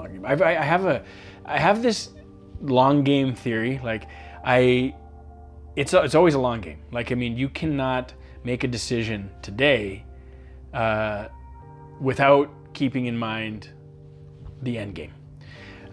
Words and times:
long 0.00 0.12
game. 0.12 0.24
I've, 0.24 0.42
I 0.42 0.52
have 0.52 0.86
a, 0.86 1.04
I 1.44 1.58
have 1.58 1.82
this 1.82 2.10
long 2.60 3.04
game 3.04 3.34
theory. 3.34 3.80
Like 3.82 4.08
I, 4.44 4.94
it's 5.76 5.92
a, 5.94 6.02
it's 6.02 6.14
always 6.14 6.34
a 6.34 6.38
long 6.38 6.60
game. 6.60 6.80
Like 6.92 7.12
I 7.12 7.14
mean, 7.14 7.36
you 7.36 7.48
cannot 7.48 8.14
make 8.44 8.64
a 8.64 8.68
decision 8.68 9.30
today, 9.42 10.04
uh, 10.72 11.28
without 12.00 12.50
keeping 12.72 13.06
in 13.06 13.16
mind 13.16 13.68
the 14.62 14.78
end 14.78 14.94
game. 14.94 15.12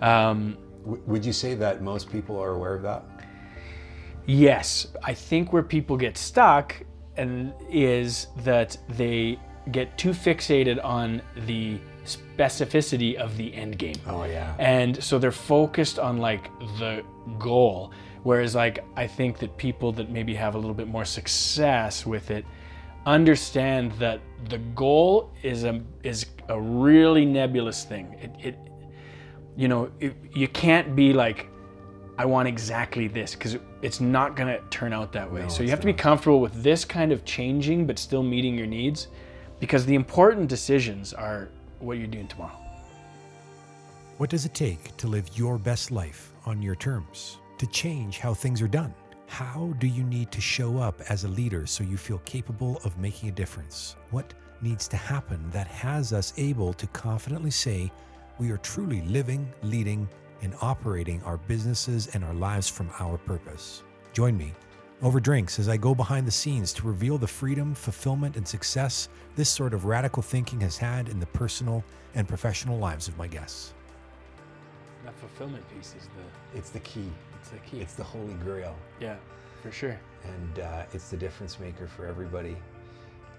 Um, 0.01 0.57
W- 0.83 1.03
would 1.05 1.25
you 1.25 1.33
say 1.33 1.55
that 1.55 1.81
most 1.81 2.09
people 2.09 2.39
are 2.39 2.51
aware 2.51 2.75
of 2.75 2.83
that? 2.83 3.03
Yes, 4.25 4.87
I 5.03 5.13
think 5.13 5.53
where 5.53 5.63
people 5.63 5.97
get 5.97 6.17
stuck 6.17 6.75
and 7.17 7.53
is 7.69 8.27
that 8.43 8.77
they 8.89 9.39
get 9.71 9.97
too 9.97 10.11
fixated 10.11 10.83
on 10.83 11.21
the 11.45 11.79
specificity 12.07 13.15
of 13.15 13.37
the 13.37 13.53
end 13.53 13.77
game. 13.77 13.95
Oh 14.07 14.23
yeah. 14.23 14.55
And 14.59 15.01
so 15.03 15.19
they're 15.19 15.31
focused 15.31 15.99
on 15.99 16.17
like 16.17 16.49
the 16.79 17.03
goal. 17.37 17.91
Whereas 18.23 18.55
like 18.55 18.83
I 18.95 19.07
think 19.07 19.39
that 19.39 19.57
people 19.57 19.91
that 19.93 20.09
maybe 20.09 20.33
have 20.35 20.55
a 20.55 20.57
little 20.57 20.73
bit 20.73 20.87
more 20.87 21.05
success 21.05 22.05
with 22.05 22.31
it 22.31 22.45
understand 23.05 23.93
that 23.93 24.19
the 24.49 24.57
goal 24.57 25.31
is 25.41 25.63
a 25.63 25.81
is 26.03 26.25
a 26.49 26.59
really 26.59 27.25
nebulous 27.25 27.83
thing. 27.83 28.15
It, 28.21 28.47
it 28.47 28.59
you 29.55 29.67
know, 29.67 29.91
it, 29.99 30.15
you 30.33 30.47
can't 30.47 30.95
be 30.95 31.13
like 31.13 31.47
I 32.17 32.25
want 32.25 32.47
exactly 32.47 33.07
this 33.07 33.35
because 33.35 33.57
it's 33.81 34.01
not 34.01 34.35
going 34.35 34.47
to 34.47 34.61
turn 34.69 34.91
out 34.91 35.11
that 35.13 35.31
way. 35.31 35.41
No, 35.43 35.47
so 35.49 35.61
you 35.61 35.69
have 35.69 35.79
to 35.81 35.85
be 35.85 35.93
comfortable 35.93 36.41
with 36.41 36.63
this 36.63 36.83
kind 36.83 37.11
of 37.11 37.25
changing 37.25 37.85
but 37.85 37.99
still 37.99 38.23
meeting 38.23 38.57
your 38.57 38.67
needs 38.67 39.07
because 39.59 39.85
the 39.85 39.95
important 39.95 40.47
decisions 40.47 41.13
are 41.13 41.49
what 41.79 41.93
are 41.93 41.99
you're 41.99 42.07
doing 42.07 42.27
tomorrow. 42.27 42.57
What 44.17 44.29
does 44.29 44.45
it 44.45 44.53
take 44.53 44.97
to 44.97 45.07
live 45.07 45.29
your 45.37 45.57
best 45.57 45.91
life 45.91 46.33
on 46.45 46.61
your 46.61 46.75
terms? 46.75 47.37
To 47.59 47.67
change 47.67 48.17
how 48.17 48.33
things 48.33 48.61
are 48.61 48.67
done? 48.67 48.93
How 49.27 49.73
do 49.79 49.87
you 49.87 50.03
need 50.03 50.31
to 50.31 50.41
show 50.41 50.77
up 50.77 51.01
as 51.09 51.23
a 51.23 51.27
leader 51.27 51.65
so 51.67 51.83
you 51.83 51.97
feel 51.97 52.19
capable 52.19 52.79
of 52.83 52.97
making 52.97 53.29
a 53.29 53.31
difference? 53.33 53.95
What 54.09 54.33
needs 54.61 54.87
to 54.87 54.97
happen 54.97 55.49
that 55.51 55.67
has 55.67 56.13
us 56.13 56.33
able 56.37 56.73
to 56.73 56.87
confidently 56.87 57.51
say 57.51 57.91
we 58.39 58.49
are 58.51 58.57
truly 58.57 59.01
living, 59.01 59.51
leading, 59.61 60.09
and 60.41 60.55
operating 60.61 61.21
our 61.23 61.37
businesses 61.37 62.07
and 62.13 62.23
our 62.23 62.33
lives 62.33 62.69
from 62.69 62.89
our 62.99 63.17
purpose? 63.17 63.83
Join 64.13 64.37
me 64.37 64.53
over 65.01 65.19
drinks 65.19 65.59
as 65.59 65.69
I 65.69 65.77
go 65.77 65.93
behind 65.93 66.25
the 66.25 66.31
scenes 66.31 66.73
to 66.73 66.87
reveal 66.87 67.17
the 67.17 67.27
freedom, 67.27 67.75
fulfillment, 67.75 68.35
and 68.35 68.47
success 68.47 69.09
this 69.35 69.49
sort 69.49 69.73
of 69.73 69.85
radical 69.85 70.23
thinking 70.23 70.59
has 70.61 70.77
had 70.77 71.09
in 71.09 71.19
the 71.19 71.25
personal 71.27 71.83
and 72.15 72.27
professional 72.27 72.79
lives 72.79 73.07
of 73.07 73.15
my 73.17 73.27
guests. 73.27 73.73
That 75.05 75.15
fulfillment 75.19 75.63
piece 75.75 75.93
is 75.95 76.07
the 76.17 76.57
It's 76.57 76.71
the 76.71 76.79
key. 76.79 77.09
it's 77.39 77.49
the 77.49 77.59
key. 77.59 77.79
It's 77.81 77.93
the 77.93 78.03
holy 78.03 78.33
grail, 78.35 78.75
yeah, 78.99 79.15
for 79.61 79.71
sure. 79.71 79.97
and 80.23 80.59
uh, 80.59 80.83
it's 80.93 81.09
the 81.09 81.17
difference 81.17 81.59
maker 81.59 81.87
for 81.87 82.05
everybody. 82.07 82.57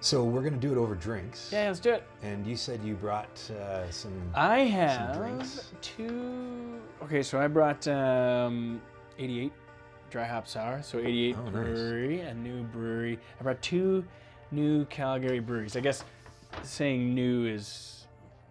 So 0.00 0.22
we're 0.22 0.42
gonna 0.42 0.56
do 0.56 0.70
it 0.70 0.78
over 0.78 0.94
drinks. 0.94 1.50
Yeah, 1.52 1.66
let's 1.66 1.80
do 1.80 1.90
it. 1.92 2.04
And 2.22 2.46
you 2.46 2.54
said 2.56 2.80
you 2.84 2.94
brought 2.94 3.50
uh, 3.50 3.90
some. 3.90 4.12
I 4.32 4.60
have 4.60 5.16
drinks? 5.16 5.72
two. 5.82 6.78
Okay, 7.02 7.22
so 7.24 7.40
I 7.40 7.48
brought 7.48 7.86
um, 7.88 8.80
88 9.18 9.52
dry 10.10 10.26
hop 10.26 10.46
sour. 10.48 10.82
So 10.82 10.98
88 10.98 11.36
Oh, 11.38 11.42
nice. 11.44 11.52
brewery, 11.52 12.20
a 12.20 12.34
new 12.34 12.62
brewery. 12.64 13.18
I 13.38 13.42
brought 13.42 13.60
two 13.62 14.04
new 14.50 14.84
Calgary 14.86 15.40
breweries. 15.40 15.76
I 15.76 15.80
guess 15.80 16.04
saying 16.62 17.14
new 17.14 17.46
is, 17.46 18.06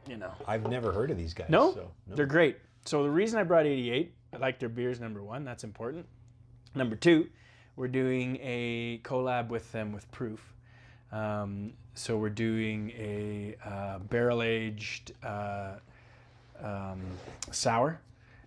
you 0.08 0.18
know, 0.18 0.32
I've 0.48 0.68
never 0.70 0.92
heard 0.92 1.12
of 1.12 1.18
these 1.18 1.34
guys. 1.34 1.50
no, 1.50 1.74
so, 1.74 1.92
no. 2.08 2.16
they're 2.16 2.26
great. 2.26 2.58
So 2.86 3.04
the 3.04 3.10
reason 3.10 3.40
I 3.40 3.44
brought 3.44 3.66
88, 3.66 4.14
I 4.34 4.38
like 4.38 4.60
their 4.60 4.70
beers. 4.70 5.00
Number 5.00 5.22
one, 5.24 5.44
that's 5.44 5.64
important. 5.64 6.06
Number 6.76 6.96
two, 6.96 7.28
we're 7.76 7.88
doing 7.88 8.38
a 8.42 9.00
collab 9.04 9.50
with 9.50 9.72
them 9.72 9.92
with 9.92 10.10
Proof. 10.12 10.54
Um, 11.12 11.74
so 11.96 12.18
we're 12.18 12.30
doing 12.30 12.92
a 12.92 13.56
uh, 13.66 14.00
barrel 14.00 14.42
aged 14.44 15.14
uh, 15.24 15.76
um, 16.62 17.02
sour, 17.52 18.00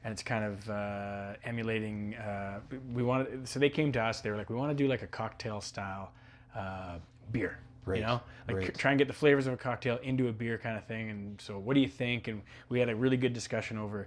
and 0.04 0.12
it's 0.12 0.22
kind 0.22 0.44
of 0.44 0.70
uh, 0.70 1.34
emulating. 1.44 2.14
Uh, 2.14 2.60
we 2.92 3.02
wanted, 3.02 3.46
so 3.48 3.58
they 3.58 3.70
came 3.70 3.92
to 3.92 4.00
us. 4.02 4.20
They 4.20 4.30
were 4.30 4.36
like, 4.36 4.50
we 4.50 4.56
want 4.56 4.70
to 4.70 4.74
do 4.84 4.88
like 4.88 5.02
a 5.02 5.06
cocktail 5.06 5.60
style 5.60 6.12
uh, 6.56 6.96
beer. 7.32 7.58
Right, 7.86 8.00
You 8.00 8.04
know, 8.06 8.20
like 8.46 8.56
right. 8.58 8.78
try 8.78 8.90
and 8.92 8.98
get 8.98 9.08
the 9.08 9.14
flavors 9.14 9.46
of 9.46 9.54
a 9.54 9.56
cocktail 9.56 9.98
into 10.02 10.28
a 10.28 10.32
beer 10.32 10.58
kind 10.58 10.76
of 10.76 10.84
thing. 10.86 11.08
And 11.10 11.40
so, 11.40 11.58
what 11.58 11.74
do 11.74 11.80
you 11.80 11.88
think? 11.88 12.28
And 12.28 12.42
we 12.68 12.78
had 12.78 12.90
a 12.90 12.94
really 12.94 13.16
good 13.16 13.32
discussion 13.32 13.78
over 13.78 14.06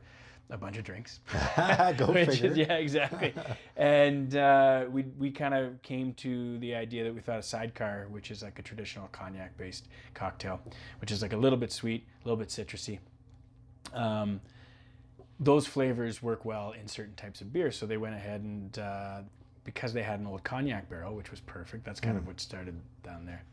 a 0.52 0.58
bunch 0.58 0.78
of 0.78 0.84
drinks. 0.84 1.22
Go 1.98 2.06
Which 2.12 2.30
figure. 2.40 2.54
yeah, 2.54 2.74
exactly. 2.75 3.34
and 3.75 4.36
uh, 4.36 4.86
we 4.92 5.04
we 5.18 5.31
kind 5.31 5.56
of 5.56 5.81
came 5.81 6.14
to 6.16 6.60
the 6.60 6.75
idea 6.75 7.04
that 7.04 7.14
we 7.16 7.20
thought 7.22 7.40
a 7.40 7.44
sidecar, 7.44 8.06
which 8.12 8.30
is 8.30 8.44
like 8.44 8.60
a 8.60 8.62
traditional 8.62 9.08
cognac-based 9.12 9.88
cocktail, 10.14 10.62
which 11.02 11.12
is 11.12 11.22
like 11.24 11.34
a 11.34 11.38
little 11.38 11.58
bit 11.58 11.72
sweet, 11.72 12.06
a 12.24 12.28
little 12.28 12.38
bit 12.38 12.50
citrusy. 12.50 13.00
Um, 13.94 14.40
those 15.44 15.68
flavors 15.68 16.22
work 16.22 16.46
well 16.46 16.74
in 16.80 16.88
certain 16.88 17.16
types 17.16 17.42
of 17.42 17.52
beer, 17.52 17.72
so 17.72 17.86
they 17.86 17.98
went 17.98 18.16
ahead 18.16 18.42
and 18.42 18.78
uh, 18.80 19.22
because 19.64 19.94
they 19.94 20.04
had 20.04 20.20
an 20.20 20.28
old 20.28 20.44
cognac 20.44 20.90
barrel, 20.90 21.16
which 21.16 21.31
was 21.31 21.40
perfect. 21.42 21.86
That's 21.86 22.00
kind 22.00 22.18
of 22.18 22.28
what 22.28 22.40
started 22.40 22.76
down 23.04 23.26
there. 23.26 23.44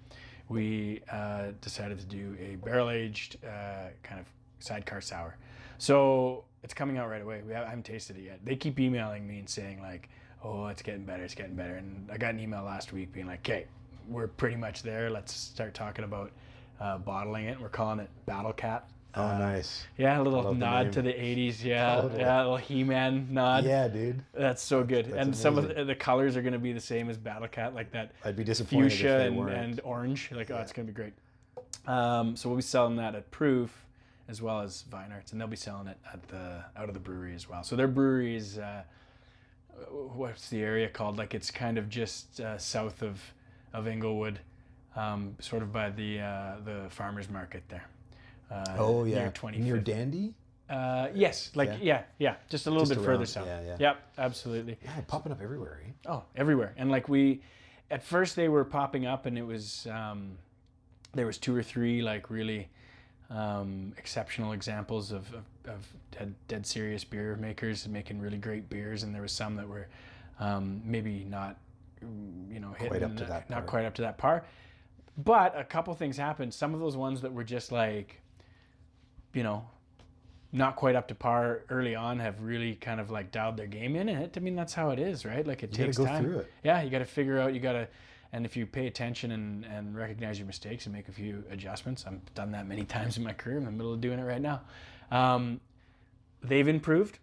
We 0.48 1.02
uh, 1.10 1.52
decided 1.60 2.00
to 2.00 2.06
do 2.06 2.36
a 2.40 2.56
barrel-aged 2.56 3.36
uh, 3.44 3.90
kind 4.02 4.20
of 4.20 4.26
sidecar 4.58 5.00
sour. 5.00 5.36
So 5.78 6.44
it's 6.62 6.74
coming 6.74 6.98
out 6.98 7.08
right 7.08 7.22
away. 7.22 7.42
We 7.46 7.52
have, 7.52 7.64
I 7.64 7.68
haven't 7.68 7.84
tasted 7.84 8.16
it 8.18 8.24
yet. 8.24 8.40
They 8.44 8.56
keep 8.56 8.78
emailing 8.80 9.26
me 9.26 9.38
and 9.38 9.48
saying 9.48 9.80
like, 9.80 10.08
"Oh, 10.42 10.66
it's 10.66 10.82
getting 10.82 11.04
better. 11.04 11.22
It's 11.22 11.34
getting 11.34 11.54
better." 11.54 11.76
And 11.76 12.08
I 12.12 12.18
got 12.18 12.34
an 12.34 12.40
email 12.40 12.64
last 12.64 12.92
week 12.92 13.12
being 13.12 13.26
like, 13.26 13.40
"Okay, 13.40 13.66
we're 14.08 14.26
pretty 14.26 14.56
much 14.56 14.82
there. 14.82 15.08
Let's 15.08 15.32
start 15.32 15.72
talking 15.72 16.04
about 16.04 16.32
uh, 16.80 16.98
bottling 16.98 17.46
it. 17.46 17.60
We're 17.60 17.68
calling 17.68 18.00
it 18.00 18.10
Battle 18.26 18.52
Cat." 18.52 18.88
Oh, 19.14 19.22
Uh, 19.24 19.38
nice. 19.38 19.86
Yeah, 19.98 20.20
a 20.20 20.22
little 20.22 20.42
love 20.42 20.54
the 20.58 20.64
nod 20.64 20.92
to 20.92 21.02
the 21.02 21.12
'80s. 21.12 21.64
Yeah, 21.64 21.96
Totally. 21.96 22.20
yeah, 22.20 22.38
a 22.38 22.42
little 22.42 22.56
He-Man 22.58 23.28
nod. 23.30 23.64
Yeah, 23.64 23.88
dude. 23.88 24.22
That's 24.32 24.62
so 24.62 24.84
good. 24.84 25.06
that's 25.06 25.16
and 25.16 25.36
some 25.36 25.58
of 25.58 25.68
the, 25.74 25.84
the 25.84 25.94
colors 25.96 26.36
are 26.36 26.42
going 26.42 26.52
to 26.52 26.58
be 26.60 26.72
the 26.72 26.80
same 26.80 27.10
as 27.10 27.16
Battle 27.16 27.48
Cat, 27.48 27.74
like 27.74 27.90
that 27.92 28.12
I'd 28.24 28.36
be 28.36 28.44
disappointed 28.44 28.86
if 28.86 28.92
fuchsia 28.92 29.18
they 29.18 29.26
and, 29.26 29.50
and 29.50 29.80
orange. 29.82 30.30
Like, 30.32 30.50
oh, 30.50 30.58
it's 30.58 30.72
going 30.72 30.86
to 30.86 30.92
be 30.92 30.96
great. 30.96 31.12
Um, 31.86 32.36
so 32.36 32.48
we'll 32.48 32.56
be 32.56 32.62
selling 32.62 32.96
that 32.96 33.14
at 33.14 33.30
Proof 33.30 33.86
as 34.28 34.40
well 34.40 34.60
as 34.60 34.82
Vine 34.82 35.10
Arts, 35.10 35.32
and 35.32 35.40
they'll 35.40 35.48
be 35.48 35.56
selling 35.56 35.88
it 35.88 35.98
at 36.12 36.22
the 36.28 36.64
out 36.76 36.86
of 36.88 36.94
the 36.94 37.00
brewery 37.00 37.34
as 37.34 37.48
well. 37.48 37.64
So 37.64 37.74
their 37.74 37.88
brewery 37.88 38.36
is 38.36 38.58
uh, 38.58 38.82
what's 39.90 40.48
the 40.50 40.62
area 40.62 40.88
called? 40.88 41.18
Like 41.18 41.34
it's 41.34 41.50
kind 41.50 41.78
of 41.78 41.88
just 41.88 42.40
uh, 42.40 42.58
south 42.58 43.02
of 43.02 43.20
of 43.72 43.88
Inglewood, 43.88 44.38
um, 44.94 45.34
sort 45.40 45.62
of 45.62 45.72
by 45.72 45.90
the 45.90 46.20
uh, 46.20 46.52
the 46.64 46.86
farmers 46.90 47.28
market 47.28 47.64
there. 47.68 47.88
Uh, 48.50 48.64
oh 48.78 49.04
yeah. 49.04 49.20
near 49.20 49.30
25th. 49.30 49.58
Near 49.58 49.78
Dandy. 49.78 50.34
Uh, 50.68 51.08
yes, 51.14 51.50
like 51.54 51.68
Yeah. 51.68 51.78
yeah, 51.82 52.02
yeah, 52.18 52.34
just 52.48 52.66
a 52.66 52.70
little 52.70 52.86
Just 52.86 53.00
bit 53.00 53.04
further 53.04 53.26
south. 53.26 53.46
yeah, 53.46 53.60
yeah. 53.62 53.76
Yep, 53.80 54.02
absolutely. 54.18 54.78
Yeah, 54.84 55.00
popping 55.08 55.32
up 55.32 55.40
everywhere. 55.42 55.82
Eh? 55.84 55.90
Oh, 56.08 56.22
everywhere. 56.36 56.74
And 56.76 56.90
like 56.90 57.08
we, 57.08 57.42
at 57.90 58.02
first 58.04 58.36
they 58.36 58.48
were 58.48 58.64
popping 58.64 59.04
up, 59.04 59.26
and 59.26 59.36
it 59.36 59.42
was 59.42 59.88
um, 59.90 60.38
there 61.12 61.26
was 61.26 61.38
two 61.38 61.56
or 61.56 61.62
three 61.62 62.02
like 62.02 62.30
really 62.30 62.68
um, 63.30 63.92
exceptional 63.98 64.52
examples 64.52 65.10
of, 65.10 65.26
of, 65.34 65.44
of 65.66 65.86
dead, 66.12 66.34
dead 66.46 66.66
serious 66.66 67.02
beer 67.02 67.34
makers 67.36 67.86
making 67.88 68.20
really 68.20 68.38
great 68.38 68.68
beers, 68.70 69.02
and 69.02 69.12
there 69.14 69.22
was 69.22 69.32
some 69.32 69.56
that 69.56 69.68
were 69.68 69.88
um, 70.38 70.82
maybe 70.84 71.24
not 71.28 71.58
you 72.48 72.60
know 72.60 72.72
hitting 72.78 73.02
up 73.02 73.16
to 73.16 73.24
that 73.24 73.50
not 73.50 73.60
par. 73.60 73.66
quite 73.66 73.84
up 73.86 73.94
to 73.94 74.02
that 74.02 74.18
par. 74.18 74.44
But 75.18 75.58
a 75.58 75.64
couple 75.64 75.92
things 75.94 76.16
happened. 76.16 76.54
Some 76.54 76.74
of 76.74 76.80
those 76.80 76.96
ones 76.96 77.20
that 77.22 77.32
were 77.32 77.44
just 77.44 77.72
like, 77.72 78.19
you 79.32 79.42
know, 79.42 79.66
not 80.52 80.74
quite 80.76 80.96
up 80.96 81.06
to 81.08 81.14
par 81.14 81.62
early 81.70 81.94
on 81.94 82.18
have 82.18 82.40
really 82.42 82.74
kind 82.74 83.00
of 83.00 83.10
like 83.10 83.30
dialed 83.30 83.56
their 83.56 83.68
game 83.68 83.94
in 83.94 84.08
and 84.08 84.22
it. 84.24 84.34
I 84.36 84.40
mean, 84.40 84.56
that's 84.56 84.74
how 84.74 84.90
it 84.90 84.98
is, 84.98 85.24
right? 85.24 85.46
Like 85.46 85.62
it 85.62 85.70
You 85.78 85.84
takes 85.84 85.96
go 85.98 86.06
time. 86.06 86.24
through 86.24 86.38
it. 86.40 86.52
Yeah, 86.64 86.82
you 86.82 86.90
got 86.90 86.98
to 86.98 87.04
figure 87.04 87.38
out. 87.38 87.54
You 87.54 87.60
got 87.60 87.72
to, 87.74 87.88
and 88.32 88.44
if 88.44 88.56
you 88.56 88.66
pay 88.66 88.86
attention 88.86 89.30
and 89.32 89.64
and 89.64 89.96
recognize 89.96 90.38
your 90.38 90.46
mistakes 90.46 90.86
and 90.86 90.94
make 90.94 91.08
a 91.08 91.12
few 91.12 91.44
adjustments, 91.50 92.04
I've 92.06 92.34
done 92.34 92.52
that 92.52 92.66
many 92.66 92.84
times 92.96 93.16
in 93.16 93.22
my 93.24 93.32
career. 93.32 93.56
I'm 93.58 93.62
in 93.62 93.66
the 93.66 93.76
middle 93.76 93.92
of 93.94 94.00
doing 94.00 94.18
it 94.18 94.24
right 94.24 94.40
now. 94.42 94.62
Um, 95.10 95.60
they've 96.42 96.66
improved, 96.68 97.18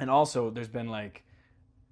and 0.00 0.10
also 0.10 0.50
there's 0.50 0.68
been 0.68 0.88
like 0.88 1.22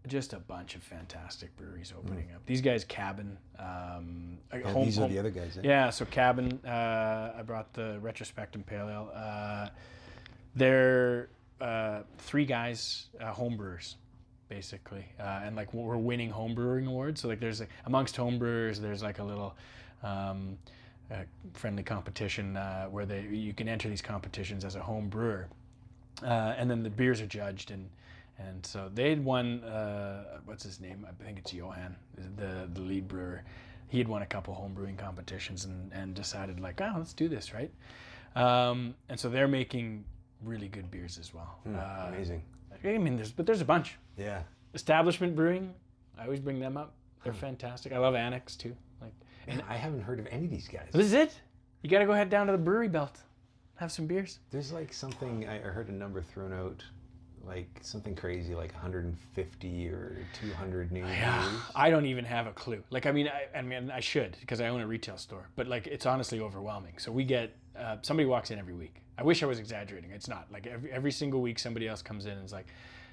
just 0.06 0.32
a 0.32 0.38
bunch 0.38 0.75
of 0.76 0.82
fantastic 0.82 1.55
breweries 1.56 1.93
opening 1.97 2.29
up. 2.35 2.44
These 2.47 2.61
guys, 2.61 2.85
Cabin, 2.85 3.37
um, 3.58 4.38
Yeah, 4.53 4.61
home, 4.70 4.85
these 4.87 4.99
are 4.99 5.03
home- 5.03 5.11
the 5.12 5.19
other 5.19 5.31
guys. 5.31 5.58
Eh? 5.58 5.62
yeah, 5.64 5.91
so 5.91 6.05
Cabin, 6.05 6.61
uh, 6.67 7.32
I 7.38 7.43
brought 7.43 7.73
the 7.75 7.99
Retrospectum 8.03 8.64
Pale 8.67 8.88
Ale. 8.88 9.11
Uh, 9.14 9.69
they're 10.55 11.29
uh, 11.61 12.03
three 12.19 12.44
guys, 12.44 13.06
uh, 13.20 13.32
homebrewers, 13.32 13.94
basically, 14.49 15.06
uh, 15.19 15.41
and 15.44 15.56
like 15.56 15.73
we're 15.75 15.97
winning 15.97 16.31
homebrewing 16.31 16.87
awards. 16.87 17.20
So 17.23 17.29
like, 17.29 17.41
there's 17.41 17.61
like, 17.61 17.70
amongst 17.87 18.17
homebrewers, 18.17 18.76
there's 18.76 19.03
like 19.03 19.19
a 19.19 19.25
little 19.25 19.56
um, 20.03 20.58
friendly 21.55 21.82
competition 21.82 22.56
uh, 22.56 22.87
where 22.87 23.06
they 23.06 23.23
you 23.23 23.53
can 23.55 23.69
enter 23.69 23.88
these 23.88 24.03
competitions 24.03 24.64
as 24.64 24.76
a 24.76 24.81
home 24.81 25.08
brewer. 25.08 25.49
uh, 26.23 26.55
and 26.58 26.70
then 26.70 26.82
the 26.82 26.91
beers 26.91 27.20
are 27.20 27.26
judged 27.26 27.70
and 27.70 27.88
and 28.38 28.65
so 28.65 28.91
they 28.93 29.11
had 29.11 29.25
won 29.25 29.62
uh, 29.65 30.38
what's 30.44 30.62
his 30.65 30.81
name? 30.81 31.06
I 31.09 31.25
think 31.25 31.38
it's 31.38 31.53
Johan 31.53 31.97
the 32.37 32.69
the 32.73 32.81
lead 32.81 33.09
brewer. 33.09 33.44
He 33.88 33.99
had 33.99 34.09
won 34.09 34.23
a 34.23 34.27
couple 34.27 34.53
home 34.55 34.75
brewing 34.75 34.97
competitions 34.97 35.65
and, 35.65 35.93
and 35.93 36.15
decided 36.15 36.61
like 36.61 36.81
oh 36.81 36.94
let's 36.99 37.12
do 37.12 37.29
this 37.29 37.53
right? 37.55 37.71
Um, 38.35 38.94
and 39.09 39.19
so 39.19 39.29
they're 39.29 39.49
making 39.49 40.05
really 40.43 40.69
good 40.69 40.91
beers 40.91 41.19
as 41.19 41.33
well. 41.33 41.59
Uh, 41.67 42.09
Amazing. 42.09 42.43
I 42.85 42.99
mean 42.99 43.17
there's 43.17 43.33
but 43.33 43.47
there's 43.47 43.61
a 43.62 43.65
bunch. 43.65 43.97
Yeah. 44.17 44.43
establishment 44.75 45.35
brewing 45.37 45.75
I 46.19 46.25
always 46.25 46.41
bring 46.41 46.59
them 46.59 46.77
up. 46.77 46.94
They're 47.25 47.32
fantastic. 47.32 47.93
I 47.93 47.99
love 47.99 48.15
Annex 48.15 48.56
too. 48.56 48.75
Like 49.00 49.12
Man, 49.47 49.62
I 49.69 49.77
haven't 49.77 50.03
heard 50.03 50.19
of 50.21 50.27
any 50.31 50.44
of 50.44 50.50
these 50.50 50.69
guys. 50.69 50.89
this 50.93 51.06
is 51.06 51.12
it? 51.12 51.41
You 51.82 51.91
got 51.91 51.99
to 51.99 52.06
go 52.06 52.12
head 52.15 52.31
down 52.31 52.47
to 52.47 52.53
the 52.53 52.59
brewery 52.59 52.89
belt. 52.89 53.21
Have 53.77 53.93
some 53.93 54.06
beers. 54.06 54.39
There's 54.50 54.73
like 54.73 54.93
something 54.93 55.47
I 55.49 55.59
heard 55.59 55.89
a 55.89 55.93
number 55.93 56.23
thrown 56.23 56.53
out, 56.53 56.82
like 57.46 57.69
something 57.82 58.14
crazy, 58.14 58.54
like 58.54 58.72
150 58.72 59.88
or 59.88 60.16
200 60.40 60.93
new 60.93 61.06
Yeah. 61.06 61.48
I 61.75 61.90
don't 61.90 62.06
even 62.06 62.25
have 62.25 62.46
a 62.46 62.52
clue. 62.52 62.82
Like, 62.90 63.06
I 63.06 63.12
mean, 63.12 63.28
I, 63.28 63.58
I 63.58 63.62
mean, 63.62 63.90
I 63.90 64.00
should 64.00 64.37
because 64.40 64.60
I 64.60 64.69
own 64.69 64.81
a 64.81 64.87
retail 64.87 65.16
store, 65.16 65.48
but 65.56 65.66
like, 65.66 65.87
it's 65.87 66.06
honestly 66.06 66.40
overwhelming. 66.40 66.94
So 66.98 67.12
we 67.12 67.25
get 67.25 67.54
uh, 67.78 67.96
somebody 68.02 68.26
walks 68.26 68.50
in 68.50 68.58
every 68.58 68.75
week. 68.75 69.02
I 69.19 69.22
wish 69.22 69.43
I 69.43 69.46
was 69.46 69.58
exaggerating. 69.58 70.10
It's 70.10 70.28
not 70.28 70.46
like 70.52 70.66
every 70.66 70.93
every 70.93 71.12
single 71.12 71.40
week 71.40 71.58
somebody 71.58 71.88
else 71.88 72.02
comes 72.02 72.26
in 72.26 72.32
and 72.32 72.44
is 72.44 72.52
like, 72.52 72.66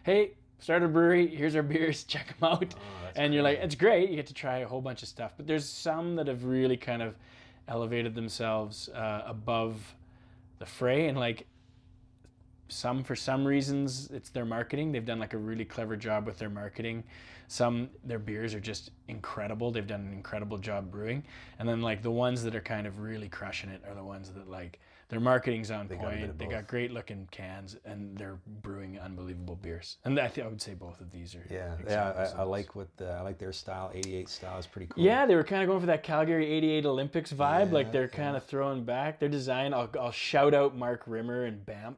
"Hey, 0.03 0.31
started 0.59 0.85
a 0.85 0.89
brewery. 0.89 1.27
Here's 1.27 1.55
our 1.55 1.63
beers. 1.73 2.03
Check 2.03 2.27
them 2.37 2.49
out." 2.49 2.73
Oh, 2.75 3.09
and 3.15 3.33
you're 3.33 3.43
like, 3.43 3.59
"It's 3.59 3.75
great. 3.75 4.09
You 4.09 4.17
get 4.17 4.27
to 4.27 4.33
try 4.33 4.59
a 4.59 4.67
whole 4.67 4.81
bunch 4.81 5.01
of 5.01 5.07
stuff." 5.07 5.33
But 5.37 5.47
there's 5.47 5.67
some 5.67 6.15
that 6.17 6.27
have 6.27 6.43
really 6.43 6.75
kind 6.75 7.01
of 7.01 7.15
elevated 7.69 8.15
themselves 8.15 8.89
uh, 8.89 9.23
above 9.25 9.95
the 10.59 10.65
fray 10.65 11.07
and 11.07 11.17
like 11.17 11.45
some 12.67 13.03
for 13.03 13.15
some 13.15 13.45
reasons 13.45 14.09
it's 14.13 14.29
their 14.29 14.45
marketing 14.45 14.91
they've 14.91 15.05
done 15.05 15.19
like 15.19 15.33
a 15.33 15.37
really 15.37 15.65
clever 15.65 15.95
job 15.95 16.25
with 16.25 16.37
their 16.37 16.49
marketing 16.49 17.03
some 17.47 17.89
their 18.03 18.19
beers 18.19 18.53
are 18.53 18.59
just 18.59 18.91
incredible 19.07 19.71
they've 19.71 19.87
done 19.87 20.01
an 20.01 20.13
incredible 20.13 20.57
job 20.57 20.89
brewing 20.89 21.23
and 21.59 21.67
then 21.67 21.81
like 21.81 22.01
the 22.01 22.11
ones 22.11 22.41
that 22.43 22.55
are 22.55 22.61
kind 22.61 22.87
of 22.87 22.99
really 22.99 23.27
crushing 23.27 23.69
it 23.69 23.81
are 23.87 23.95
the 23.95 24.03
ones 24.03 24.31
that 24.31 24.49
like 24.49 24.79
their 25.09 25.19
marketing's 25.19 25.69
on 25.69 25.81
got 25.81 25.89
bit 25.89 25.99
point 25.99 26.23
of 26.23 26.37
they 26.37 26.45
both. 26.45 26.53
got 26.53 26.67
great 26.67 26.91
looking 26.91 27.27
cans 27.29 27.75
and 27.85 28.17
they're 28.17 28.39
brewing 28.61 28.97
unbelievable 28.97 29.57
beers 29.61 29.97
and 30.05 30.17
i 30.19 30.27
think 30.27 30.47
i 30.47 30.49
would 30.49 30.61
say 30.61 30.73
both 30.73 30.99
of 31.01 31.11
these 31.11 31.35
are 31.35 31.45
Yeah, 31.51 31.75
yeah. 31.87 32.31
I, 32.35 32.41
I 32.41 32.43
like 32.43 32.75
what 32.75 32.87
the, 32.97 33.11
I 33.11 33.21
like 33.21 33.37
their 33.37 33.51
style. 33.51 33.91
88 33.93 34.29
style 34.29 34.57
is 34.57 34.65
pretty 34.65 34.87
cool. 34.87 35.03
Yeah, 35.03 35.25
they 35.25 35.35
were 35.35 35.43
kind 35.43 35.61
of 35.61 35.67
going 35.67 35.81
for 35.81 35.85
that 35.87 36.01
Calgary 36.03 36.51
88 36.51 36.85
Olympics 36.85 37.31
vibe. 37.33 37.71
like 37.71 37.91
they're 37.91 38.03
yeah. 38.03 38.17
kind 38.17 38.35
of 38.35 38.45
throwing 38.45 38.83
back 38.83 39.19
their 39.19 39.29
design. 39.29 39.73
I'll, 39.73 39.89
I'll 39.99 40.11
shout 40.11 40.53
out 40.53 40.75
Mark 40.75 41.03
Rimmer 41.05 41.45
and 41.45 41.63
Bamf 41.65 41.97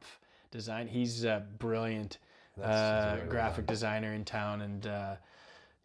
Design. 0.50 0.88
He's 0.88 1.24
a 1.24 1.44
brilliant 1.58 2.18
uh, 2.62 3.16
graphic 3.28 3.66
designer 3.66 4.14
in 4.14 4.24
town, 4.24 4.62
and 4.62 4.86
uh, 4.86 5.14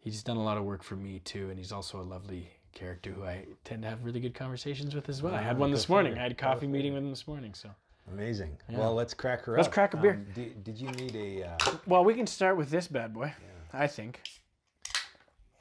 he's 0.00 0.22
done 0.22 0.36
a 0.36 0.42
lot 0.42 0.56
of 0.56 0.64
work 0.64 0.82
for 0.82 0.96
me 0.96 1.20
too. 1.24 1.50
And 1.50 1.58
he's 1.58 1.72
also 1.72 2.00
a 2.00 2.02
lovely 2.02 2.48
character 2.72 3.10
who 3.10 3.24
I 3.24 3.44
tend 3.64 3.82
to 3.82 3.88
have 3.88 4.04
really 4.04 4.20
good 4.20 4.34
conversations 4.34 4.94
with 4.94 5.08
as 5.08 5.22
well. 5.22 5.34
I 5.34 5.42
had 5.42 5.58
one 5.58 5.70
this 5.70 5.88
morning. 5.88 6.16
I 6.18 6.22
had 6.22 6.32
a 6.32 6.36
coffee 6.36 6.66
meeting 6.66 6.94
with 6.94 7.02
him 7.02 7.10
this 7.10 7.28
morning. 7.28 7.54
So, 7.54 7.68
Amazing. 8.10 8.56
Yeah. 8.68 8.78
Well, 8.78 8.94
let's 8.94 9.14
crack 9.14 9.44
her 9.44 9.54
up. 9.54 9.58
Let's 9.58 9.68
up. 9.68 9.74
crack 9.74 9.94
a 9.94 9.96
beer. 9.96 10.14
Um, 10.14 10.26
did, 10.34 10.64
did 10.64 10.78
you 10.78 10.90
need 10.92 11.14
a? 11.16 11.48
Uh, 11.48 11.76
well, 11.86 12.04
we 12.04 12.14
can 12.14 12.26
start 12.26 12.56
with 12.56 12.70
this 12.70 12.88
bad 12.88 13.14
boy. 13.14 13.32
I 13.72 13.86
think. 13.86 14.20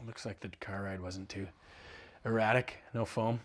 Looks 0.05 0.25
like 0.25 0.39
the 0.39 0.49
car 0.59 0.83
ride 0.83 0.99
wasn't 0.99 1.29
too 1.29 1.47
erratic. 2.25 2.77
No 2.93 3.05
foam. 3.05 3.39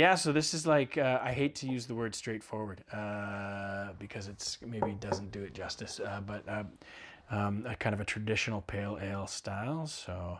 Yeah, 0.00 0.14
so 0.14 0.32
this 0.32 0.54
is 0.54 0.66
like 0.66 0.96
uh, 0.96 1.20
I 1.22 1.32
hate 1.32 1.54
to 1.56 1.66
use 1.66 1.84
the 1.84 1.94
word 1.94 2.14
straightforward 2.14 2.82
uh, 2.90 3.88
because 3.98 4.28
it's 4.28 4.56
maybe 4.66 4.92
doesn't 4.92 5.30
do 5.30 5.42
it 5.42 5.52
justice, 5.52 6.00
uh, 6.00 6.22
but 6.26 6.42
uh, 6.48 6.62
um, 7.30 7.66
a 7.68 7.76
kind 7.76 7.92
of 7.92 8.00
a 8.00 8.06
traditional 8.06 8.62
pale 8.62 8.98
ale 9.02 9.26
style. 9.26 9.86
So 9.86 10.38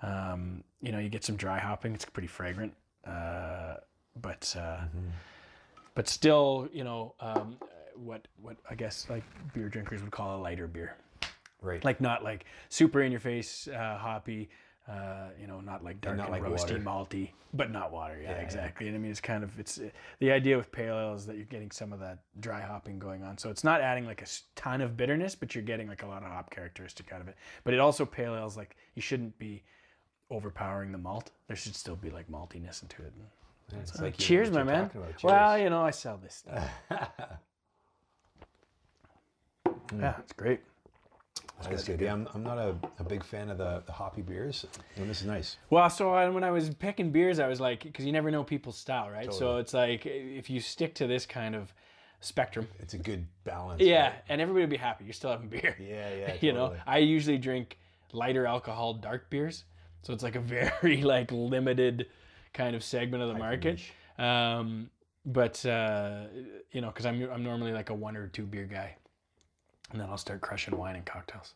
um, 0.00 0.64
you 0.80 0.90
know 0.90 0.98
you 0.98 1.10
get 1.10 1.22
some 1.22 1.36
dry 1.36 1.58
hopping. 1.58 1.92
It's 1.92 2.06
pretty 2.06 2.28
fragrant, 2.28 2.72
uh, 3.06 3.74
but 4.22 4.56
uh, 4.58 4.84
but 5.94 6.08
still 6.08 6.70
you 6.72 6.84
know 6.84 7.14
um, 7.20 7.58
what 7.96 8.26
what 8.40 8.56
I 8.70 8.74
guess 8.74 9.06
like 9.10 9.24
beer 9.52 9.68
drinkers 9.68 10.00
would 10.00 10.12
call 10.12 10.38
a 10.38 10.40
lighter 10.40 10.66
beer 10.66 10.96
right. 11.60 11.84
like 11.84 12.00
not 12.00 12.24
like 12.24 12.46
super 12.70 13.02
in 13.02 13.12
your 13.12 13.20
face 13.20 13.68
uh, 13.68 13.98
hoppy 13.98 14.48
uh, 14.88 15.28
you 15.40 15.46
know 15.46 15.60
not 15.60 15.82
like 15.82 16.00
dark 16.00 16.16
not 16.16 16.30
and 16.30 16.32
like 16.32 16.42
roasty 16.42 16.72
water. 16.84 17.06
malty 17.06 17.30
but 17.54 17.70
not 17.70 17.90
water 17.92 18.18
yeah, 18.20 18.30
Yeah, 18.30 18.36
yeah. 18.36 18.42
exactly. 18.42 18.86
And 18.88 18.96
i 18.96 18.98
mean 18.98 19.10
it's 19.10 19.20
kind 19.20 19.42
of 19.42 19.58
it's 19.58 19.80
the 20.18 20.30
idea 20.30 20.56
with 20.56 20.70
pale 20.72 20.98
ale 20.98 21.14
is 21.14 21.24
that 21.26 21.36
you're 21.36 21.46
getting 21.46 21.70
some 21.70 21.92
of 21.92 22.00
that 22.00 22.18
dry 22.40 22.60
hopping 22.60 22.98
going 22.98 23.22
on. 23.22 23.38
So 23.38 23.48
it's 23.50 23.64
not 23.64 23.80
adding 23.80 24.04
like 24.06 24.20
a 24.22 24.26
ton 24.56 24.80
of 24.80 24.96
bitterness 24.96 25.34
but 25.34 25.54
you're 25.54 25.64
getting 25.64 25.88
like 25.88 26.02
a 26.02 26.06
lot 26.06 26.22
of 26.22 26.28
hop 26.28 26.50
characteristic 26.50 27.12
out 27.12 27.20
of 27.20 27.28
it. 27.28 27.36
But 27.64 27.72
it 27.74 27.80
also 27.80 28.04
pale 28.04 28.34
ales 28.36 28.56
like 28.56 28.76
you 28.94 29.02
shouldn't 29.02 29.38
be 29.38 29.62
overpowering 30.30 30.92
the 30.92 30.98
malt. 30.98 31.30
There 31.48 31.56
should 31.56 31.76
still 31.76 31.96
be 31.96 32.10
like 32.10 32.28
maltiness 32.30 32.82
into 32.82 33.02
it. 33.02 33.12
It's 33.80 33.98
like 34.00 34.16
cheers 34.18 34.50
my 34.50 34.62
man. 34.64 34.90
about. 34.94 35.22
well 35.22 35.58
you 35.58 35.70
know 35.70 35.80
i 35.82 35.90
sell 35.90 36.18
this 36.22 36.34
stuff. 36.44 36.68
Yeah 39.98 40.14
it's 40.18 40.32
great 40.32 40.60
That's 41.62 41.84
good. 41.84 42.00
Yeah, 42.00 42.12
I'm, 42.12 42.28
I'm 42.34 42.42
not 42.42 42.58
a, 42.58 42.74
a 42.98 43.04
big 43.04 43.24
fan 43.24 43.48
of 43.48 43.58
the, 43.58 43.82
the 43.86 43.92
hoppy 43.92 44.20
beers. 44.22 44.66
And 44.96 45.08
this 45.08 45.20
is 45.22 45.26
nice. 45.26 45.56
Well, 45.70 45.88
so 45.88 46.12
I, 46.12 46.28
when 46.28 46.44
I 46.44 46.50
was 46.50 46.70
picking 46.74 47.10
beers, 47.10 47.38
I 47.38 47.48
was 47.48 47.60
like, 47.60 47.82
because 47.84 48.04
you 48.04 48.12
never 48.12 48.30
know 48.30 48.44
people's 48.44 48.76
style, 48.76 49.08
right? 49.10 49.32
So 49.32 49.56
it's 49.58 49.72
like 49.72 50.04
if 50.04 50.50
you 50.50 50.60
stick 50.60 50.94
to 50.96 51.06
this 51.06 51.24
kind 51.24 51.54
of 51.54 51.72
spectrum, 52.20 52.68
It's 52.80 52.94
a 52.94 52.98
good 52.98 53.26
balance. 53.44 53.80
yeah, 53.80 54.08
right? 54.08 54.14
and 54.28 54.40
everybody 54.40 54.64
will 54.64 54.70
be 54.70 54.76
happy. 54.76 55.04
You're 55.04 55.14
still 55.14 55.30
having 55.30 55.48
beer. 55.48 55.76
Yeah, 55.80 56.14
yeah. 56.14 56.34
you 56.40 56.52
know. 56.52 56.74
I 56.86 56.98
usually 56.98 57.38
drink 57.38 57.78
lighter 58.12 58.46
alcohol 58.46 58.94
dark 58.94 59.30
beers, 59.30 59.64
so 60.02 60.12
it's 60.12 60.22
like 60.22 60.36
a 60.36 60.40
very 60.82 61.02
like 61.02 61.32
limited 61.32 62.06
kind 62.52 62.76
of 62.76 62.84
segment 62.84 63.22
of 63.22 63.28
the 63.30 63.38
market. 63.38 63.80
Um, 64.18 64.90
but 65.26 65.64
uh, 65.64 66.24
you 66.72 66.80
know, 66.80 66.88
because 66.88 67.06
I'm 67.06 67.22
I'm 67.30 67.42
normally 67.42 67.72
like 67.72 67.90
a 67.90 67.94
one 67.94 68.16
or 68.16 68.28
two 68.28 68.44
beer 68.44 68.64
guy, 68.66 68.96
and 69.94 70.02
then 70.02 70.10
I'll 70.10 70.18
start 70.18 70.40
crushing 70.40 70.76
wine 70.76 70.96
and 70.96 71.06
cocktails. 71.06 71.54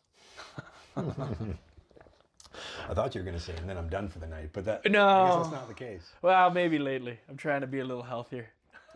I 0.97 2.93
thought 2.93 3.13
you 3.13 3.19
were 3.21 3.25
going 3.25 3.37
to 3.37 3.43
say, 3.43 3.53
and 3.57 3.69
then 3.69 3.77
I'm 3.77 3.89
done 3.89 4.07
for 4.07 4.19
the 4.19 4.27
night. 4.27 4.49
But 4.53 4.63
that, 4.65 4.81
I 4.85 4.89
No. 4.89 5.25
guess 5.25 5.35
that's 5.35 5.51
not 5.51 5.67
the 5.67 5.73
case. 5.73 6.09
Well, 6.21 6.49
maybe 6.49 6.79
lately. 6.79 7.19
I'm 7.29 7.35
trying 7.37 7.61
to 7.61 7.67
be 7.67 7.79
a 7.79 7.85
little 7.85 8.03
healthier. 8.03 8.47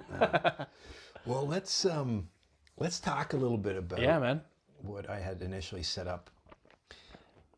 Well, 1.25 1.47
let's 1.47 1.85
um, 1.85 2.27
let's 2.77 2.99
talk 2.99 3.31
a 3.31 3.37
little 3.37 3.57
bit 3.57 3.77
about 3.77 3.99
Yeah, 4.01 4.19
man. 4.19 4.41
what 4.81 5.09
I 5.09 5.21
had 5.21 5.41
initially 5.41 5.83
set 5.83 6.05
up. 6.05 6.29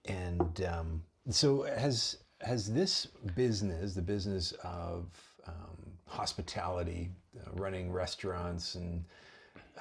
And 0.07 0.63
um, 0.71 1.01
so 1.31 1.63
has 1.63 2.17
has 2.41 2.71
this 2.71 3.07
business, 3.35 3.95
the 3.95 4.03
business 4.03 4.51
of 4.63 5.05
um, 5.47 5.77
hospitality, 6.07 7.09
uh, 7.39 7.49
running 7.53 7.91
restaurants 7.91 8.75
and 8.75 9.03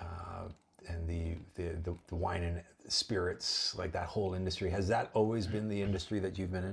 uh, 0.00 0.48
and 0.88 1.08
the, 1.08 1.36
the 1.54 1.76
the 1.82 1.96
the 2.08 2.14
wine 2.14 2.42
and 2.42 2.62
spirits, 2.88 3.74
like 3.76 3.92
that 3.92 4.06
whole 4.06 4.34
industry, 4.34 4.70
has 4.70 4.88
that 4.88 5.10
always 5.14 5.46
been 5.46 5.68
the 5.68 5.80
industry 5.80 6.18
that 6.20 6.38
you've 6.38 6.52
been 6.52 6.64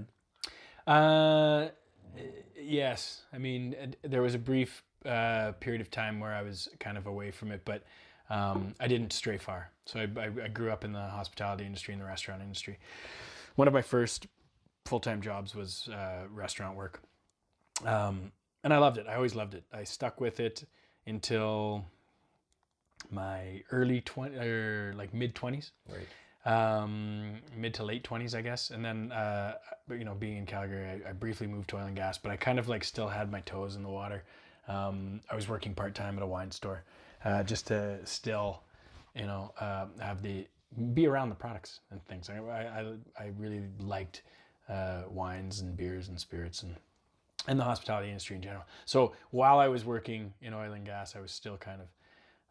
in? 0.88 0.94
Uh, 0.94 1.70
yes. 2.60 3.22
I 3.32 3.38
mean, 3.38 3.76
uh, 3.82 3.88
there 4.04 4.22
was 4.22 4.36
a 4.36 4.40
brief 4.40 4.84
uh, 5.06 5.54
period 5.54 5.82
of 5.82 5.90
time 5.90 6.20
where 6.20 6.34
I 6.34 6.42
was 6.42 6.70
kind 6.80 6.98
of 6.98 7.08
away 7.08 7.32
from 7.32 7.52
it, 7.52 7.62
but 7.66 7.84
um, 8.30 8.74
I 8.80 8.88
didn't 8.88 9.14
stray 9.14 9.38
far. 9.38 9.72
So 9.86 10.00
I, 10.00 10.20
I, 10.20 10.26
I 10.44 10.48
grew 10.48 10.72
up 10.72 10.84
in 10.84 10.94
the 10.94 11.08
hospitality 11.08 11.66
industry 11.66 11.94
and 11.94 12.02
the 12.02 12.06
restaurant 12.06 12.42
industry. 12.42 12.80
One 13.56 13.68
of 13.68 13.74
my 13.74 13.82
first 13.82 14.28
full 14.86 15.00
time 15.00 15.22
jobs 15.22 15.56
was 15.56 15.90
uh, 15.90 16.24
restaurant 16.32 16.76
work. 16.76 17.02
Um, 17.86 18.32
and 18.64 18.74
I 18.74 18.78
loved 18.78 18.98
it. 18.98 19.08
I 19.08 19.16
always 19.16 19.36
loved 19.36 19.54
it. 19.54 19.64
I 19.74 19.84
stuck 19.84 20.22
with 20.22 20.40
it 20.40 20.66
until 21.08 21.86
my 23.12 23.62
early 23.72 24.02
20 24.02 24.36
or 24.38 24.94
like 24.96 25.14
mid 25.14 25.36
20s 25.36 25.72
Right. 25.90 26.08
um, 26.46 27.34
mid 27.56 27.74
to 27.76 27.84
late 27.84 28.04
20s, 28.04 28.36
I 28.36 28.42
guess. 28.42 28.70
And 28.72 28.84
then, 28.84 29.12
uh, 29.12 29.56
but, 29.88 30.00
you 30.00 30.06
know, 30.06 30.16
being 30.16 30.38
in 30.38 30.46
Calgary, 30.46 31.02
I, 31.06 31.10
I 31.10 31.14
briefly 31.14 31.48
moved 31.48 31.70
to 31.72 31.78
oil 31.78 31.86
and 31.86 31.96
gas, 31.96 32.18
but 32.18 32.32
I 32.32 32.38
kind 32.38 32.60
of 32.60 32.68
like 32.68 32.84
still 32.84 33.08
had 33.08 33.32
my 33.32 33.42
toes 33.42 33.76
in 33.76 33.84
the 33.84 33.90
water. 33.90 34.24
Um, 34.68 35.22
I 35.32 35.36
was 35.36 35.48
working 35.50 35.74
part 35.74 35.94
time 35.96 36.18
at 36.18 36.24
a 36.24 36.28
wine 36.28 36.52
store 36.52 36.84
uh, 37.26 37.44
just 37.44 37.68
to 37.68 38.00
still, 38.06 38.62
you 39.16 39.26
know, 39.26 39.54
uh, 39.60 39.86
have 40.00 40.22
the 40.22 40.48
be 40.94 41.06
around 41.06 41.28
the 41.30 41.36
products 41.36 41.82
and 41.92 42.04
things. 42.06 42.30
I, 42.30 42.38
I, 42.38 42.80
I- 42.82 43.24
I 43.26 43.32
really 43.38 43.62
liked 43.80 44.22
uh, 44.70 45.02
wines 45.10 45.60
and 45.60 45.76
beers 45.76 46.08
and 46.08 46.20
spirits 46.20 46.64
and 46.64 46.76
and 47.48 47.60
the 47.60 47.64
hospitality 47.64 48.08
industry 48.08 48.36
in 48.36 48.42
general. 48.42 48.64
So 48.86 49.14
while 49.32 49.58
I 49.58 49.68
was 49.68 49.84
working 49.84 50.32
in 50.44 50.54
oil 50.54 50.74
and 50.74 50.86
gas, 50.86 51.16
I 51.16 51.20
was 51.20 51.32
still 51.32 51.58
kind 51.58 51.82
of 51.82 51.88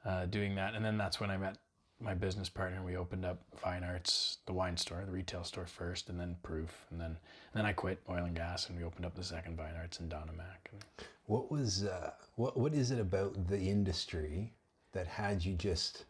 uh, 0.04 0.26
doing 0.26 0.54
that. 0.56 0.74
And 0.74 0.84
then 0.84 0.98
that's 0.98 1.20
when 1.20 1.30
I 1.30 1.36
met 1.36 1.58
my 2.00 2.14
business 2.14 2.48
partner. 2.48 2.82
We 2.82 2.96
opened 2.96 3.24
up 3.24 3.42
Vine 3.62 3.84
Arts, 3.84 4.38
the 4.46 4.52
wine 4.52 4.76
store, 4.76 5.02
the 5.04 5.12
retail 5.12 5.44
store 5.44 5.66
first, 5.66 6.08
and 6.08 6.18
then 6.18 6.36
Proof, 6.42 6.86
and 6.90 7.00
then 7.00 7.10
and 7.10 7.16
then 7.54 7.66
I 7.66 7.72
quit 7.72 8.00
oil 8.08 8.24
and 8.24 8.34
gas, 8.34 8.68
and 8.68 8.78
we 8.78 8.84
opened 8.84 9.04
up 9.04 9.14
the 9.14 9.24
second 9.24 9.56
Vine 9.56 9.74
Arts 9.78 10.00
in 10.00 10.08
Donomac. 10.08 10.70
And 10.72 10.82
What 11.26 11.50
was 11.50 11.84
uh, 11.84 12.12
what 12.36 12.56
what 12.56 12.74
is 12.74 12.90
it 12.90 13.00
about 13.00 13.48
the 13.48 13.58
industry 13.58 14.52
that 14.92 15.06
had 15.06 15.44
you 15.44 15.54
just 15.54 16.06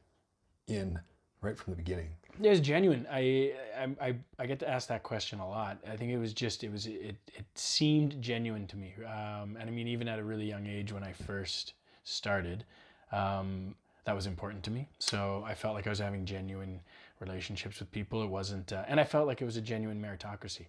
in 0.69 0.99
right 1.43 1.59
from 1.59 1.73
the 1.73 1.77
beginning? 1.77 2.11
It 2.41 2.49
was 2.49 2.61
genuine. 2.61 3.07
I, 3.11 3.53
I 3.77 4.09
I 4.09 4.15
I 4.39 4.47
get 4.47 4.61
to 4.61 4.69
ask 4.69 4.87
that 4.89 5.03
question 5.03 5.41
a 5.41 5.49
lot. 5.49 5.79
I 5.91 5.97
think 5.97 6.13
it 6.13 6.19
was 6.19 6.33
just 6.33 6.63
it 6.63 6.71
was 6.71 6.87
it 6.87 7.17
it 7.35 7.45
seemed 7.57 8.23
genuine 8.23 8.67
to 8.69 8.77
me. 8.77 8.95
Um, 9.05 9.57
and 9.59 9.63
I 9.63 9.71
mean 9.71 9.89
even 9.89 10.07
at 10.07 10.21
a 10.21 10.25
really 10.25 10.47
young 10.47 10.67
age 10.67 10.93
when 10.93 11.03
I 11.03 11.13
first 11.13 11.75
started, 12.05 12.65
um, 13.13 13.75
that 14.05 14.15
was 14.15 14.27
important 14.27 14.63
to 14.65 14.71
me. 14.71 14.89
So 14.99 15.45
I 15.47 15.55
felt 15.55 15.75
like 15.75 15.87
I 15.87 15.91
was 15.91 15.99
having 15.99 16.25
genuine 16.25 16.81
relationships 17.21 17.79
with 17.81 17.91
people. 17.93 18.23
It 18.23 18.29
wasn't, 18.29 18.73
uh, 18.73 18.85
and 18.89 18.99
I 18.99 19.05
felt 19.05 19.27
like 19.27 19.43
it 19.43 19.45
was 19.45 19.57
a 19.57 19.61
genuine 19.61 20.01
meritocracy, 20.01 20.67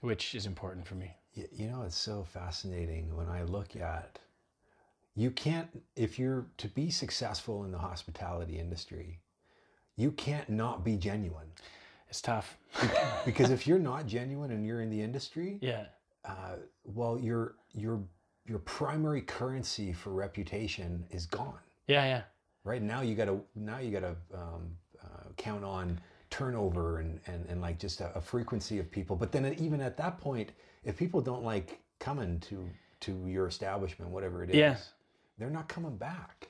which 0.00 0.34
is 0.34 0.46
important 0.46 0.86
for 0.86 0.94
me. 0.94 1.14
You 1.34 1.68
know, 1.68 1.82
it's 1.82 1.96
so 1.96 2.24
fascinating 2.24 3.16
when 3.16 3.28
I 3.28 3.44
look 3.44 3.76
at 3.76 4.18
you 5.14 5.30
can't 5.30 5.68
if 5.96 6.18
you're 6.18 6.46
to 6.58 6.68
be 6.68 6.90
successful 6.90 7.64
in 7.64 7.72
the 7.72 7.78
hospitality 7.78 8.58
industry, 8.58 9.20
you 9.96 10.10
can't 10.12 10.48
not 10.48 10.84
be 10.84 10.96
genuine. 10.96 11.48
It's 12.08 12.20
tough. 12.20 12.58
Because 13.24 13.50
if 13.50 13.68
you're 13.68 13.78
not 13.78 14.06
genuine 14.06 14.50
and 14.50 14.66
you're 14.66 14.80
in 14.80 14.90
the 14.90 15.00
industry, 15.00 15.58
yeah. 15.60 15.84
uh, 16.24 16.56
well, 16.84 17.18
your 17.18 17.54
your 17.72 18.02
your 18.46 18.58
primary 18.58 19.22
currency 19.22 19.92
for 19.92 20.10
reputation 20.10 21.06
is 21.10 21.26
gone. 21.26 21.60
Yeah. 21.86 22.04
Yeah. 22.04 22.22
Right 22.64 22.82
now, 22.82 23.00
you 23.02 23.14
got 23.14 23.24
to 23.26 23.40
now 23.56 23.78
you 23.78 23.90
got 23.90 24.00
to 24.00 24.16
um, 24.34 24.70
uh, 25.02 25.28
count 25.36 25.64
on 25.64 26.00
turnover 26.30 26.98
and, 27.00 27.20
and, 27.26 27.44
and 27.48 27.60
like 27.60 27.78
just 27.78 28.00
a, 28.00 28.14
a 28.16 28.20
frequency 28.20 28.78
of 28.78 28.90
people. 28.90 29.16
But 29.16 29.32
then 29.32 29.54
even 29.58 29.80
at 29.80 29.96
that 29.96 30.18
point, 30.18 30.50
if 30.84 30.96
people 30.96 31.20
don't 31.20 31.44
like 31.44 31.80
coming 31.98 32.38
to 32.40 32.68
to 33.00 33.26
your 33.26 33.48
establishment, 33.48 34.10
whatever 34.10 34.44
it 34.44 34.50
is, 34.50 34.56
Yeah. 34.56 34.76
they're 35.38 35.50
not 35.50 35.68
coming 35.68 35.96
back. 35.96 36.48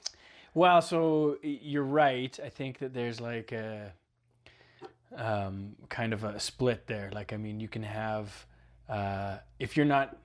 Well, 0.55 0.83
so 0.83 1.39
you're 1.43 1.83
right. 1.83 2.39
I 2.45 2.51
think 2.51 2.79
that 2.81 2.93
there's 2.93 3.21
like 3.21 3.53
a 3.53 3.93
um, 5.17 5.75
kind 5.89 6.13
of 6.13 6.25
a 6.25 6.39
split 6.39 6.87
there. 6.87 7.11
Like, 7.13 7.33
I 7.33 7.39
mean, 7.39 7.59
you 7.59 7.69
can 7.69 7.83
have 7.83 8.47
uh, 8.89 9.39
if 9.59 9.77
you're 9.77 9.87
not 9.87 10.19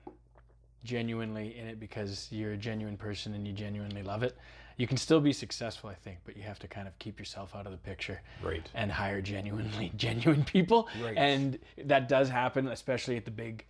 genuinely 0.84 1.56
in 1.58 1.66
it 1.66 1.80
because 1.80 2.28
you're 2.30 2.52
a 2.52 2.56
genuine 2.56 2.96
person 2.96 3.34
and 3.34 3.46
you 3.46 3.52
genuinely 3.54 4.02
love 4.02 4.22
it, 4.22 4.36
you 4.78 4.86
can 4.86 4.96
still 4.96 5.20
be 5.20 5.32
successful. 5.34 5.90
I 5.90 5.94
think, 5.94 6.18
but 6.24 6.36
you 6.36 6.42
have 6.44 6.58
to 6.60 6.68
kind 6.68 6.88
of 6.88 6.98
keep 6.98 7.18
yourself 7.18 7.54
out 7.54 7.66
of 7.66 7.72
the 7.72 7.78
picture 7.78 8.22
Right. 8.42 8.66
and 8.74 8.90
hire 8.90 9.20
genuinely 9.20 9.92
genuine 9.96 10.44
people. 10.44 10.88
Right. 11.02 11.16
And 11.18 11.58
that 11.84 12.08
does 12.08 12.30
happen, 12.30 12.66
especially 12.68 13.16
at 13.18 13.24
the 13.26 13.30
big, 13.30 13.64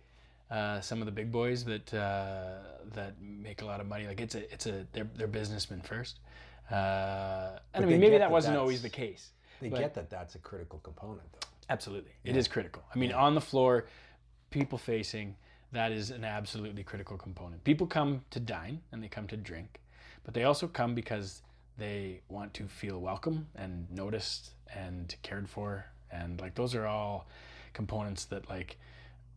uh, 0.49 0.79
some 0.79 1.01
of 1.01 1.05
the 1.05 1.11
big 1.11 1.31
boys 1.31 1.65
that 1.65 1.93
uh, 1.93 2.59
that 2.93 3.15
make 3.21 3.61
a 3.61 3.65
lot 3.65 3.81
of 3.81 3.87
money. 3.87 4.07
Like 4.07 4.21
it's 4.21 4.35
a 4.35 4.53
it's 4.53 4.65
a 4.67 4.85
they're 4.93 5.09
they're 5.15 5.27
businessmen 5.27 5.81
first. 5.81 6.19
Uh, 6.71 7.57
and 7.73 7.83
I 7.83 7.87
mean, 7.87 7.99
maybe 7.99 8.11
that 8.13 8.19
that 8.19 8.31
wasn't 8.31 8.55
always 8.57 8.81
the 8.81 8.89
case. 8.89 9.31
They 9.59 9.69
get 9.69 9.93
that 9.95 10.09
that's 10.09 10.35
a 10.35 10.39
critical 10.39 10.79
component, 10.79 11.29
though. 11.33 11.47
Absolutely, 11.69 12.11
it 12.23 12.37
is 12.37 12.47
critical. 12.47 12.83
I 12.95 12.97
mean, 12.97 13.11
on 13.11 13.35
the 13.35 13.41
floor, 13.41 13.85
people 14.51 14.77
facing, 14.77 15.35
that 15.71 15.91
is 15.91 16.11
an 16.11 16.23
absolutely 16.23 16.83
critical 16.83 17.17
component. 17.17 17.63
People 17.63 17.85
come 17.87 18.21
to 18.31 18.39
dine 18.39 18.81
and 18.91 19.03
they 19.03 19.07
come 19.07 19.27
to 19.27 19.37
drink, 19.37 19.79
but 20.23 20.33
they 20.33 20.43
also 20.43 20.67
come 20.67 20.95
because 20.95 21.41
they 21.77 22.21
want 22.29 22.53
to 22.55 22.67
feel 22.67 22.99
welcome 22.99 23.47
and 23.55 23.89
noticed 23.89 24.51
and 24.73 25.15
cared 25.23 25.49
for, 25.49 25.85
and 26.11 26.39
like 26.39 26.55
those 26.55 26.75
are 26.75 26.85
all 26.85 27.27
components 27.73 28.25
that 28.25 28.49
like 28.49 28.77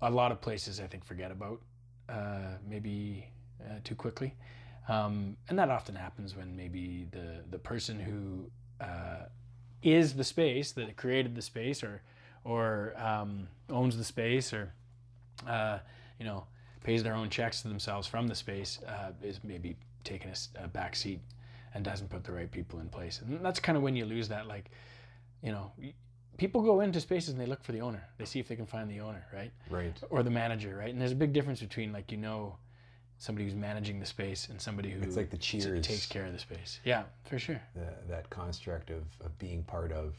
a 0.00 0.10
lot 0.10 0.32
of 0.32 0.40
places 0.40 0.80
I 0.80 0.86
think 0.86 1.04
forget 1.04 1.30
about, 1.30 1.60
uh, 2.08 2.56
maybe 2.68 3.28
uh, 3.64 3.76
too 3.84 3.94
quickly, 3.94 4.34
um, 4.88 5.36
and 5.48 5.58
that 5.58 5.70
often 5.70 5.94
happens 5.94 6.36
when 6.36 6.56
maybe 6.56 7.06
the 7.12 7.44
the 7.50 7.58
person 7.58 8.00
who 8.00 8.50
uh, 8.84 9.26
is 9.82 10.14
the 10.14 10.24
space 10.24 10.72
that 10.72 10.96
created 10.96 11.34
the 11.34 11.42
space 11.42 11.82
or 11.82 12.02
or 12.44 12.94
um, 12.98 13.48
owns 13.70 13.96
the 13.96 14.04
space 14.04 14.52
or 14.52 14.72
uh, 15.46 15.78
you 16.18 16.24
know 16.24 16.44
pays 16.82 17.02
their 17.02 17.14
own 17.14 17.30
checks 17.30 17.62
to 17.62 17.68
themselves 17.68 18.08
from 18.08 18.26
the 18.26 18.34
space 18.34 18.80
uh, 18.88 19.12
is 19.22 19.40
maybe 19.44 19.76
taking 20.04 20.32
a 20.56 20.68
back 20.68 20.94
seat 20.96 21.20
and 21.74 21.84
doesn't 21.84 22.08
put 22.10 22.24
the 22.24 22.32
right 22.32 22.50
people 22.50 22.80
in 22.80 22.88
place 22.88 23.20
and 23.22 23.44
that's 23.44 23.60
kind 23.60 23.76
of 23.76 23.82
when 23.82 23.96
you 23.96 24.04
lose 24.04 24.28
that 24.28 24.46
like 24.46 24.70
you 25.42 25.52
know 25.52 25.72
people 26.38 26.62
go 26.62 26.80
into 26.80 27.00
spaces 27.00 27.30
and 27.30 27.40
they 27.40 27.46
look 27.46 27.62
for 27.62 27.72
the 27.72 27.80
owner 27.80 28.02
they 28.18 28.24
see 28.24 28.38
if 28.40 28.48
they 28.48 28.56
can 28.56 28.66
find 28.66 28.90
the 28.90 29.00
owner 29.00 29.24
right 29.32 29.52
Right. 29.70 29.96
or 30.10 30.22
the 30.22 30.30
manager 30.30 30.76
right 30.76 30.90
and 30.90 31.00
there's 31.00 31.12
a 31.12 31.16
big 31.16 31.32
difference 31.32 31.60
between 31.60 31.92
like 31.92 32.10
you 32.12 32.18
know 32.18 32.56
somebody 33.18 33.44
who's 33.44 33.54
managing 33.54 34.00
the 34.00 34.06
space 34.06 34.48
and 34.48 34.60
somebody 34.60 34.90
who 34.90 35.00
It's 35.02 35.16
like 35.16 35.30
the 35.30 35.36
Cheers. 35.36 35.86
takes 35.86 36.06
care 36.06 36.26
of 36.26 36.32
the 36.32 36.38
space 36.38 36.80
yeah 36.84 37.04
for 37.24 37.38
sure 37.38 37.60
The, 37.74 37.86
that 38.08 38.28
construct 38.30 38.90
of, 38.90 39.04
of 39.24 39.38
being 39.38 39.62
part 39.62 39.92
of 39.92 40.14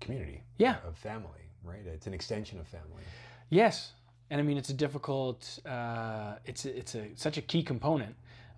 community. 0.00 0.42
Yeah. 0.58 0.76
Of 0.86 0.96
family, 0.96 1.50
right? 1.64 1.80
It's 1.86 2.06
an 2.06 2.14
extension 2.14 2.58
of 2.60 2.66
family. 2.68 3.02
Yes, 3.50 3.92
and 4.30 4.40
I 4.40 4.44
mean 4.44 4.56
it's 4.58 4.68
a 4.70 4.74
difficult. 4.74 5.58
Uh, 5.64 6.34
it's 6.44 6.64
a, 6.66 6.76
it's 6.76 6.94
a 6.94 7.08
such 7.14 7.38
a 7.38 7.42
key 7.42 7.62
component 7.62 8.14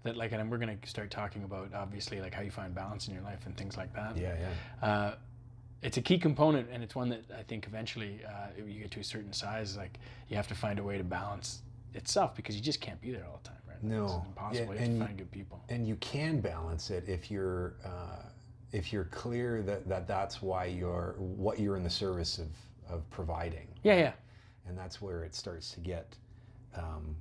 that 0.08 0.16
like, 0.16 0.32
and 0.32 0.50
we're 0.50 0.58
gonna 0.58 0.76
start 0.86 1.10
talking 1.10 1.44
about 1.44 1.72
obviously 1.74 2.20
like 2.20 2.34
how 2.34 2.42
you 2.42 2.50
find 2.50 2.74
balance 2.74 3.06
in 3.08 3.14
your 3.14 3.22
life 3.22 3.44
and 3.46 3.56
things 3.56 3.76
like 3.76 3.94
that. 3.94 4.16
Yeah, 4.16 4.34
yeah. 4.82 4.86
Uh, 4.88 5.14
it's 5.82 5.96
a 5.96 6.02
key 6.02 6.18
component, 6.18 6.68
and 6.72 6.82
it's 6.82 6.94
one 6.96 7.08
that 7.10 7.22
I 7.38 7.42
think 7.44 7.66
eventually, 7.66 8.20
uh, 8.26 8.48
you 8.66 8.80
get 8.80 8.90
to 8.92 9.00
a 9.00 9.04
certain 9.04 9.32
size, 9.32 9.76
like 9.76 9.98
you 10.28 10.36
have 10.36 10.48
to 10.48 10.54
find 10.54 10.78
a 10.78 10.82
way 10.82 10.98
to 10.98 11.04
balance 11.04 11.62
itself 11.94 12.34
because 12.34 12.56
you 12.56 12.62
just 12.62 12.80
can't 12.80 13.00
be 13.00 13.12
there 13.12 13.24
all 13.26 13.38
the 13.42 13.48
time, 13.50 13.58
right? 13.68 13.82
No. 13.82 14.04
it's 14.04 14.12
Yeah, 14.12 14.26
impossible. 14.26 14.74
you 14.74 14.78
have 14.80 14.88
and- 14.88 15.00
to 15.00 15.06
find 15.06 15.18
good 15.18 15.30
people. 15.30 15.62
and 15.68 15.86
you 15.86 15.96
can 15.96 16.40
balance 16.40 16.90
it 16.90 17.04
if 17.08 17.30
you're 17.30 17.74
uh, 17.84 18.22
if 18.72 18.92
you're 18.92 19.04
clear 19.04 19.62
that, 19.62 19.88
that 19.88 20.06
that's 20.08 20.42
why 20.42 20.64
you're 20.66 21.14
what 21.18 21.58
you're 21.60 21.76
in 21.76 21.82
the 21.84 21.90
service 21.90 22.38
of, 22.38 22.48
of 22.88 23.08
providing 23.10 23.66
Yeah, 23.82 23.96
yeah, 23.96 24.12
and 24.66 24.76
that's 24.76 25.00
where 25.00 25.22
it 25.24 25.34
starts 25.34 25.70
to 25.72 25.80
get 25.80 26.16
um, 26.74 27.16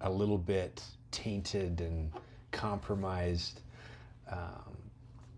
a 0.00 0.10
little 0.10 0.38
bit 0.38 0.82
tainted 1.10 1.80
and 1.80 2.10
compromised 2.56 3.60
um, 4.30 4.76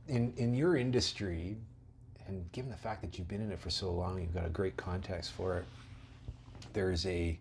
in 0.07 0.33
in 0.37 0.55
your 0.55 0.77
industry 0.77 1.57
and 2.27 2.51
given 2.53 2.71
the 2.71 2.77
fact 2.77 3.03
that 3.03 3.19
you've 3.19 3.29
been 3.29 3.41
in 3.41 3.51
it 3.51 3.59
for 3.59 3.71
so 3.71 3.91
long 3.91 4.21
you've 4.21 4.35
got 4.35 4.47
a 4.47 4.51
great 4.51 4.77
context 4.77 5.33
for 5.33 5.59
it 5.59 5.65
there's 6.73 7.07
a 7.07 7.39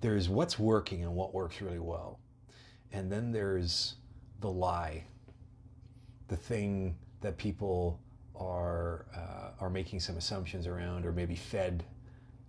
there's 0.00 0.28
what's 0.28 0.58
working 0.58 1.02
and 1.02 1.14
what 1.14 1.34
works 1.34 1.60
really 1.60 1.78
well. 1.78 2.18
And 2.92 3.10
then 3.10 3.32
there's 3.32 3.96
the 4.40 4.50
lie 4.50 5.04
the 6.28 6.36
thing 6.36 6.96
that 7.20 7.36
people 7.36 8.00
are 8.36 9.04
uh, 9.14 9.50
are 9.60 9.70
making 9.70 10.00
some 10.00 10.16
assumptions 10.16 10.66
around 10.66 11.04
or 11.04 11.12
maybe 11.12 11.34
fed 11.34 11.84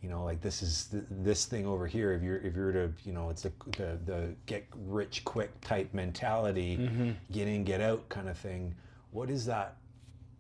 you 0.02 0.10
know 0.10 0.24
like 0.24 0.42
this 0.42 0.62
is 0.64 0.86
th- 0.92 1.04
this 1.10 1.46
thing 1.46 1.66
over 1.66 1.86
here 1.88 2.14
if 2.14 2.22
you're 2.24 2.38
if 2.38 2.56
you're 2.56 2.72
to 2.72 2.92
you 3.04 3.14
know 3.14 3.30
it's 3.30 3.44
the 3.44 3.52
the, 3.78 4.00
the 4.06 4.36
get 4.46 4.66
rich 4.88 5.24
quick 5.24 5.52
type 5.62 5.94
mentality 5.94 7.16
get 7.32 7.48
in 7.48 7.64
get 7.64 7.82
out 7.82 8.08
kind 8.10 8.28
of 8.30 8.38
thing 8.38 8.74
what 9.12 9.30
is 9.30 9.46
that 9.46 9.76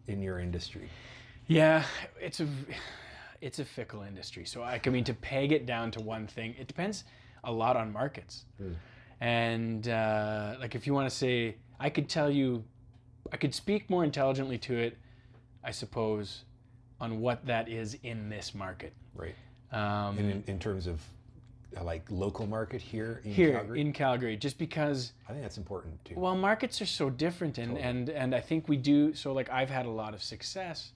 in 0.08 0.22
your 0.22 0.40
industry 0.40 0.90
Yeah, 1.48 1.84
it's 2.20 2.40
a 2.40 2.48
it's 3.42 3.60
a 3.60 3.66
fickle 3.66 4.04
industry. 4.04 4.46
So 4.46 4.62
I, 4.62 4.80
I 4.86 4.90
mean, 4.90 5.04
to 5.06 5.14
peg 5.14 5.52
it 5.52 5.66
down 5.66 5.92
to 5.92 6.00
one 6.00 6.28
thing, 6.28 6.56
it 6.60 6.68
depends 6.68 7.04
a 7.44 7.52
lot 7.52 7.76
on 7.76 7.92
markets. 7.92 8.46
And 9.20 9.88
uh, 9.88 10.56
like, 10.60 10.76
if 10.76 10.88
you 10.88 10.94
want 10.94 11.10
to 11.10 11.16
say, 11.16 11.56
I 11.80 11.90
could 11.90 12.08
tell 12.08 12.30
you, 12.30 12.64
I 13.34 13.38
could 13.38 13.54
speak 13.54 13.90
more 13.90 14.04
intelligently 14.04 14.58
to 14.60 14.76
it, 14.78 14.98
I 15.64 15.72
suppose, 15.72 16.46
on 17.00 17.20
what 17.20 17.46
that 17.48 17.68
is 17.68 17.98
in 18.04 18.30
this 18.30 18.54
market. 18.56 18.94
right 19.16 19.36
Um, 19.72 20.18
and 20.18 20.32
in, 20.32 20.44
in 20.48 20.60
terms 20.60 20.88
of 20.88 21.02
uh, 21.78 21.84
like 21.84 22.04
local 22.10 22.46
market 22.46 22.82
here 22.82 23.22
in 23.24 23.32
here 23.32 23.54
Calgary 23.54 23.82
in 23.82 23.94
Calgary, 23.94 24.36
just 24.38 24.58
because 24.58 25.14
I 25.30 25.32
think 25.32 25.44
that's 25.44 25.58
important 25.58 26.04
too 26.04 26.16
Well, 26.18 26.36
markets 26.36 26.82
are 26.82 26.86
so 26.86 27.10
different, 27.10 27.58
and 27.58 27.78
and 27.78 28.10
and 28.10 28.36
I 28.36 28.42
think 28.42 28.68
we 28.68 28.78
do. 28.78 29.14
So, 29.14 29.32
like, 29.32 29.50
I've 29.50 29.70
had 29.70 29.86
a 29.86 29.90
lot 29.90 30.14
of 30.14 30.22
success 30.22 30.92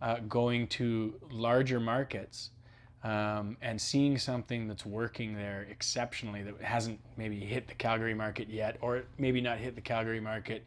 uh, 0.00 0.20
going 0.28 0.68
to 0.68 1.14
larger 1.30 1.80
markets 1.80 2.50
um, 3.04 3.56
and 3.60 3.80
seeing 3.80 4.16
something 4.18 4.66
that's 4.68 4.86
working 4.86 5.34
there 5.34 5.66
exceptionally 5.70 6.42
that 6.42 6.60
hasn't 6.62 6.98
maybe 7.16 7.38
hit 7.38 7.68
the 7.68 7.74
Calgary 7.74 8.14
market 8.14 8.48
yet, 8.48 8.78
or 8.80 9.04
maybe 9.18 9.40
not 9.40 9.58
hit 9.58 9.74
the 9.74 9.80
Calgary 9.82 10.20
market 10.20 10.64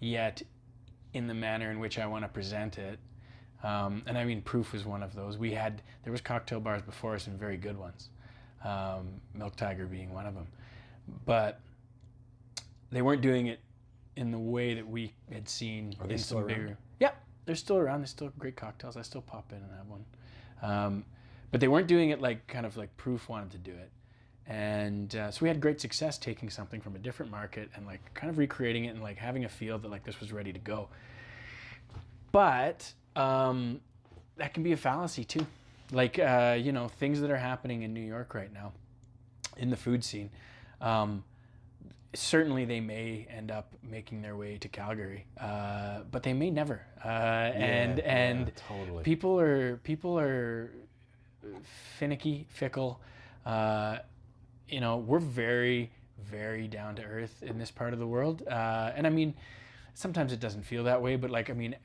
yet 0.00 0.42
in 1.14 1.26
the 1.26 1.34
manner 1.34 1.70
in 1.70 1.78
which 1.78 1.98
I 1.98 2.06
want 2.06 2.24
to 2.24 2.28
present 2.28 2.78
it. 2.78 2.98
Um, 3.62 4.02
and 4.06 4.16
I 4.16 4.24
mean, 4.24 4.40
Proof 4.42 4.72
was 4.72 4.84
one 4.84 5.02
of 5.02 5.14
those. 5.14 5.36
We 5.36 5.52
had 5.52 5.82
there 6.04 6.12
was 6.12 6.20
cocktail 6.20 6.60
bars 6.60 6.82
before 6.82 7.14
us 7.14 7.26
and 7.26 7.38
very 7.38 7.56
good 7.56 7.76
ones, 7.78 8.08
um, 8.64 9.20
Milk 9.34 9.56
Tiger 9.56 9.86
being 9.86 10.12
one 10.14 10.26
of 10.26 10.34
them, 10.34 10.46
but 11.26 11.60
they 12.90 13.02
weren't 13.02 13.20
doing 13.22 13.48
it 13.48 13.60
in 14.16 14.30
the 14.30 14.38
way 14.38 14.74
that 14.74 14.86
we 14.86 15.12
had 15.32 15.48
seen 15.48 15.94
Are 16.00 16.06
they 16.06 16.14
in 16.14 16.18
still 16.18 16.38
some 16.38 16.46
around? 16.48 16.58
bigger. 16.58 16.78
Yeah, 17.00 17.10
they're 17.44 17.54
still 17.54 17.76
around. 17.76 18.00
They're 18.00 18.06
still 18.06 18.32
great 18.38 18.56
cocktails. 18.56 18.96
I 18.96 19.02
still 19.02 19.20
pop 19.22 19.52
in 19.52 19.58
and 19.58 19.70
have 19.76 19.86
one, 19.88 20.04
um, 20.62 21.04
but 21.50 21.60
they 21.60 21.68
weren't 21.68 21.86
doing 21.86 22.10
it 22.10 22.20
like 22.20 22.46
kind 22.46 22.64
of 22.64 22.76
like 22.78 22.96
Proof 22.96 23.28
wanted 23.28 23.50
to 23.50 23.58
do 23.58 23.72
it, 23.72 23.90
and 24.46 25.14
uh, 25.16 25.30
so 25.30 25.40
we 25.42 25.48
had 25.48 25.60
great 25.60 25.82
success 25.82 26.16
taking 26.16 26.48
something 26.48 26.80
from 26.80 26.96
a 26.96 26.98
different 26.98 27.30
market 27.30 27.68
and 27.76 27.84
like 27.86 28.00
kind 28.14 28.30
of 28.30 28.38
recreating 28.38 28.86
it 28.86 28.88
and 28.94 29.02
like 29.02 29.18
having 29.18 29.44
a 29.44 29.48
feel 29.50 29.78
that 29.78 29.90
like 29.90 30.02
this 30.04 30.18
was 30.18 30.32
ready 30.32 30.50
to 30.52 30.58
go 30.58 30.88
but 32.32 32.92
um, 33.16 33.80
that 34.36 34.54
can 34.54 34.62
be 34.62 34.72
a 34.72 34.76
fallacy 34.76 35.24
too 35.24 35.46
like 35.92 36.18
uh, 36.18 36.56
you 36.58 36.72
know 36.72 36.88
things 36.88 37.20
that 37.20 37.30
are 37.30 37.36
happening 37.36 37.82
in 37.82 37.92
new 37.92 38.00
york 38.00 38.34
right 38.34 38.52
now 38.52 38.72
in 39.56 39.70
the 39.70 39.76
food 39.76 40.02
scene 40.04 40.30
um, 40.80 41.22
certainly 42.14 42.64
they 42.64 42.80
may 42.80 43.26
end 43.30 43.50
up 43.50 43.72
making 43.82 44.22
their 44.22 44.36
way 44.36 44.56
to 44.58 44.68
calgary 44.68 45.26
uh, 45.40 46.00
but 46.10 46.22
they 46.22 46.32
may 46.32 46.50
never 46.50 46.80
uh, 47.04 47.08
and 47.08 47.98
Yeah, 47.98 48.04
and 48.04 48.46
yeah, 48.48 48.62
totally. 48.68 49.02
people 49.04 49.38
are 49.40 49.76
people 49.78 50.18
are 50.18 50.70
finicky, 51.98 52.46
fickle. 52.50 53.00
Uh, 53.46 53.98
you 54.68 54.80
know, 54.80 54.98
we're 54.98 55.18
very, 55.18 55.90
very 56.22 56.68
down 56.68 56.94
to 56.96 57.02
earth 57.02 57.42
in 57.42 57.58
this 57.58 57.70
part 57.70 57.92
of 57.92 57.98
the 57.98 58.06
world. 58.06 58.42
Uh, 58.46 58.92
and 58.94 59.06
I 59.06 59.10
mean, 59.10 59.34
sometimes 59.94 60.32
it 60.32 60.40
doesn't 60.40 60.62
feel 60.62 60.84
that 60.84 61.00
way, 61.02 61.16
but 61.16 61.30
like, 61.30 61.50
I 61.50 61.54
mean, 61.54 61.76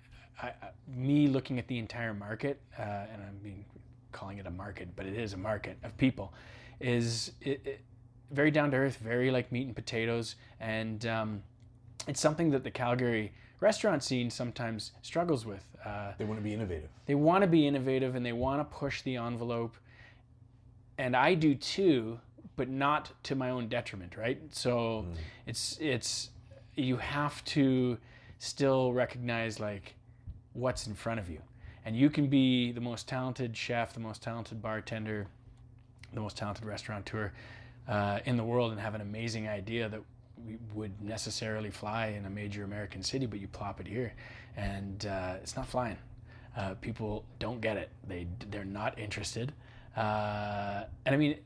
I, 0.41 0.51
me 0.87 1.27
looking 1.27 1.59
at 1.59 1.67
the 1.67 1.77
entire 1.79 2.13
market, 2.13 2.59
uh, 2.77 2.81
and 2.81 3.21
I 3.21 3.43
mean, 3.43 3.65
calling 4.11 4.37
it 4.37 4.45
a 4.47 4.51
market, 4.51 4.89
but 4.95 5.05
it 5.05 5.13
is 5.17 5.33
a 5.33 5.37
market 5.37 5.77
of 5.83 5.95
people, 5.97 6.33
is 6.79 7.31
it, 7.41 7.61
it, 7.65 7.81
very 8.31 8.51
down 8.51 8.71
to 8.71 8.77
earth, 8.77 8.97
very 8.97 9.31
like 9.31 9.51
meat 9.51 9.65
and 9.67 9.75
potatoes. 9.75 10.35
And 10.59 11.05
um, 11.05 11.43
it's 12.07 12.19
something 12.19 12.49
that 12.51 12.63
the 12.63 12.71
Calgary 12.71 13.33
restaurant 13.61 14.03
scene 14.03 14.29
sometimes 14.29 14.91
struggles 15.01 15.45
with. 15.45 15.63
Uh, 15.85 16.11
They 16.17 16.25
want 16.25 16.39
to 16.39 16.43
be 16.43 16.53
innovative. 16.53 16.89
they 17.05 17.15
want 17.15 17.41
to 17.43 17.47
be 17.47 17.65
innovative 17.67 18.15
and 18.15 18.25
they 18.25 18.33
want 18.33 18.59
to 18.59 18.77
push 18.77 19.01
the 19.03 19.15
envelope 19.17 19.75
and 20.97 21.15
i 21.15 21.33
do 21.33 21.53
too 21.55 22.19
but 22.55 22.69
not 22.69 23.11
to 23.23 23.35
my 23.35 23.49
own 23.49 23.67
detriment 23.67 24.15
right 24.17 24.39
so 24.51 25.05
it's 25.45 25.77
it's 25.79 26.29
you 26.75 26.97
have 26.97 27.43
to 27.45 27.97
still 28.39 28.93
recognize 28.93 29.59
like 29.59 29.95
what's 30.55 30.87
in 30.87 30.95
front 30.95 31.19
of 31.19 31.29
you 31.29 31.39
and 31.85 31.95
you 31.95 32.09
can 32.09 32.27
be 32.27 32.71
the 32.71 32.81
most 32.81 33.07
talented 33.07 33.55
chef 33.55 33.93
the 33.93 33.99
most 33.99 34.23
talented 34.23 34.61
bartender 34.61 35.27
the 36.13 36.21
most 36.21 36.37
talented 36.37 36.65
restaurateur 36.65 37.31
uh, 37.87 38.19
in 38.25 38.37
the 38.37 38.43
world 38.43 38.71
and 38.71 38.79
have 38.79 38.95
an 38.95 39.01
amazing 39.01 39.47
idea 39.47 39.87
that 39.87 40.01
would 40.73 41.01
necessarily 41.01 41.69
fly 41.69 42.07
in 42.07 42.25
a 42.25 42.29
major 42.29 42.63
American 42.63 43.03
city, 43.03 43.25
but 43.25 43.39
you 43.39 43.47
plop 43.47 43.79
it 43.79 43.87
here, 43.87 44.13
and 44.57 45.05
uh, 45.05 45.35
it's 45.41 45.55
not 45.55 45.67
flying. 45.67 45.97
Uh, 46.57 46.73
people 46.75 47.25
don't 47.39 47.61
get 47.61 47.77
it. 47.77 47.89
They 48.07 48.27
they're 48.49 48.65
not 48.65 48.97
interested. 48.97 49.53
Uh, 49.95 50.83
and 51.05 51.15
I 51.15 51.17
mean, 51.17 51.37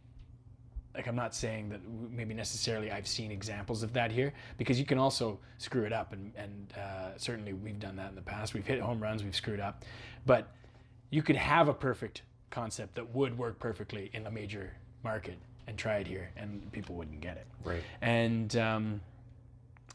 like 0.95 1.07
I'm 1.07 1.15
not 1.15 1.35
saying 1.35 1.69
that 1.69 1.81
maybe 2.11 2.33
necessarily 2.33 2.91
I've 2.91 3.07
seen 3.07 3.31
examples 3.31 3.83
of 3.83 3.93
that 3.93 4.11
here 4.11 4.33
because 4.57 4.79
you 4.79 4.85
can 4.85 4.97
also 4.97 5.39
screw 5.57 5.83
it 5.83 5.93
up, 5.93 6.13
and 6.13 6.31
and 6.35 6.73
uh, 6.77 7.17
certainly 7.17 7.53
we've 7.53 7.79
done 7.79 7.95
that 7.97 8.09
in 8.09 8.15
the 8.15 8.21
past. 8.21 8.53
We've 8.53 8.65
hit 8.65 8.79
home 8.79 9.01
runs, 9.01 9.23
we've 9.23 9.35
screwed 9.35 9.59
up, 9.59 9.85
but 10.25 10.51
you 11.11 11.21
could 11.21 11.35
have 11.35 11.67
a 11.67 11.73
perfect 11.73 12.23
concept 12.49 12.95
that 12.95 13.13
would 13.13 13.37
work 13.37 13.59
perfectly 13.59 14.09
in 14.13 14.25
a 14.25 14.31
major 14.31 14.71
market 15.03 15.37
and 15.67 15.77
try 15.77 15.97
it 15.97 16.07
here, 16.07 16.31
and 16.35 16.71
people 16.71 16.95
wouldn't 16.95 17.21
get 17.21 17.37
it. 17.37 17.47
Right. 17.63 17.83
And 18.01 18.55
um, 18.57 19.01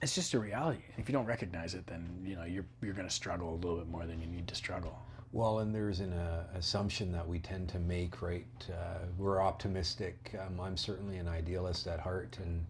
it's 0.00 0.14
just 0.14 0.34
a 0.34 0.38
reality. 0.38 0.82
If 0.96 1.08
you 1.08 1.12
don't 1.12 1.26
recognize 1.26 1.74
it, 1.74 1.86
then 1.86 2.06
you 2.24 2.36
know 2.36 2.44
you're 2.44 2.66
you're 2.82 2.94
going 2.94 3.08
to 3.08 3.14
struggle 3.14 3.54
a 3.54 3.56
little 3.56 3.76
bit 3.76 3.88
more 3.88 4.06
than 4.06 4.20
you 4.20 4.26
need 4.26 4.46
to 4.48 4.54
struggle. 4.54 4.98
Well, 5.35 5.59
and 5.59 5.75
there's 5.75 5.99
an 5.99 6.12
uh, 6.12 6.45
assumption 6.55 7.11
that 7.11 7.26
we 7.26 7.41
tend 7.41 7.69
to 7.71 7.81
make, 7.81 8.23
right? 8.23 8.47
Uh, 8.71 8.99
we're 9.19 9.43
optimistic. 9.43 10.33
Um, 10.41 10.61
I'm 10.61 10.76
certainly 10.76 11.17
an 11.17 11.26
idealist 11.26 11.88
at 11.88 11.99
heart, 11.99 12.38
and 12.41 12.64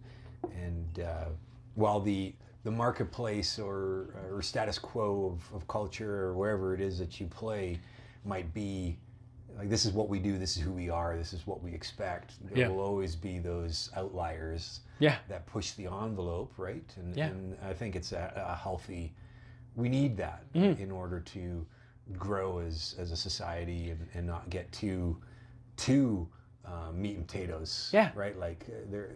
and 0.51 1.05
uh, 1.05 1.25
while 1.75 1.99
the 1.99 2.33
the 2.63 2.71
marketplace 2.71 3.59
or 3.59 4.15
or 4.31 4.41
status 4.41 4.79
quo 4.79 5.27
of, 5.37 5.55
of 5.55 5.67
culture 5.67 6.23
or 6.23 6.33
wherever 6.33 6.73
it 6.73 6.81
is 6.81 6.97
that 6.97 7.19
you 7.19 7.27
play 7.27 7.77
might 8.25 8.51
be 8.51 8.97
like 9.55 9.69
this 9.69 9.85
is 9.85 9.91
what 9.91 10.09
we 10.09 10.17
do, 10.17 10.39
this 10.39 10.57
is 10.57 10.63
who 10.63 10.71
we 10.71 10.89
are, 10.89 11.15
this 11.15 11.33
is 11.33 11.45
what 11.45 11.61
we 11.61 11.71
expect. 11.71 12.33
There 12.49 12.57
Yeah. 12.57 12.67
will 12.69 12.79
always 12.81 13.15
be 13.15 13.37
those 13.37 13.91
outliers 13.95 14.79
Yeah. 14.97 15.17
that 15.29 15.45
push 15.45 15.73
the 15.73 15.85
envelope, 15.85 16.51
right? 16.57 16.83
And, 16.97 17.15
Yeah. 17.15 17.27
and 17.27 17.55
I 17.63 17.73
think 17.73 17.95
it's 17.95 18.11
a, 18.11 18.33
a 18.35 18.55
healthy. 18.55 19.13
We 19.75 19.87
need 19.87 20.17
that 20.17 20.41
Mm-hmm. 20.55 20.81
in 20.81 20.91
order 20.91 21.19
to 21.19 21.65
grow 22.17 22.59
as 22.59 22.95
as 22.99 23.11
a 23.11 23.17
society 23.17 23.89
and, 23.89 24.07
and 24.13 24.27
not 24.27 24.49
get 24.49 24.71
too 24.71 25.17
too 25.77 26.27
uh, 26.65 26.91
meat 26.93 27.17
and 27.17 27.27
potatoes. 27.27 27.89
Yeah. 27.93 28.11
Right. 28.15 28.37
Like 28.37 28.65
uh, 28.69 28.73
there, 28.89 29.11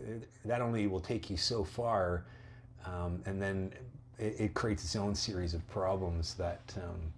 that 0.45 0.61
only 0.61 0.87
will 0.87 0.99
take 0.99 1.29
you 1.29 1.37
so 1.37 1.63
far, 1.63 2.25
um, 2.85 3.21
and 3.25 3.41
then 3.41 3.73
it, 4.17 4.35
it 4.39 4.53
creates 4.53 4.83
its 4.83 4.95
own 4.95 5.15
series 5.15 5.53
of 5.53 5.67
problems 5.67 6.33
that. 6.35 6.61
Um, 6.77 7.13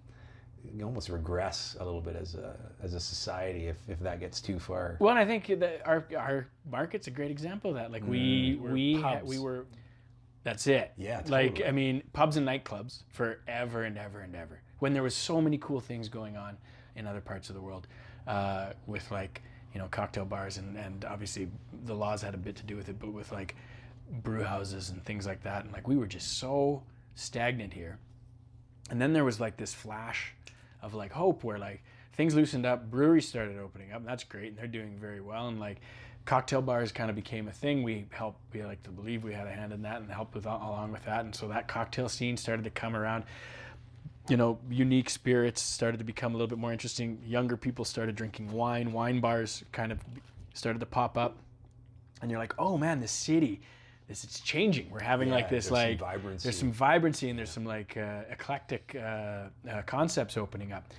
you 0.76 0.84
almost 0.84 1.08
regress 1.08 1.76
a 1.80 1.84
little 1.84 2.00
bit 2.00 2.14
as 2.14 2.34
a 2.36 2.56
as 2.82 2.94
a 2.94 3.00
society 3.00 3.66
if, 3.66 3.76
if 3.88 3.98
that 4.00 4.20
gets 4.20 4.40
too 4.40 4.58
far. 4.60 4.96
Well, 5.00 5.10
and 5.10 5.18
I 5.18 5.24
think 5.24 5.46
that 5.58 5.82
our 5.84 6.06
our 6.16 6.46
market's 6.70 7.08
a 7.08 7.10
great 7.10 7.30
example 7.30 7.70
of 7.70 7.76
that. 7.76 7.90
Like 7.90 8.06
we 8.06 8.58
We're 8.60 8.72
we 8.72 9.00
ha- 9.00 9.20
we 9.24 9.38
were. 9.38 9.66
That's 10.44 10.66
it. 10.66 10.92
Yeah, 10.96 11.22
Like. 11.28 11.62
I 11.66 11.70
mean, 11.70 12.02
pubs 12.12 12.36
and 12.36 12.46
nightclubs 12.46 13.02
forever 13.10 13.84
and 13.84 13.96
ever 13.96 14.20
and 14.20 14.34
ever. 14.34 14.60
When 14.82 14.92
there 14.92 15.04
was 15.04 15.14
so 15.14 15.40
many 15.40 15.58
cool 15.58 15.78
things 15.78 16.08
going 16.08 16.36
on 16.36 16.56
in 16.96 17.06
other 17.06 17.20
parts 17.20 17.48
of 17.48 17.54
the 17.54 17.60
world, 17.60 17.86
uh, 18.26 18.72
with 18.88 19.08
like 19.12 19.40
you 19.72 19.78
know 19.80 19.86
cocktail 19.86 20.24
bars 20.24 20.56
and 20.56 20.76
and 20.76 21.04
obviously 21.04 21.46
the 21.84 21.94
laws 21.94 22.20
had 22.20 22.34
a 22.34 22.36
bit 22.36 22.56
to 22.56 22.64
do 22.64 22.74
with 22.74 22.88
it, 22.88 22.98
but 22.98 23.12
with 23.12 23.30
like 23.30 23.54
brew 24.24 24.42
houses 24.42 24.90
and 24.90 25.00
things 25.04 25.24
like 25.24 25.40
that, 25.44 25.62
and 25.62 25.72
like 25.72 25.86
we 25.86 25.96
were 25.96 26.08
just 26.08 26.36
so 26.38 26.82
stagnant 27.14 27.72
here. 27.72 27.96
And 28.90 29.00
then 29.00 29.12
there 29.12 29.24
was 29.24 29.38
like 29.38 29.56
this 29.56 29.72
flash 29.72 30.34
of 30.82 30.94
like 30.94 31.12
hope 31.12 31.44
where 31.44 31.58
like 31.58 31.84
things 32.14 32.34
loosened 32.34 32.66
up, 32.66 32.90
breweries 32.90 33.28
started 33.28 33.58
opening 33.58 33.92
up, 33.92 33.98
and 33.98 34.08
that's 34.08 34.24
great, 34.24 34.48
and 34.48 34.58
they're 34.58 34.66
doing 34.66 34.98
very 34.98 35.20
well. 35.20 35.46
And 35.46 35.60
like 35.60 35.78
cocktail 36.24 36.60
bars 36.60 36.90
kind 36.90 37.08
of 37.08 37.14
became 37.14 37.46
a 37.46 37.52
thing. 37.52 37.84
We 37.84 38.06
helped, 38.10 38.40
we 38.52 38.64
like 38.64 38.82
to 38.82 38.90
believe 38.90 39.22
we 39.22 39.32
had 39.32 39.46
a 39.46 39.52
hand 39.52 39.72
in 39.72 39.82
that 39.82 40.00
and 40.00 40.10
helped 40.10 40.34
with 40.34 40.44
along 40.44 40.90
with 40.90 41.04
that. 41.04 41.24
And 41.24 41.32
so 41.32 41.46
that 41.46 41.68
cocktail 41.68 42.08
scene 42.08 42.36
started 42.36 42.64
to 42.64 42.70
come 42.70 42.96
around. 42.96 43.22
You 44.32 44.38
know, 44.38 44.58
unique 44.70 45.10
spirits 45.10 45.60
started 45.60 45.98
to 45.98 46.04
become 46.04 46.32
a 46.32 46.38
little 46.38 46.48
bit 46.48 46.56
more 46.56 46.72
interesting. 46.72 47.20
Younger 47.26 47.54
people 47.54 47.84
started 47.84 48.16
drinking 48.16 48.50
wine. 48.50 48.90
Wine 48.90 49.20
bars 49.20 49.62
kind 49.72 49.92
of 49.92 50.00
started 50.54 50.78
to 50.78 50.86
pop 50.86 51.18
up, 51.18 51.36
and 52.22 52.30
you're 52.30 52.40
like, 52.40 52.54
oh 52.58 52.78
man, 52.78 52.98
this 52.98 53.12
city, 53.12 53.60
this 54.08 54.24
it's 54.24 54.40
changing. 54.40 54.88
We're 54.88 55.02
having 55.02 55.28
like 55.28 55.50
this 55.50 55.66
some 55.66 55.74
like 55.74 55.98
vibrancy. 55.98 56.44
there's 56.44 56.56
some 56.56 56.72
vibrancy 56.72 57.28
and 57.28 57.38
there's 57.38 57.50
some 57.50 57.66
like 57.66 57.98
uh, 57.98 58.22
eclectic 58.30 58.96
uh, 58.98 59.00
uh, 59.70 59.82
concepts 59.84 60.38
opening 60.38 60.72
up. 60.72 60.90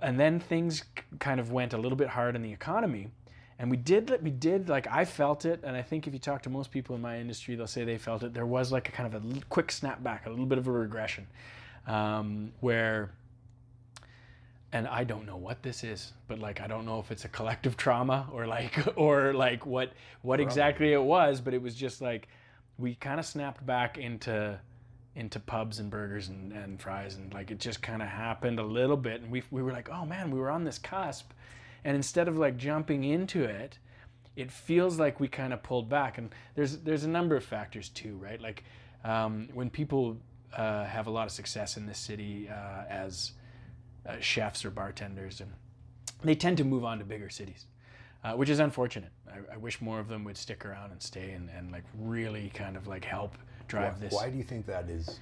And 0.00 0.18
then 0.18 0.40
things 0.40 0.82
kind 1.18 1.38
of 1.38 1.52
went 1.52 1.74
a 1.74 1.76
little 1.76 1.96
bit 1.96 2.08
hard 2.08 2.36
in 2.36 2.40
the 2.40 2.54
economy, 2.54 3.08
and 3.58 3.70
we 3.70 3.76
did 3.76 4.18
we 4.22 4.30
did 4.30 4.70
like 4.70 4.86
I 4.90 5.04
felt 5.04 5.44
it, 5.44 5.60
and 5.62 5.76
I 5.76 5.82
think 5.82 6.06
if 6.06 6.14
you 6.14 6.20
talk 6.20 6.40
to 6.44 6.48
most 6.48 6.70
people 6.70 6.96
in 6.96 7.02
my 7.02 7.20
industry, 7.20 7.54
they'll 7.54 7.66
say 7.66 7.84
they 7.84 7.98
felt 7.98 8.22
it. 8.22 8.32
There 8.32 8.46
was 8.46 8.72
like 8.72 8.88
a 8.88 8.92
kind 8.92 9.14
of 9.14 9.22
a 9.22 9.40
quick 9.50 9.68
snapback, 9.68 10.24
a 10.24 10.30
little 10.30 10.46
bit 10.46 10.56
of 10.56 10.66
a 10.68 10.72
regression, 10.72 11.26
um, 11.86 12.52
where. 12.60 13.12
And 14.72 14.88
I 14.88 15.04
don't 15.04 15.24
know 15.24 15.36
what 15.36 15.62
this 15.62 15.84
is, 15.84 16.12
but 16.26 16.40
like 16.40 16.60
I 16.60 16.66
don't 16.66 16.84
know 16.84 16.98
if 16.98 17.12
it's 17.12 17.24
a 17.24 17.28
collective 17.28 17.76
trauma 17.76 18.28
or 18.32 18.48
like 18.48 18.84
or 18.96 19.32
like 19.32 19.64
what 19.64 19.92
what 20.22 20.40
exactly 20.40 20.92
it 20.92 21.02
was, 21.02 21.40
but 21.40 21.54
it 21.54 21.62
was 21.62 21.76
just 21.76 22.00
like 22.00 22.26
we 22.78 22.94
kind 22.96 23.20
of 23.20 23.26
snapped 23.26 23.64
back 23.64 23.98
into 23.98 24.58
into 25.16 25.38
pubs 25.38 25.78
and 25.78 25.90
burgers 25.90 26.28
and, 26.28 26.52
and 26.52 26.80
fries 26.80 27.14
and 27.14 27.32
like 27.32 27.50
it 27.50 27.60
just 27.60 27.80
kind 27.80 28.02
of 28.02 28.08
happened 28.08 28.58
a 28.58 28.64
little 28.64 28.96
bit 28.96 29.20
and 29.20 29.30
we, 29.30 29.42
we 29.50 29.62
were 29.62 29.72
like 29.72 29.88
oh 29.88 30.04
man 30.04 30.30
we 30.30 30.38
were 30.38 30.50
on 30.50 30.64
this 30.64 30.78
cusp 30.78 31.30
and 31.84 31.94
instead 31.94 32.26
of 32.26 32.36
like 32.36 32.56
jumping 32.56 33.04
into 33.04 33.44
it 33.44 33.78
it 34.34 34.50
feels 34.50 34.98
like 34.98 35.20
we 35.20 35.28
kind 35.28 35.52
of 35.52 35.62
pulled 35.62 35.88
back 35.88 36.18
and 36.18 36.30
there's 36.56 36.78
there's 36.78 37.04
a 37.04 37.08
number 37.08 37.36
of 37.36 37.44
factors 37.44 37.88
too 37.90 38.16
right 38.16 38.40
like 38.40 38.64
um, 39.04 39.48
when 39.52 39.68
people 39.70 40.16
uh, 40.56 40.84
have 40.84 41.06
a 41.06 41.10
lot 41.10 41.26
of 41.26 41.32
success 41.32 41.76
in 41.76 41.86
this 41.86 41.98
city 41.98 42.48
uh, 42.48 42.84
as 42.88 43.32
uh, 44.06 44.16
chefs 44.20 44.64
or 44.64 44.70
bartenders 44.70 45.40
and 45.40 45.52
they 46.22 46.34
tend 46.34 46.56
to 46.56 46.64
move 46.64 46.84
on 46.84 46.98
to 46.98 47.04
bigger 47.04 47.30
cities 47.30 47.66
uh, 48.22 48.32
which 48.32 48.48
is 48.48 48.58
unfortunate 48.58 49.10
I, 49.28 49.54
I 49.54 49.56
wish 49.56 49.80
more 49.80 50.00
of 50.00 50.08
them 50.08 50.24
would 50.24 50.36
stick 50.36 50.64
around 50.64 50.92
and 50.92 51.02
stay 51.02 51.32
and, 51.32 51.48
and 51.56 51.72
like 51.72 51.84
really 51.98 52.50
kind 52.54 52.76
of 52.76 52.86
like 52.86 53.04
help 53.04 53.36
drive 53.68 53.94
why, 53.94 54.00
this 54.00 54.12
why 54.12 54.30
do 54.30 54.36
you 54.36 54.44
think 54.44 54.66
that 54.66 54.88
is? 54.88 55.18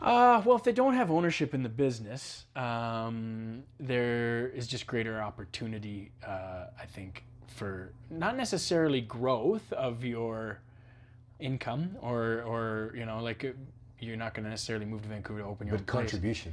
uh, 0.00 0.42
well, 0.44 0.56
if 0.56 0.62
they 0.62 0.72
don't 0.72 0.94
have 0.94 1.10
ownership 1.10 1.54
in 1.54 1.62
the 1.62 1.68
business, 1.68 2.46
um, 2.56 3.62
there 3.78 4.48
is 4.48 4.66
just 4.66 4.86
greater 4.86 5.20
opportunity, 5.20 6.10
uh, 6.26 6.66
I 6.80 6.86
think, 6.86 7.24
for 7.46 7.92
not 8.10 8.36
necessarily 8.36 9.00
growth 9.00 9.72
of 9.72 10.04
your 10.04 10.60
income 11.38 11.96
or, 12.00 12.42
or 12.42 12.94
you 12.96 13.04
know, 13.04 13.22
like 13.22 13.54
you're 14.04 14.16
not 14.16 14.34
going 14.34 14.44
to 14.44 14.50
necessarily 14.50 14.86
move 14.86 15.02
to 15.02 15.08
Vancouver 15.08 15.40
to 15.40 15.46
open 15.46 15.66
your 15.66 15.76
own 15.76 15.82
But 15.84 15.92
place, 15.92 16.10
contribution. 16.10 16.52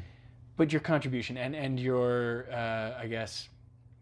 but 0.58 0.72
your 0.72 0.82
contribution 0.82 1.38
and, 1.38 1.56
and 1.56 1.80
your, 1.80 2.48
uh, 2.52 2.98
I 3.00 3.08
guess, 3.08 3.50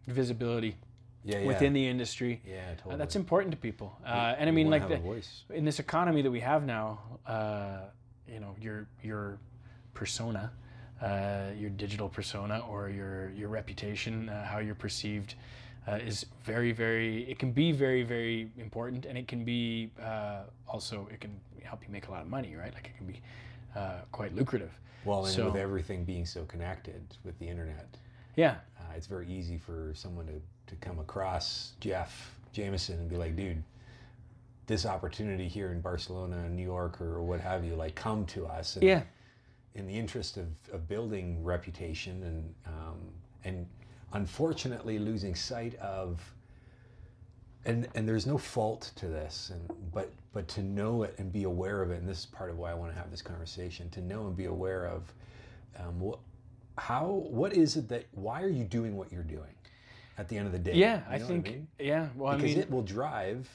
visibility 0.06 0.76
Yeah, 1.24 1.38
yeah. 1.40 1.46
within 1.46 1.72
the 1.72 1.86
industry. 1.86 2.40
Yeah, 2.46 2.56
Uh, 2.56 2.74
totally. 2.76 2.96
that's 2.96 3.16
important 3.16 3.50
to 3.52 3.58
people. 3.58 3.96
Uh, 4.04 4.34
and 4.38 4.48
I 4.48 4.52
mean, 4.52 4.70
like 4.70 4.88
the, 4.88 4.96
voice. 4.98 5.44
in 5.50 5.64
this 5.64 5.78
economy 5.78 6.22
that 6.22 6.30
we 6.30 6.40
have 6.40 6.64
now, 6.64 7.00
uh, 7.26 7.80
you 8.26 8.40
know, 8.40 8.54
your 8.60 8.86
your 9.02 9.38
persona, 9.94 10.52
uh, 11.02 11.50
your 11.56 11.70
digital 11.70 12.08
persona, 12.08 12.60
or 12.70 12.88
your 12.88 13.30
your 13.30 13.48
reputation, 13.48 14.28
uh, 14.28 14.44
how 14.46 14.58
you're 14.60 14.74
perceived, 14.86 15.34
uh, 15.88 15.96
is 15.96 16.26
very 16.44 16.72
very. 16.72 17.28
It 17.30 17.38
can 17.38 17.52
be 17.52 17.72
very 17.72 18.02
very 18.02 18.50
important, 18.58 19.06
and 19.06 19.16
it 19.18 19.28
can 19.28 19.44
be 19.44 19.90
uh, 20.02 20.42
also 20.68 21.08
it 21.12 21.20
can 21.20 21.38
help 21.62 21.82
you 21.82 21.90
make 21.92 22.08
a 22.08 22.10
lot 22.10 22.22
of 22.22 22.28
money, 22.28 22.54
right? 22.56 22.72
Like 22.74 22.86
it 22.86 22.96
can 22.96 23.06
be 23.06 23.20
uh, 23.76 24.00
quite 24.12 24.34
lucrative. 24.34 24.72
Well, 25.04 25.24
and 25.24 25.34
So- 25.34 25.46
with 25.46 25.56
everything 25.56 26.04
being 26.04 26.26
so 26.26 26.44
connected 26.44 27.02
with 27.24 27.38
the 27.38 27.48
internet, 27.48 27.88
Yeah, 28.36 28.56
uh, 28.78 28.82
it's 28.96 29.06
very 29.06 29.28
easy 29.28 29.56
for 29.58 29.92
someone 29.94 30.26
to, 30.26 30.40
to 30.66 30.76
come 30.80 30.98
across 30.98 31.72
Jeff 31.80 32.34
Jamieson 32.52 32.98
and 32.98 33.08
be 33.08 33.16
like, 33.16 33.34
dude, 33.36 33.62
this 34.66 34.84
opportunity 34.86 35.48
here 35.48 35.72
in 35.72 35.80
Barcelona, 35.80 36.48
New 36.50 36.62
York, 36.62 37.00
or 37.00 37.22
what 37.22 37.40
have 37.40 37.64
you, 37.64 37.74
like, 37.76 37.94
come 37.94 38.26
to 38.26 38.46
us. 38.46 38.76
And 38.76 38.84
yeah, 38.84 39.02
In 39.74 39.86
the 39.86 39.94
interest 39.98 40.36
of, 40.36 40.48
of 40.72 40.86
building 40.88 41.42
reputation 41.44 42.22
and 42.24 42.54
um, 42.66 42.98
and 43.44 43.66
unfortunately 44.12 44.98
losing 44.98 45.34
sight 45.34 45.74
of 45.76 46.20
and 47.64 47.88
and 47.94 48.08
there's 48.08 48.26
no 48.26 48.38
fault 48.38 48.92
to 48.96 49.06
this 49.06 49.50
and 49.52 49.70
but 49.92 50.10
but 50.32 50.48
to 50.48 50.62
know 50.62 51.02
it 51.02 51.14
and 51.18 51.32
be 51.32 51.44
aware 51.44 51.82
of 51.82 51.90
it 51.90 52.00
and 52.00 52.08
this 52.08 52.20
is 52.20 52.26
part 52.26 52.50
of 52.50 52.58
why 52.58 52.70
I 52.70 52.74
want 52.74 52.92
to 52.92 52.98
have 52.98 53.10
this 53.10 53.22
conversation 53.22 53.90
to 53.90 54.00
know 54.00 54.26
and 54.26 54.36
be 54.36 54.46
aware 54.46 54.86
of 54.86 55.12
um, 55.78 56.00
what 56.00 56.18
how 56.78 57.26
what 57.28 57.52
is 57.52 57.76
it 57.76 57.88
that 57.88 58.06
why 58.12 58.42
are 58.42 58.48
you 58.48 58.64
doing 58.64 58.96
what 58.96 59.12
you're 59.12 59.22
doing 59.22 59.54
at 60.18 60.28
the 60.28 60.36
end 60.36 60.46
of 60.46 60.52
the 60.52 60.58
day 60.58 60.74
yeah. 60.74 60.98
You 60.98 61.02
I 61.08 61.18
know 61.18 61.24
what 61.24 61.28
think 61.28 61.44
mean? 61.46 61.68
yeah. 61.78 62.08
Well, 62.16 62.36
because 62.36 62.50
I 62.50 62.54
mean, 62.54 62.62
it 62.62 62.70
will 62.70 62.82
drive 62.82 63.48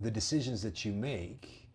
the 0.00 0.10
decisions 0.10 0.62
that 0.62 0.84
you 0.84 0.92
make 0.92 1.68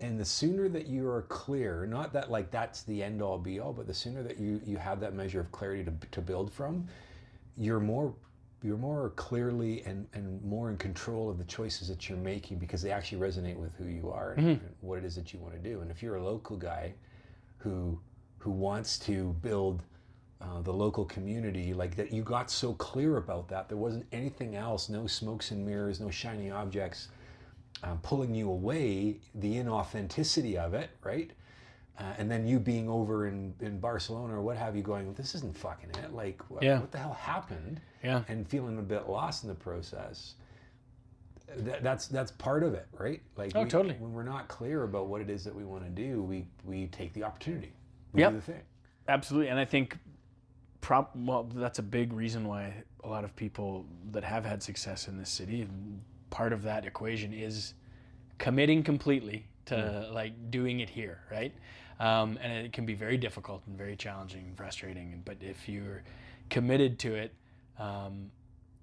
and 0.00 0.18
the 0.18 0.24
sooner 0.24 0.68
that 0.68 0.86
you 0.86 1.08
are 1.08 1.22
clear 1.22 1.86
not 1.86 2.12
that 2.12 2.30
like 2.30 2.50
that's 2.50 2.82
the 2.82 3.02
end 3.02 3.22
all 3.22 3.38
be 3.38 3.60
all 3.60 3.72
but 3.72 3.86
the 3.86 3.94
sooner 3.94 4.22
that 4.22 4.38
you 4.38 4.60
you 4.66 4.76
have 4.76 5.00
that 5.00 5.14
measure 5.14 5.40
of 5.40 5.50
clarity 5.52 5.84
to, 5.84 5.92
to 6.10 6.20
build 6.20 6.52
from 6.52 6.86
you're 7.56 7.80
more 7.80 8.14
you're 8.62 8.76
more 8.76 9.10
clearly 9.16 9.82
and, 9.84 10.06
and 10.14 10.40
more 10.44 10.70
in 10.70 10.76
control 10.76 11.28
of 11.28 11.36
the 11.36 11.44
choices 11.44 11.88
that 11.88 12.08
you're 12.08 12.18
making 12.18 12.58
because 12.58 12.80
they 12.80 12.92
actually 12.92 13.18
resonate 13.18 13.56
with 13.56 13.74
who 13.74 13.86
you 13.86 14.08
are 14.10 14.34
and, 14.34 14.46
and 14.46 14.74
what 14.80 14.98
it 14.98 15.04
is 15.04 15.16
that 15.16 15.32
you 15.32 15.40
want 15.40 15.52
to 15.52 15.58
do. 15.58 15.80
And 15.80 15.90
if 15.90 16.00
you're 16.00 16.14
a 16.14 16.24
local 16.24 16.56
guy 16.56 16.94
who 17.58 17.98
who 18.38 18.50
wants 18.50 18.98
to 18.98 19.34
build 19.42 19.82
uh, 20.40 20.60
the 20.62 20.72
local 20.72 21.04
community 21.04 21.72
like 21.72 21.94
that 21.94 22.12
you 22.12 22.22
got 22.22 22.50
so 22.50 22.72
clear 22.74 23.16
about 23.16 23.48
that 23.48 23.68
there 23.68 23.78
wasn't 23.78 24.04
anything 24.10 24.56
else 24.56 24.88
no 24.88 25.06
smokes 25.06 25.52
and 25.52 25.64
mirrors 25.64 26.00
no 26.00 26.10
shiny 26.10 26.50
objects 26.50 27.08
um, 27.84 27.98
pulling 28.02 28.34
you 28.34 28.50
away 28.50 29.20
the 29.36 29.54
inauthenticity 29.54 30.56
of 30.56 30.74
it 30.74 30.90
right 31.04 31.30
uh, 32.02 32.14
and 32.18 32.30
then 32.30 32.46
you 32.46 32.58
being 32.58 32.88
over 32.88 33.26
in, 33.28 33.54
in 33.60 33.78
barcelona 33.78 34.34
or 34.34 34.42
what 34.42 34.56
have 34.56 34.74
you 34.76 34.82
going 34.82 35.12
this 35.14 35.34
isn't 35.34 35.56
fucking 35.56 35.90
it 36.02 36.12
like 36.12 36.42
what, 36.50 36.62
Yeah. 36.62 36.80
what 36.80 36.90
the 36.90 36.98
hell 36.98 37.12
happened 37.14 37.80
yeah. 38.02 38.22
and 38.28 38.48
feeling 38.48 38.78
a 38.78 38.82
bit 38.82 39.08
lost 39.08 39.44
in 39.44 39.48
the 39.48 39.54
process 39.54 40.34
that, 41.56 41.82
that's 41.82 42.06
that's 42.08 42.30
part 42.32 42.62
of 42.62 42.74
it 42.74 42.86
right 42.92 43.20
like 43.36 43.52
Oh, 43.54 43.62
we- 43.64 43.68
totally. 43.68 43.94
when 43.98 44.12
we're 44.12 44.22
not 44.22 44.48
clear 44.48 44.84
about 44.84 45.06
what 45.06 45.20
it 45.20 45.28
is 45.30 45.44
that 45.44 45.54
we 45.54 45.64
want 45.64 45.84
to 45.84 45.90
do 45.90 46.22
we 46.22 46.46
we 46.64 46.86
take 46.86 47.12
the 47.12 47.24
opportunity 47.24 47.72
we 48.12 48.20
Yep. 48.22 48.30
do 48.32 48.36
the 48.36 48.42
thing 48.42 48.62
Absolutely, 49.08 49.48
and 49.50 49.58
I 49.58 49.64
think, 49.64 49.98
prop 50.80 51.10
well, 51.16 51.42
that's 51.42 51.80
a 51.80 51.82
big 51.82 52.12
reason 52.12 52.46
why 52.46 52.72
a 53.02 53.08
lot 53.08 53.24
of 53.24 53.34
people 53.34 53.84
that 54.12 54.22
have 54.22 54.44
had 54.44 54.62
success 54.62 55.08
in 55.08 55.18
this 55.18 55.28
city, 55.28 55.66
part 56.30 56.52
of 56.52 56.62
that 56.62 56.84
equation 56.86 57.32
is 57.32 57.74
committing 58.38 58.84
completely 58.84 59.44
to 59.66 60.08
like 60.12 60.52
doing 60.52 60.78
it 60.78 60.88
here, 60.88 61.18
right? 61.32 61.52
Um, 62.02 62.38
and 62.42 62.52
it 62.66 62.72
can 62.72 62.84
be 62.84 62.94
very 62.94 63.16
difficult 63.16 63.62
and 63.66 63.76
very 63.78 63.96
challenging 63.96 64.44
and 64.48 64.56
frustrating. 64.56 65.22
But 65.24 65.36
if 65.40 65.68
you're 65.68 66.02
committed 66.50 66.98
to 67.00 67.14
it, 67.14 67.32
um, 67.78 68.30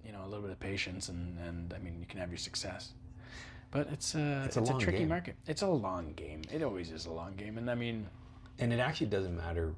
you 0.05 0.11
know, 0.13 0.21
a 0.23 0.27
little 0.27 0.41
bit 0.41 0.51
of 0.51 0.59
patience, 0.59 1.09
and 1.09 1.37
and 1.47 1.73
I 1.73 1.79
mean, 1.79 1.99
you 1.99 2.05
can 2.05 2.19
have 2.19 2.29
your 2.29 2.37
success. 2.37 2.93
But 3.71 3.87
it's 3.91 4.15
a 4.15 4.43
It's 4.45 4.57
it's 4.57 4.69
a 4.69 4.75
a, 4.75 4.79
tricky 4.79 4.99
game. 4.99 5.09
market. 5.09 5.35
It's 5.47 5.61
a 5.63 5.67
long 5.67 6.13
game. 6.13 6.41
It 6.51 6.63
always 6.63 6.91
is 6.91 7.05
a 7.07 7.11
long 7.11 7.33
game, 7.35 7.57
and 7.57 7.69
I 7.69 7.75
mean, 7.75 8.07
and 8.57 8.71
it 8.73 8.79
actually 8.79 9.07
doesn't 9.07 9.35
matter 9.37 9.75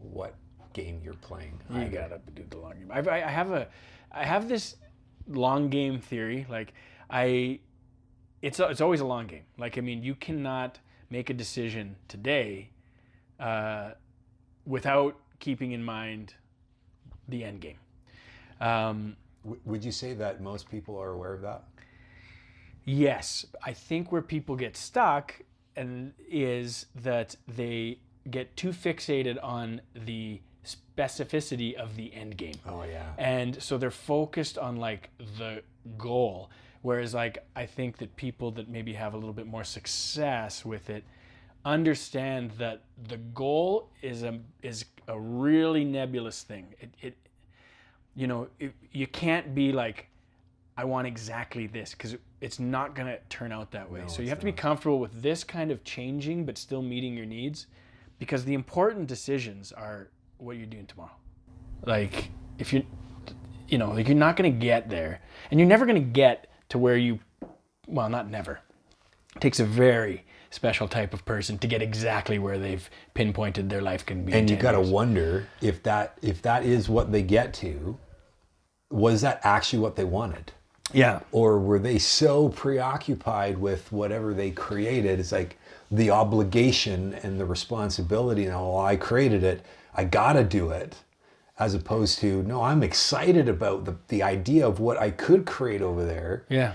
what 0.00 0.34
game 0.74 1.00
you're 1.04 1.14
playing 1.28 1.60
You 1.70 1.80
either. 1.82 1.90
gotta 1.90 2.20
do 2.34 2.44
the 2.50 2.58
long 2.58 2.74
game. 2.74 2.90
I've, 2.92 3.08
I 3.08 3.22
I 3.22 3.30
have 3.30 3.50
a, 3.52 3.68
I 4.12 4.24
have 4.24 4.48
this 4.48 4.76
long 5.28 5.70
game 5.70 5.98
theory. 5.98 6.46
Like 6.48 6.74
I, 7.10 7.60
it's 8.42 8.60
a- 8.60 8.68
it's 8.68 8.80
always 8.80 9.00
a 9.00 9.06
long 9.06 9.26
game. 9.26 9.44
Like 9.58 9.78
I 9.78 9.80
mean, 9.80 10.02
you 10.02 10.14
cannot 10.14 10.78
make 11.10 11.28
a 11.30 11.34
decision 11.34 11.96
today, 12.08 12.70
uh, 13.42 13.90
without 14.64 15.18
keeping 15.38 15.72
in 15.72 15.82
mind 15.82 16.34
the 17.28 17.44
end 17.44 17.60
game. 17.60 17.78
Um, 18.60 19.16
would 19.64 19.84
you 19.84 19.92
say 19.92 20.14
that 20.14 20.40
most 20.40 20.70
people 20.70 20.96
are 20.96 21.10
aware 21.10 21.34
of 21.34 21.42
that 21.42 21.64
Yes, 22.84 23.46
I 23.64 23.72
think 23.72 24.10
where 24.10 24.22
people 24.22 24.56
get 24.56 24.76
stuck 24.76 25.40
and 25.76 26.12
is 26.28 26.86
that 26.96 27.36
they 27.46 27.98
get 28.30 28.56
too 28.56 28.70
fixated 28.70 29.38
on 29.42 29.80
the 29.94 30.40
specificity 30.64 31.74
of 31.74 31.96
the 31.96 32.12
end 32.14 32.36
game. 32.36 32.54
oh 32.66 32.84
yeah 32.84 33.12
And 33.18 33.60
so 33.62 33.78
they're 33.78 33.90
focused 33.90 34.58
on 34.58 34.76
like 34.76 35.10
the 35.38 35.62
goal. 35.96 36.50
Whereas 36.82 37.14
like 37.14 37.38
I 37.54 37.66
think 37.66 37.98
that 37.98 38.16
people 38.16 38.50
that 38.52 38.68
maybe 38.68 38.92
have 38.94 39.14
a 39.14 39.16
little 39.16 39.32
bit 39.32 39.46
more 39.46 39.64
success 39.64 40.64
with 40.64 40.90
it 40.90 41.04
understand 41.64 42.52
that 42.52 42.82
the 43.08 43.16
goal 43.16 43.90
is 44.02 44.22
a 44.22 44.38
is 44.62 44.84
a 45.08 45.18
really 45.18 45.84
nebulous 45.84 46.42
thing. 46.42 46.74
It, 46.80 46.94
it 47.00 47.16
you 48.14 48.26
know, 48.26 48.48
it, 48.58 48.72
you 48.92 49.06
can't 49.06 49.54
be 49.54 49.72
like 49.72 50.08
I 50.76 50.84
want 50.84 51.06
exactly 51.06 51.66
this 51.66 51.92
because 51.92 52.16
it's 52.40 52.58
not 52.58 52.94
going 52.94 53.06
to 53.06 53.18
turn 53.28 53.52
out 53.52 53.70
that 53.72 53.90
way. 53.90 54.00
No, 54.00 54.06
so 54.08 54.22
you 54.22 54.28
have 54.30 54.40
to 54.40 54.44
be 54.44 54.52
comfortable 54.52 54.98
with 54.98 55.22
this 55.22 55.44
kind 55.44 55.70
of 55.70 55.84
changing 55.84 56.44
but 56.44 56.58
still 56.58 56.82
meeting 56.82 57.16
your 57.16 57.26
needs 57.26 57.66
because 58.18 58.44
the 58.44 58.54
important 58.54 59.06
decisions 59.06 59.72
are 59.72 60.08
what 60.38 60.56
you're 60.56 60.66
doing 60.66 60.86
tomorrow. 60.86 61.10
Like 61.84 62.30
if 62.58 62.72
you 62.72 62.84
you 63.68 63.78
know, 63.78 63.90
like 63.92 64.06
you're 64.06 64.16
not 64.16 64.36
going 64.36 64.52
to 64.52 64.58
get 64.58 64.90
there 64.90 65.20
and 65.50 65.58
you're 65.58 65.68
never 65.68 65.86
going 65.86 66.02
to 66.02 66.10
get 66.10 66.50
to 66.70 66.78
where 66.78 66.96
you 66.96 67.20
well, 67.86 68.08
not 68.08 68.30
never. 68.30 68.60
It 69.36 69.40
takes 69.40 69.60
a 69.60 69.64
very 69.64 70.24
special 70.52 70.86
type 70.86 71.12
of 71.14 71.24
person 71.24 71.56
to 71.58 71.66
get 71.66 71.80
exactly 71.82 72.38
where 72.38 72.58
they've 72.58 72.88
pinpointed 73.14 73.68
their 73.70 73.80
life 73.82 74.04
can 74.06 74.24
be. 74.24 74.32
and 74.32 74.48
you 74.50 74.56
got 74.56 74.72
to 74.72 74.80
wonder 74.80 75.48
if 75.60 75.82
that 75.82 76.16
if 76.22 76.42
that 76.42 76.62
is 76.64 76.88
what 76.88 77.10
they 77.10 77.22
get 77.22 77.52
to 77.54 77.98
was 78.90 79.22
that 79.22 79.40
actually 79.42 79.78
what 79.78 79.96
they 79.96 80.04
wanted 80.04 80.52
Yeah. 80.92 81.20
or 81.32 81.58
were 81.58 81.78
they 81.78 81.98
so 81.98 82.50
preoccupied 82.50 83.56
with 83.58 83.90
whatever 83.90 84.34
they 84.34 84.50
created 84.50 85.18
it's 85.18 85.32
like 85.32 85.58
the 85.90 86.10
obligation 86.10 87.14
and 87.22 87.40
the 87.40 87.46
responsibility 87.46 88.44
now 88.46 88.62
well, 88.62 88.78
i 88.80 88.96
created 88.96 89.42
it 89.42 89.64
i 89.94 90.04
gotta 90.04 90.44
do 90.44 90.68
it 90.70 90.96
as 91.58 91.72
opposed 91.74 92.18
to 92.18 92.42
no 92.42 92.62
i'm 92.62 92.82
excited 92.82 93.48
about 93.48 93.86
the, 93.86 93.96
the 94.08 94.22
idea 94.22 94.66
of 94.66 94.80
what 94.80 94.98
i 94.98 95.10
could 95.10 95.46
create 95.46 95.80
over 95.80 96.04
there 96.04 96.44
Yeah. 96.50 96.72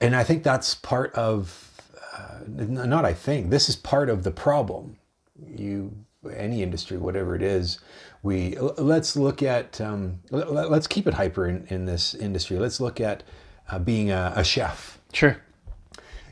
and 0.00 0.16
I 0.16 0.24
think 0.24 0.42
that's 0.42 0.74
part 0.74 1.14
of, 1.14 1.68
uh, 2.12 2.40
not 2.46 3.04
I 3.04 3.14
think, 3.14 3.50
this 3.50 3.68
is 3.68 3.76
part 3.76 4.08
of 4.10 4.22
the 4.22 4.30
problem. 4.30 4.96
You, 5.46 5.92
any 6.36 6.62
industry, 6.62 6.98
whatever 6.98 7.34
it 7.34 7.42
is, 7.42 7.78
we, 8.22 8.56
let's 8.78 9.16
look 9.16 9.42
at, 9.42 9.80
um, 9.80 10.20
l- 10.32 10.56
l- 10.58 10.70
let's 10.70 10.86
keep 10.86 11.06
it 11.06 11.14
hyper 11.14 11.46
in, 11.46 11.66
in 11.68 11.86
this 11.86 12.14
industry. 12.14 12.58
Let's 12.58 12.80
look 12.80 13.00
at 13.00 13.22
uh, 13.70 13.78
being 13.78 14.10
a, 14.10 14.32
a 14.36 14.44
chef. 14.44 15.00
Sure. 15.12 15.36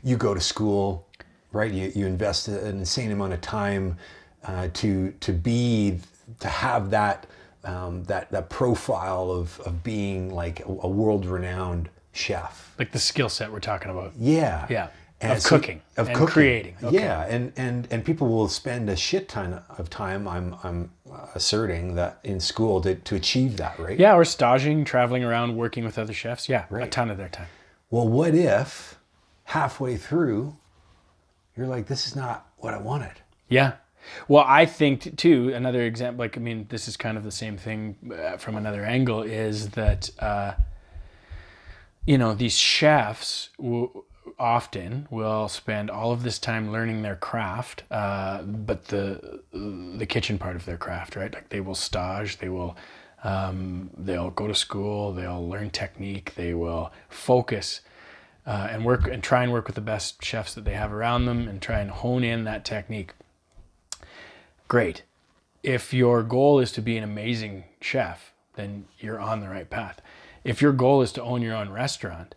You 0.03 0.17
go 0.17 0.33
to 0.33 0.39
school, 0.39 1.07
right? 1.51 1.71
You, 1.71 1.91
you 1.93 2.05
invest 2.05 2.47
an 2.47 2.79
insane 2.79 3.11
amount 3.11 3.33
of 3.33 3.41
time 3.41 3.97
uh, 4.45 4.69
to, 4.73 5.11
to 5.19 5.33
be, 5.33 5.99
to 6.39 6.47
have 6.47 6.89
that, 6.91 7.27
um, 7.65 8.03
that, 8.05 8.31
that 8.31 8.49
profile 8.49 9.29
of, 9.29 9.59
of 9.61 9.83
being 9.83 10.33
like 10.33 10.61
a, 10.61 10.71
a 10.83 10.87
world 10.87 11.25
renowned 11.25 11.89
chef. 12.13 12.73
Like 12.79 12.91
the 12.91 12.99
skill 12.99 13.29
set 13.29 13.51
we're 13.51 13.59
talking 13.59 13.91
about. 13.91 14.13
Yeah. 14.17 14.65
Yeah. 14.69 14.87
And 15.23 15.33
Of 15.37 15.43
cooking 15.43 15.81
of 15.97 16.07
and 16.07 16.15
cooking. 16.17 16.33
creating. 16.33 16.75
Okay. 16.83 16.95
Yeah, 16.99 17.25
and, 17.27 17.53
and 17.55 17.87
and 17.91 18.03
people 18.03 18.27
will 18.27 18.47
spend 18.49 18.89
a 18.89 18.95
shit 18.95 19.29
ton 19.29 19.61
of 19.77 19.87
time. 19.89 20.27
I'm 20.27 20.55
I'm 20.63 20.89
asserting 21.35 21.93
that 21.95 22.19
in 22.23 22.39
school 22.39 22.81
to, 22.81 22.95
to 22.95 23.15
achieve 23.15 23.57
that, 23.57 23.77
right? 23.77 23.99
Yeah, 23.99 24.15
or 24.15 24.25
staging, 24.25 24.83
traveling 24.83 25.23
around, 25.23 25.55
working 25.57 25.83
with 25.83 25.99
other 25.99 26.13
chefs. 26.13 26.49
Yeah, 26.49 26.65
right. 26.71 26.87
a 26.87 26.89
ton 26.89 27.11
of 27.11 27.17
their 27.17 27.29
time. 27.29 27.45
Well, 27.91 28.07
what 28.07 28.33
if 28.33 28.97
halfway 29.43 29.95
through 29.97 30.55
you're 31.55 31.67
like, 31.67 31.85
this 31.85 32.07
is 32.07 32.15
not 32.15 32.47
what 32.57 32.73
I 32.73 32.77
wanted? 32.79 33.21
Yeah. 33.47 33.73
Well, 34.27 34.45
I 34.47 34.65
think 34.65 35.17
too. 35.17 35.53
Another 35.53 35.83
example, 35.83 36.23
like 36.25 36.35
I 36.35 36.39
mean, 36.41 36.65
this 36.69 36.87
is 36.87 36.97
kind 36.97 37.15
of 37.15 37.23
the 37.23 37.31
same 37.31 37.57
thing 37.57 37.95
uh, 38.11 38.37
from 38.37 38.55
another 38.55 38.83
angle, 38.83 39.21
is 39.21 39.69
that 39.71 40.09
uh, 40.17 40.53
you 42.07 42.17
know, 42.17 42.33
these 42.33 42.57
chefs 42.57 43.49
w- 43.59 44.03
often 44.37 45.07
will 45.09 45.47
spend 45.47 45.89
all 45.89 46.11
of 46.11 46.23
this 46.23 46.39
time 46.39 46.71
learning 46.71 47.01
their 47.01 47.15
craft, 47.15 47.83
uh, 47.91 48.41
but 48.43 48.85
the 48.85 49.41
the 49.51 50.05
kitchen 50.05 50.37
part 50.37 50.55
of 50.55 50.65
their 50.65 50.77
craft, 50.77 51.15
right? 51.15 51.33
Like 51.33 51.49
they 51.49 51.61
will 51.61 51.75
stage, 51.75 52.37
they 52.37 52.49
will 52.49 52.75
um, 53.23 53.89
they'll 53.97 54.31
go 54.31 54.47
to 54.47 54.55
school, 54.55 55.13
they'll 55.13 55.47
learn 55.47 55.69
technique, 55.69 56.33
they 56.35 56.53
will 56.53 56.91
focus 57.09 57.81
uh, 58.45 58.67
and 58.71 58.85
work 58.85 59.07
and 59.07 59.23
try 59.23 59.43
and 59.43 59.51
work 59.51 59.67
with 59.67 59.75
the 59.75 59.81
best 59.81 60.23
chefs 60.23 60.53
that 60.53 60.65
they 60.65 60.73
have 60.73 60.91
around 60.91 61.25
them 61.25 61.47
and 61.47 61.61
try 61.61 61.79
and 61.79 61.91
hone 61.91 62.23
in 62.23 62.43
that 62.45 62.65
technique. 62.65 63.13
Great. 64.67 65.03
If 65.63 65.93
your 65.93 66.23
goal 66.23 66.59
is 66.59 66.71
to 66.71 66.81
be 66.81 66.97
an 66.97 67.03
amazing 67.03 67.65
chef, 67.81 68.33
then 68.55 68.85
you're 68.99 69.19
on 69.19 69.41
the 69.41 69.49
right 69.49 69.69
path. 69.69 70.01
If 70.43 70.61
your 70.61 70.73
goal 70.73 71.03
is 71.03 71.11
to 71.13 71.21
own 71.21 71.43
your 71.43 71.55
own 71.55 71.69
restaurant, 71.69 72.33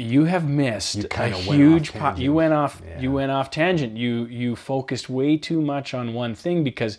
you 0.00 0.24
have 0.24 0.48
missed 0.48 0.94
You 0.96 1.04
a 1.04 1.08
kinda 1.08 1.36
went 1.36 1.48
off 1.48 1.54
huge 1.56 1.92
po- 1.92 2.14
you 2.16 2.32
went 2.32 2.54
off 2.54 2.80
Yeah. 2.86 3.00
you 3.00 3.12
went 3.12 3.32
off 3.32 3.50
tangent. 3.50 3.96
You 3.96 4.26
you 4.26 4.54
focused 4.56 5.08
way 5.10 5.36
too 5.36 5.60
much 5.60 5.92
on 5.92 6.14
one 6.14 6.34
thing 6.34 6.62
because 6.62 6.98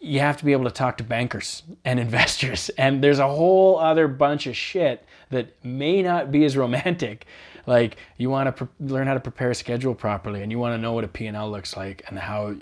you 0.00 0.20
have 0.20 0.36
to 0.36 0.44
be 0.44 0.52
able 0.52 0.64
to 0.64 0.70
talk 0.70 0.96
to 0.98 1.04
bankers 1.04 1.62
and 1.84 1.98
investors 2.08 2.70
and 2.76 3.02
there's 3.02 3.18
a 3.20 3.28
whole 3.28 3.78
other 3.78 4.08
bunch 4.08 4.46
of 4.46 4.56
shit 4.56 5.04
that 5.30 5.54
may 5.64 6.02
not 6.02 6.32
be 6.32 6.44
as 6.44 6.56
romantic. 6.56 7.24
Like 7.66 7.96
you 8.16 8.30
want 8.30 8.46
to 8.46 8.52
pre- 8.66 8.86
learn 8.88 9.06
how 9.06 9.14
to 9.14 9.20
prepare 9.20 9.50
a 9.50 9.54
schedule 9.54 9.94
properly 9.94 10.42
and 10.42 10.50
you 10.50 10.58
want 10.58 10.74
to 10.74 10.78
know 10.78 10.92
what 10.94 11.04
a 11.04 11.08
p&l 11.08 11.50
looks 11.50 11.76
like 11.76 12.02
and 12.08 12.18
how 12.18 12.54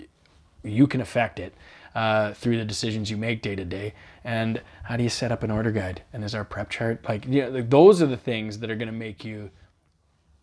you 0.63 0.85
can 0.85 1.01
affect 1.01 1.39
it 1.39 1.53
uh, 2.01 2.33
through 2.39 2.57
the 2.57 2.65
decisions 2.73 3.09
you 3.11 3.17
make 3.17 3.41
day 3.41 3.55
to 3.55 3.65
day 3.65 3.87
and 4.23 4.61
how 4.83 4.95
do 4.97 5.03
you 5.03 5.09
set 5.09 5.31
up 5.31 5.41
an 5.43 5.51
order 5.57 5.71
guide 5.71 5.99
and 6.13 6.23
is 6.23 6.35
our 6.35 6.43
prep 6.53 6.69
chart 6.69 6.95
like 7.09 7.25
you 7.25 7.41
know, 7.41 7.49
like 7.49 7.69
those 7.69 8.01
are 8.03 8.05
the 8.15 8.21
things 8.29 8.59
that 8.59 8.69
are 8.71 8.75
going 8.81 8.93
to 8.95 8.99
make 9.07 9.19
you 9.25 9.49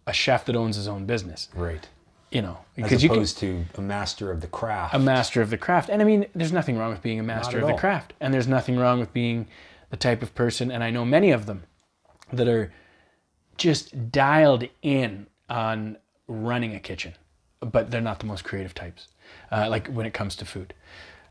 a 0.06 0.12
chef 0.12 0.44
that 0.46 0.56
owns 0.56 0.76
his 0.76 0.88
own 0.88 1.06
business 1.06 1.48
Right. 1.54 1.88
you 2.30 2.42
know 2.42 2.56
As 2.76 2.82
because 2.84 3.02
you 3.04 3.08
can 3.08 3.18
opposed 3.18 3.38
to 3.38 3.64
a 3.76 3.80
master 3.80 4.30
of 4.32 4.40
the 4.40 4.48
craft. 4.48 4.94
a 4.94 4.98
master 4.98 5.40
of 5.42 5.50
the 5.50 5.58
craft. 5.66 5.88
And 5.90 6.02
I 6.02 6.04
mean, 6.04 6.26
there's 6.34 6.52
nothing 6.60 6.76
wrong 6.78 6.90
with 6.90 7.02
being 7.02 7.20
a 7.20 7.22
master 7.34 7.58
of 7.60 7.66
the 7.66 7.72
all. 7.74 7.78
craft. 7.78 8.12
And 8.20 8.34
there's 8.34 8.48
nothing 8.48 8.76
wrong 8.76 8.98
with 9.00 9.12
being 9.12 9.46
the 9.90 9.96
type 10.08 10.22
of 10.26 10.34
person, 10.34 10.70
and 10.72 10.82
I 10.82 10.90
know 10.90 11.04
many 11.04 11.30
of 11.30 11.46
them 11.46 11.62
that 12.32 12.48
are 12.48 12.72
just 13.56 13.84
dialed 14.10 14.64
in 14.82 15.28
on 15.48 15.98
running 16.26 16.74
a 16.74 16.80
kitchen, 16.80 17.12
but 17.60 17.90
they're 17.90 18.00
not 18.10 18.18
the 18.18 18.26
most 18.26 18.42
creative 18.44 18.74
types, 18.74 19.06
uh, 19.52 19.68
like 19.70 19.86
when 19.88 20.04
it 20.06 20.14
comes 20.14 20.34
to 20.36 20.44
food. 20.44 20.74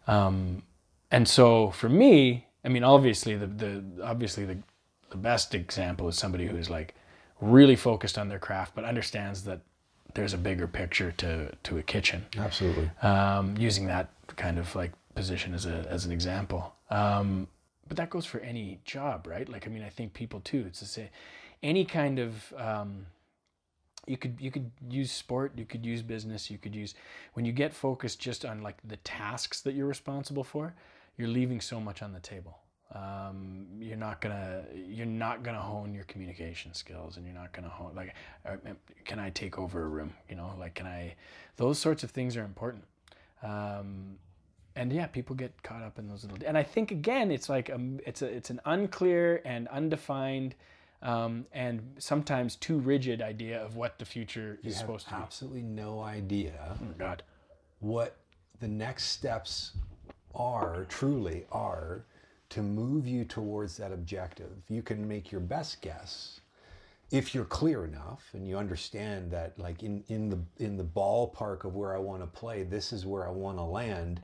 Um, 0.07 0.63
and 1.11 1.27
so 1.27 1.71
for 1.71 1.89
me, 1.89 2.47
I 2.65 2.69
mean, 2.69 2.83
obviously 2.83 3.35
the, 3.35 3.47
the 3.47 3.83
obviously 4.03 4.45
the, 4.45 4.57
the 5.09 5.17
best 5.17 5.53
example 5.53 6.07
is 6.07 6.17
somebody 6.17 6.47
who's 6.47 6.69
like 6.69 6.95
really 7.41 7.75
focused 7.75 8.17
on 8.17 8.29
their 8.29 8.39
craft, 8.39 8.73
but 8.75 8.83
understands 8.85 9.43
that 9.43 9.61
there's 10.13 10.33
a 10.33 10.37
bigger 10.37 10.67
picture 10.67 11.11
to, 11.17 11.51
to 11.63 11.77
a 11.77 11.83
kitchen 11.83 12.25
Absolutely. 12.37 12.89
um, 13.01 13.55
using 13.57 13.87
that 13.87 14.09
kind 14.35 14.57
of 14.57 14.75
like 14.75 14.91
position 15.15 15.53
as 15.53 15.65
a 15.65 15.85
as 15.89 16.05
an 16.05 16.11
example. 16.11 16.73
Um, 16.89 17.47
but 17.87 17.97
that 17.97 18.09
goes 18.09 18.25
for 18.25 18.39
any 18.39 18.79
job, 18.85 19.27
right? 19.27 19.47
Like 19.47 19.67
I 19.67 19.69
mean, 19.69 19.83
I 19.83 19.89
think 19.89 20.13
people 20.13 20.39
too. 20.41 20.63
It's 20.67 20.79
to 20.79 20.85
say 20.85 21.09
any 21.61 21.85
kind 21.85 22.19
of 22.19 22.53
um, 22.57 23.05
you 24.05 24.17
could 24.17 24.37
you 24.39 24.51
could 24.51 24.71
use 24.89 25.11
sport, 25.11 25.53
you 25.55 25.65
could 25.65 25.85
use 25.85 26.01
business, 26.01 26.49
you 26.49 26.57
could 26.57 26.75
use 26.75 26.95
when 27.33 27.45
you 27.45 27.51
get 27.51 27.73
focused 27.73 28.19
just 28.19 28.45
on 28.45 28.61
like 28.61 28.77
the 28.87 28.97
tasks 28.97 29.61
that 29.61 29.73
you're 29.73 29.87
responsible 29.87 30.43
for, 30.43 30.73
you're 31.17 31.27
leaving 31.27 31.61
so 31.61 31.79
much 31.79 32.01
on 32.01 32.13
the 32.13 32.19
table. 32.19 32.59
Um, 32.93 33.65
you're 33.79 33.97
not 33.97 34.21
gonna 34.21 34.63
you're 34.75 35.05
not 35.05 35.41
gonna 35.41 35.61
hone 35.61 35.93
your 35.93 36.03
communication 36.03 36.73
skills, 36.73 37.17
and 37.17 37.25
you're 37.25 37.35
not 37.35 37.51
gonna 37.51 37.69
hone 37.69 37.95
like 37.95 38.13
uh, 38.45 38.57
can 39.05 39.19
I 39.19 39.29
take 39.31 39.57
over 39.57 39.83
a 39.83 39.87
room? 39.87 40.13
You 40.29 40.35
know, 40.35 40.53
like 40.59 40.75
can 40.75 40.85
I? 40.85 41.15
Those 41.57 41.79
sorts 41.79 42.03
of 42.03 42.11
things 42.11 42.37
are 42.37 42.43
important. 42.43 42.83
Um, 43.41 44.17
and 44.75 44.91
yeah, 44.91 45.07
people 45.07 45.35
get 45.35 45.61
caught 45.63 45.83
up 45.83 45.99
in 45.99 46.07
those 46.07 46.23
little. 46.23 46.37
And 46.45 46.57
I 46.57 46.63
think 46.63 46.91
again, 46.91 47.31
it's 47.31 47.49
like 47.49 47.69
um, 47.69 47.99
it's 48.05 48.21
a 48.21 48.27
it's 48.27 48.49
an 48.49 48.59
unclear 48.65 49.41
and 49.45 49.67
undefined, 49.69 50.55
um, 51.03 51.45
and 51.53 51.81
sometimes 51.99 52.55
too 52.55 52.79
rigid 52.79 53.21
idea 53.21 53.61
of 53.63 53.75
what 53.75 53.99
the 53.99 54.05
future 54.05 54.57
is 54.61 54.65
You 54.65 54.71
have 54.71 54.79
supposed 54.79 55.07
to 55.09 55.13
be. 55.13 55.21
absolutely 55.21 55.61
no 55.63 56.01
idea 56.01 56.77
Oh 56.81 56.85
God. 56.97 57.23
what 57.79 58.17
the 58.59 58.67
next 58.67 59.05
steps 59.09 59.73
are, 60.33 60.85
truly 60.89 61.45
are, 61.51 62.05
to 62.49 62.61
move 62.61 63.07
you 63.07 63.25
towards 63.25 63.77
that 63.77 63.91
objective. 63.91 64.51
You 64.69 64.81
can 64.81 65.07
make 65.07 65.31
your 65.31 65.41
best 65.41 65.81
guess 65.81 66.39
if 67.11 67.35
you're 67.35 67.45
clear 67.45 67.85
enough 67.85 68.23
and 68.33 68.47
you 68.47 68.57
understand 68.57 69.29
that 69.31 69.57
like 69.59 69.83
in, 69.83 70.03
in 70.07 70.29
the 70.29 70.39
in 70.57 70.77
the 70.77 70.83
ballpark 70.83 71.63
of 71.63 71.75
where 71.75 71.93
I 71.95 71.99
want 71.99 72.21
to 72.21 72.27
play, 72.27 72.63
this 72.63 72.91
is 72.93 73.05
where 73.05 73.27
I 73.27 73.31
want 73.31 73.57
to 73.57 73.63
land. 73.63 74.21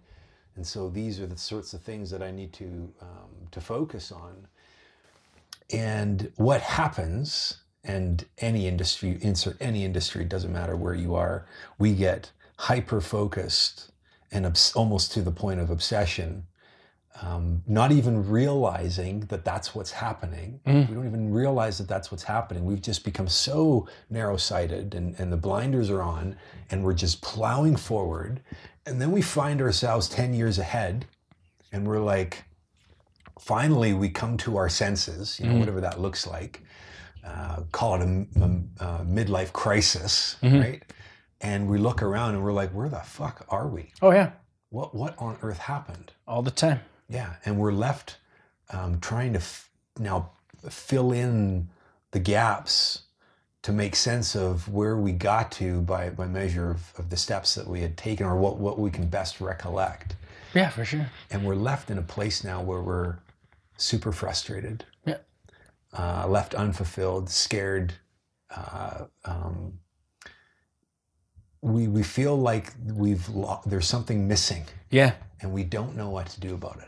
And 0.56 0.66
so 0.66 0.90
these 0.90 1.20
are 1.20 1.28
the 1.28 1.38
sorts 1.38 1.74
of 1.74 1.82
things 1.82 2.10
that 2.10 2.24
I 2.24 2.32
need 2.32 2.52
to 2.54 2.66
um, 3.02 3.30
to 3.52 3.62
focus 3.62 4.12
on. 4.12 4.48
And 5.72 6.32
what 6.36 6.62
happens, 6.62 7.58
and 7.84 8.26
any 8.40 8.68
industry, 8.68 9.18
insert 9.22 9.58
any 9.62 9.86
industry, 9.86 10.26
doesn't 10.26 10.52
matter 10.52 10.76
where 10.76 10.96
you 10.96 11.16
are, 11.16 11.46
we 11.78 11.94
get 11.94 12.32
hyper 12.58 13.02
focused 13.02 13.92
and 14.32 14.46
obs- 14.46 14.74
almost 14.74 15.12
to 15.14 15.22
the 15.22 15.32
point 15.32 15.60
of 15.60 15.70
obsession, 15.70 16.46
um, 17.22 17.64
not 17.68 17.92
even 17.92 18.28
realizing 18.30 19.22
that 19.22 19.44
that's 19.44 19.74
what's 19.76 19.92
happening. 19.92 20.60
We 20.66 20.96
don't 20.96 21.06
even 21.08 21.32
realize 21.32 21.78
that 21.80 21.88
that's 21.88 22.12
what's 22.12 22.24
happening. 22.24 22.64
We've 22.66 22.82
just 22.82 23.04
become 23.04 23.28
so 23.28 23.88
narrow 24.10 24.38
sighted 24.38 24.96
and, 24.96 25.20
and 25.20 25.32
the 25.32 25.38
blinders 25.38 25.90
are 25.90 26.02
on 26.02 26.36
and 26.72 26.84
we're 26.84 26.94
just 26.94 27.22
plowing 27.22 27.76
forward. 27.76 28.42
And 28.86 29.02
then 29.02 29.12
we 29.12 29.22
find 29.22 29.62
ourselves 29.62 30.08
10 30.10 30.34
years 30.34 30.60
ahead 30.60 31.06
and 31.72 31.88
we're 31.88 32.00
like, 32.00 32.44
finally 33.40 33.94
we 33.94 34.10
come 34.10 34.38
to 34.38 34.58
our 34.58 34.70
senses, 34.70 35.40
you 35.40 35.48
know, 35.48 35.58
whatever 35.60 35.82
that 35.82 36.00
looks 36.00 36.28
like. 36.28 36.62
Uh, 37.26 37.62
call 37.72 37.96
it 37.96 38.02
a 38.02 38.26
uh, 38.84 39.04
midlife 39.04 39.52
crisis, 39.52 40.38
right? 40.42 40.82
And 41.42 41.68
we 41.70 41.78
look 41.78 42.02
around 42.02 42.36
and 42.36 42.44
we're 42.44 42.54
like, 42.54 42.72
where 42.72 42.90
the 42.90 43.00
fuck 43.00 43.46
are 43.50 43.68
we? 43.68 43.92
Oh 44.02 44.12
yeah, 44.12 44.32
What 44.70 44.96
what 44.96 45.16
on 45.18 45.38
earth 45.42 45.58
happened? 45.60 46.12
all 46.28 46.42
the 46.42 46.52
time. 46.52 46.80
Yeah, 47.10 47.36
and 47.46 47.58
we're 47.58 47.72
left 47.74 48.18
um, 48.72 49.00
trying 49.00 49.34
to 49.34 49.40
f- 49.40 49.70
now 49.98 50.30
fill 50.70 51.12
in 51.12 51.70
the 52.12 52.20
gaps 52.20 53.04
to 53.64 53.72
make 53.74 53.96
sense 53.96 54.36
of 54.36 54.68
where 54.70 54.96
we 54.96 55.12
got 55.12 55.52
to 55.54 55.82
by, 55.82 56.10
by 56.10 56.26
measure 56.28 56.72
of, 56.72 56.94
of 56.98 57.10
the 57.10 57.18
steps 57.18 57.56
that 57.56 57.68
we 57.68 57.82
had 57.82 57.98
taken 57.98 58.26
or 58.26 58.36
what, 58.38 58.58
what 58.58 58.80
we 58.80 58.90
can 58.92 59.08
best 59.08 59.42
recollect. 59.42 60.16
Yeah, 60.54 60.70
for 60.70 60.86
sure. 60.86 61.10
And 61.32 61.44
we're 61.46 61.56
left 61.56 61.90
in 61.92 61.98
a 61.98 62.02
place 62.04 62.44
now 62.44 62.62
where 62.62 62.82
we're 62.82 63.18
super 63.80 64.12
frustrated, 64.12 64.86
Yeah. 65.06 65.18
uh, 65.98 66.28
left 66.28 66.54
unfulfilled, 66.54 67.30
scared. 67.30 67.94
Uh, 68.56 69.06
um, 69.26 69.80
we, 71.62 71.88
we 71.88 72.04
feel 72.04 72.36
like 72.38 72.74
we've 72.86 73.28
lo- 73.30 73.62
there's 73.66 73.88
something 73.88 74.28
missing 74.28 74.66
Yeah. 74.90 75.14
and 75.42 75.52
we 75.52 75.64
don't 75.64 75.96
know 75.96 76.10
what 76.10 76.28
to 76.28 76.40
do 76.40 76.54
about 76.54 76.78
it. 76.80 76.88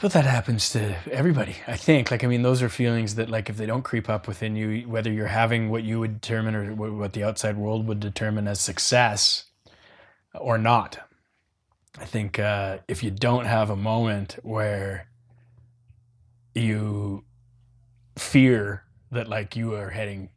But 0.00 0.12
that 0.14 0.24
happens 0.24 0.70
to 0.70 0.96
everybody, 1.12 1.56
I 1.68 1.76
think. 1.76 2.10
Like, 2.10 2.24
I 2.24 2.26
mean, 2.26 2.42
those 2.42 2.60
are 2.60 2.68
feelings 2.68 3.14
that, 3.14 3.28
like, 3.30 3.48
if 3.48 3.56
they 3.56 3.66
don't 3.66 3.82
creep 3.84 4.08
up 4.08 4.26
within 4.26 4.56
you, 4.56 4.88
whether 4.88 5.12
you're 5.12 5.28
having 5.28 5.70
what 5.70 5.84
you 5.84 6.00
would 6.00 6.20
determine 6.20 6.56
or 6.56 6.74
what 6.74 7.12
the 7.12 7.22
outside 7.22 7.56
world 7.56 7.86
would 7.86 8.00
determine 8.00 8.48
as 8.48 8.58
success 8.60 9.44
or 10.34 10.58
not, 10.58 10.98
I 12.00 12.04
think 12.04 12.38
uh, 12.40 12.78
if 12.88 13.04
you 13.04 13.12
don't 13.12 13.44
have 13.44 13.70
a 13.70 13.76
moment 13.76 14.38
where 14.42 15.06
you 16.54 17.24
fear 18.16 18.84
that, 19.10 19.28
like, 19.28 19.56
you 19.56 19.74
are 19.74 19.90
heading 19.90 20.30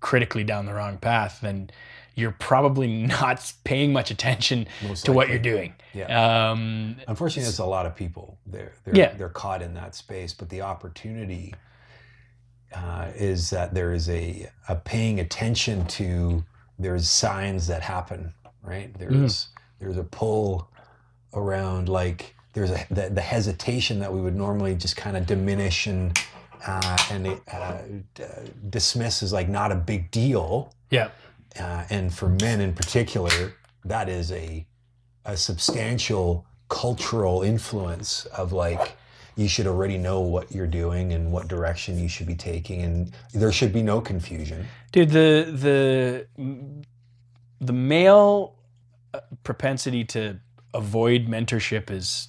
critically 0.00 0.44
down 0.44 0.66
the 0.66 0.74
wrong 0.74 0.98
path, 0.98 1.38
then 1.42 1.70
you're 2.14 2.32
probably 2.38 2.86
not 3.06 3.52
paying 3.64 3.92
much 3.92 4.10
attention 4.10 4.66
Most 4.86 5.04
to 5.06 5.12
what 5.12 5.28
you're 5.28 5.38
doing. 5.38 5.74
Yeah. 5.92 6.50
Um, 6.50 6.96
Unfortunately, 7.08 7.44
there's 7.44 7.58
a 7.58 7.64
lot 7.64 7.86
of 7.86 7.96
people 7.96 8.38
there. 8.46 8.72
They're, 8.84 8.94
Yeah. 8.96 9.14
they're 9.14 9.28
caught 9.28 9.62
in 9.62 9.74
that 9.74 9.94
space, 9.94 10.32
but 10.34 10.48
the 10.48 10.60
opportunity 10.62 11.54
uh, 12.74 13.10
is 13.14 13.50
that 13.50 13.72
there 13.74 13.92
is 13.92 14.08
a, 14.08 14.50
a 14.68 14.74
paying 14.76 15.20
attention 15.20 15.86
to 15.86 16.44
there's 16.78 17.08
signs 17.08 17.68
that 17.68 17.82
happen, 17.82 18.34
right? 18.62 18.92
There's 18.98 19.48
there's 19.78 19.96
a 19.96 20.02
pull 20.02 20.68
around 21.34 21.88
like 21.88 22.33
there's 22.54 22.70
a 22.70 22.86
the, 22.90 23.10
the 23.10 23.20
hesitation 23.20 23.98
that 23.98 24.12
we 24.12 24.20
would 24.20 24.36
normally 24.36 24.74
just 24.74 24.96
kind 24.96 25.16
of 25.16 25.26
diminish 25.26 25.86
and 25.86 26.18
uh, 26.66 26.98
and 27.10 27.40
uh, 27.52 27.78
d- 28.14 28.24
dismiss 28.70 29.22
as 29.22 29.32
like 29.32 29.48
not 29.48 29.70
a 29.70 29.74
big 29.74 30.10
deal 30.10 30.72
yeah. 30.90 31.10
uh, 31.58 31.84
and 31.90 32.14
for 32.14 32.28
men 32.28 32.60
in 32.60 32.72
particular, 32.72 33.54
that 33.84 34.08
is 34.08 34.32
a 34.32 34.66
a 35.26 35.36
substantial 35.36 36.46
cultural 36.68 37.42
influence 37.42 38.26
of 38.26 38.52
like 38.52 38.96
you 39.36 39.48
should 39.48 39.66
already 39.66 39.98
know 39.98 40.20
what 40.20 40.52
you're 40.52 40.66
doing 40.66 41.12
and 41.12 41.32
what 41.32 41.48
direction 41.48 41.98
you 41.98 42.08
should 42.08 42.26
be 42.26 42.36
taking, 42.36 42.82
and 42.82 43.12
there 43.32 43.50
should 43.50 43.72
be 43.72 43.82
no 43.82 44.00
confusion. 44.00 44.66
Dude, 44.92 45.10
the 45.10 46.26
the 46.36 46.64
the 47.60 47.72
male 47.72 48.54
uh, 49.12 49.20
propensity 49.42 50.04
to 50.04 50.38
avoid 50.72 51.26
mentorship 51.26 51.90
is 51.90 52.28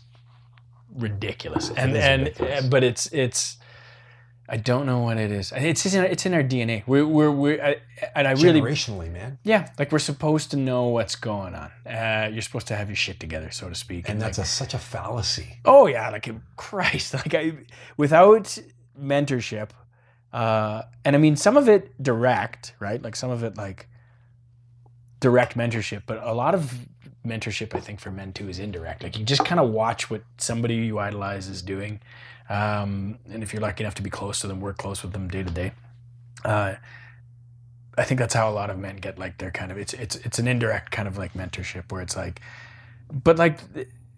ridiculous, 0.96 1.70
and 1.70 1.96
and 1.96 2.24
ridiculous. 2.24 2.66
but 2.68 2.84
it's 2.84 3.08
it's. 3.08 3.58
I 4.48 4.58
don't 4.58 4.86
know 4.86 5.00
what 5.00 5.18
it 5.18 5.32
is. 5.32 5.52
It's 5.56 5.92
in 5.92 6.02
our, 6.02 6.06
it's 6.06 6.24
in 6.28 6.36
our 6.36 6.44
DNA. 6.44 6.84
We're 6.86 7.08
we're, 7.08 7.32
we're 7.32 7.64
I, 7.64 7.78
and 8.16 8.28
I 8.28 8.34
really 8.34 8.62
Generationally, 8.62 9.12
man, 9.12 9.40
yeah, 9.44 9.72
like 9.80 9.92
we're 9.92 9.98
supposed 9.98 10.52
to 10.52 10.58
know 10.58 10.86
what's 10.90 11.16
going 11.16 11.56
on. 11.56 11.72
Uh, 11.84 12.30
you're 12.32 12.44
supposed 12.44 12.68
to 12.68 12.76
have 12.76 12.88
your 12.88 12.96
shit 12.96 13.20
together, 13.20 13.50
so 13.50 13.70
to 13.70 13.76
speak. 13.76 14.08
and 14.08 14.20
like, 14.20 14.28
that's 14.28 14.38
a, 14.38 14.46
such 14.46 14.76
a 14.76 14.78
fallacy. 14.78 15.58
Oh 15.66 15.88
yeah, 15.88 16.12
like 16.12 16.30
Christ, 16.58 17.14
like 17.16 17.34
I 17.34 17.54
without 17.98 18.60
mentorship, 19.00 19.70
uh, 20.32 20.84
and 21.04 21.16
I 21.16 21.20
mean 21.20 21.36
some 21.36 21.58
of 21.58 21.68
it 21.68 22.02
direct, 22.02 22.76
right? 22.80 23.02
Like 23.02 23.16
some 23.16 23.32
of 23.32 23.44
it 23.44 23.58
like 23.58 23.90
direct 25.20 25.58
mentorship, 25.58 26.04
but 26.06 26.22
a 26.22 26.34
lot 26.34 26.54
of 26.54 26.72
mentorship 27.26 27.76
I 27.76 27.80
think 27.80 28.00
for 28.00 28.12
men 28.12 28.34
too 28.34 28.48
is 28.50 28.60
indirect. 28.60 29.04
Like 29.04 29.18
you 29.18 29.26
just 29.26 29.44
kind 29.46 29.60
of 29.60 29.70
watch 29.70 30.10
what 30.10 30.24
somebody 30.38 30.76
you 30.76 31.00
idolize 31.00 31.48
is 31.48 31.62
doing, 31.62 32.00
um, 32.50 33.18
and 33.32 33.44
if 33.44 33.54
you're 33.54 33.62
lucky 33.62 33.84
enough 33.84 33.96
to 33.96 34.02
be 34.02 34.10
close 34.10 34.40
to 34.42 34.48
them, 34.48 34.62
work 34.62 34.78
close 34.78 35.02
with 35.04 35.14
them 35.14 35.28
day 35.28 35.44
to 35.44 35.52
day. 35.52 35.72
Uh, 36.44 36.76
I 37.98 38.04
think 38.04 38.20
that's 38.20 38.34
how 38.34 38.50
a 38.50 38.52
lot 38.54 38.70
of 38.70 38.78
men 38.78 38.98
get 38.98 39.18
like 39.18 39.38
their 39.38 39.52
kind 39.52 39.72
of 39.72 39.78
it's 39.78 39.94
it's 39.94 40.16
it's 40.18 40.38
an 40.40 40.48
indirect 40.48 40.92
kind 40.92 41.08
of 41.08 41.18
like 41.18 41.34
mentorship 41.34 41.92
where 41.92 42.02
it's 42.02 42.16
like, 42.16 42.42
but 43.12 43.38
like 43.38 43.60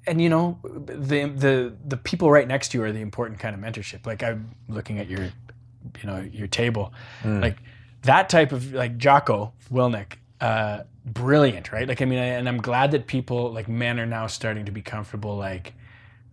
and 0.08 0.22
you 0.22 0.30
know 0.30 0.58
the 0.64 1.26
the 1.28 1.74
the 1.86 1.98
people 1.98 2.32
right 2.32 2.48
next 2.48 2.70
to 2.70 2.78
you 2.78 2.84
are 2.84 2.92
the 2.92 3.02
important 3.02 3.40
kind 3.40 3.54
of 3.54 3.60
mentorship 3.62 4.06
like 4.06 4.24
i'm 4.24 4.56
looking 4.70 5.00
at 5.00 5.10
your 5.10 5.20
you 5.22 6.06
know 6.06 6.20
your 6.32 6.48
table 6.48 6.94
Mm. 7.24 7.42
like 7.42 7.58
that 8.04 8.30
type 8.30 8.54
of 8.54 8.72
like 8.74 8.98
Jocko 8.98 9.52
Willink 9.72 10.14
uh 10.40 10.84
brilliant 11.14 11.72
right 11.72 11.88
like 11.88 12.02
i 12.02 12.06
mean 12.06 12.20
I, 12.20 12.26
and 12.26 12.50
i'm 12.50 12.62
glad 12.62 12.92
that 12.92 13.08
people 13.08 13.52
like 13.52 13.68
men 13.68 14.00
are 14.00 14.06
now 14.06 14.28
starting 14.28 14.66
to 14.66 14.72
be 14.72 14.82
comfortable 14.82 15.38
like 15.38 15.74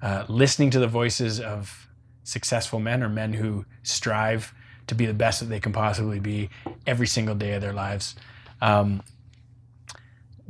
uh, 0.02 0.24
listening 0.28 0.70
to 0.70 0.78
the 0.80 0.88
voices 0.88 1.40
of 1.40 1.88
successful 2.24 2.78
men 2.78 3.02
or 3.02 3.08
men 3.08 3.32
who 3.32 3.64
strive 3.82 4.52
to 4.86 4.94
be 4.94 5.06
the 5.06 5.14
best 5.14 5.40
that 5.40 5.46
they 5.46 5.60
can 5.60 5.72
possibly 5.72 6.20
be 6.20 6.50
every 6.86 7.06
single 7.06 7.34
day 7.34 7.54
of 7.54 7.62
their 7.62 7.72
lives 7.72 8.14
um, 8.60 9.02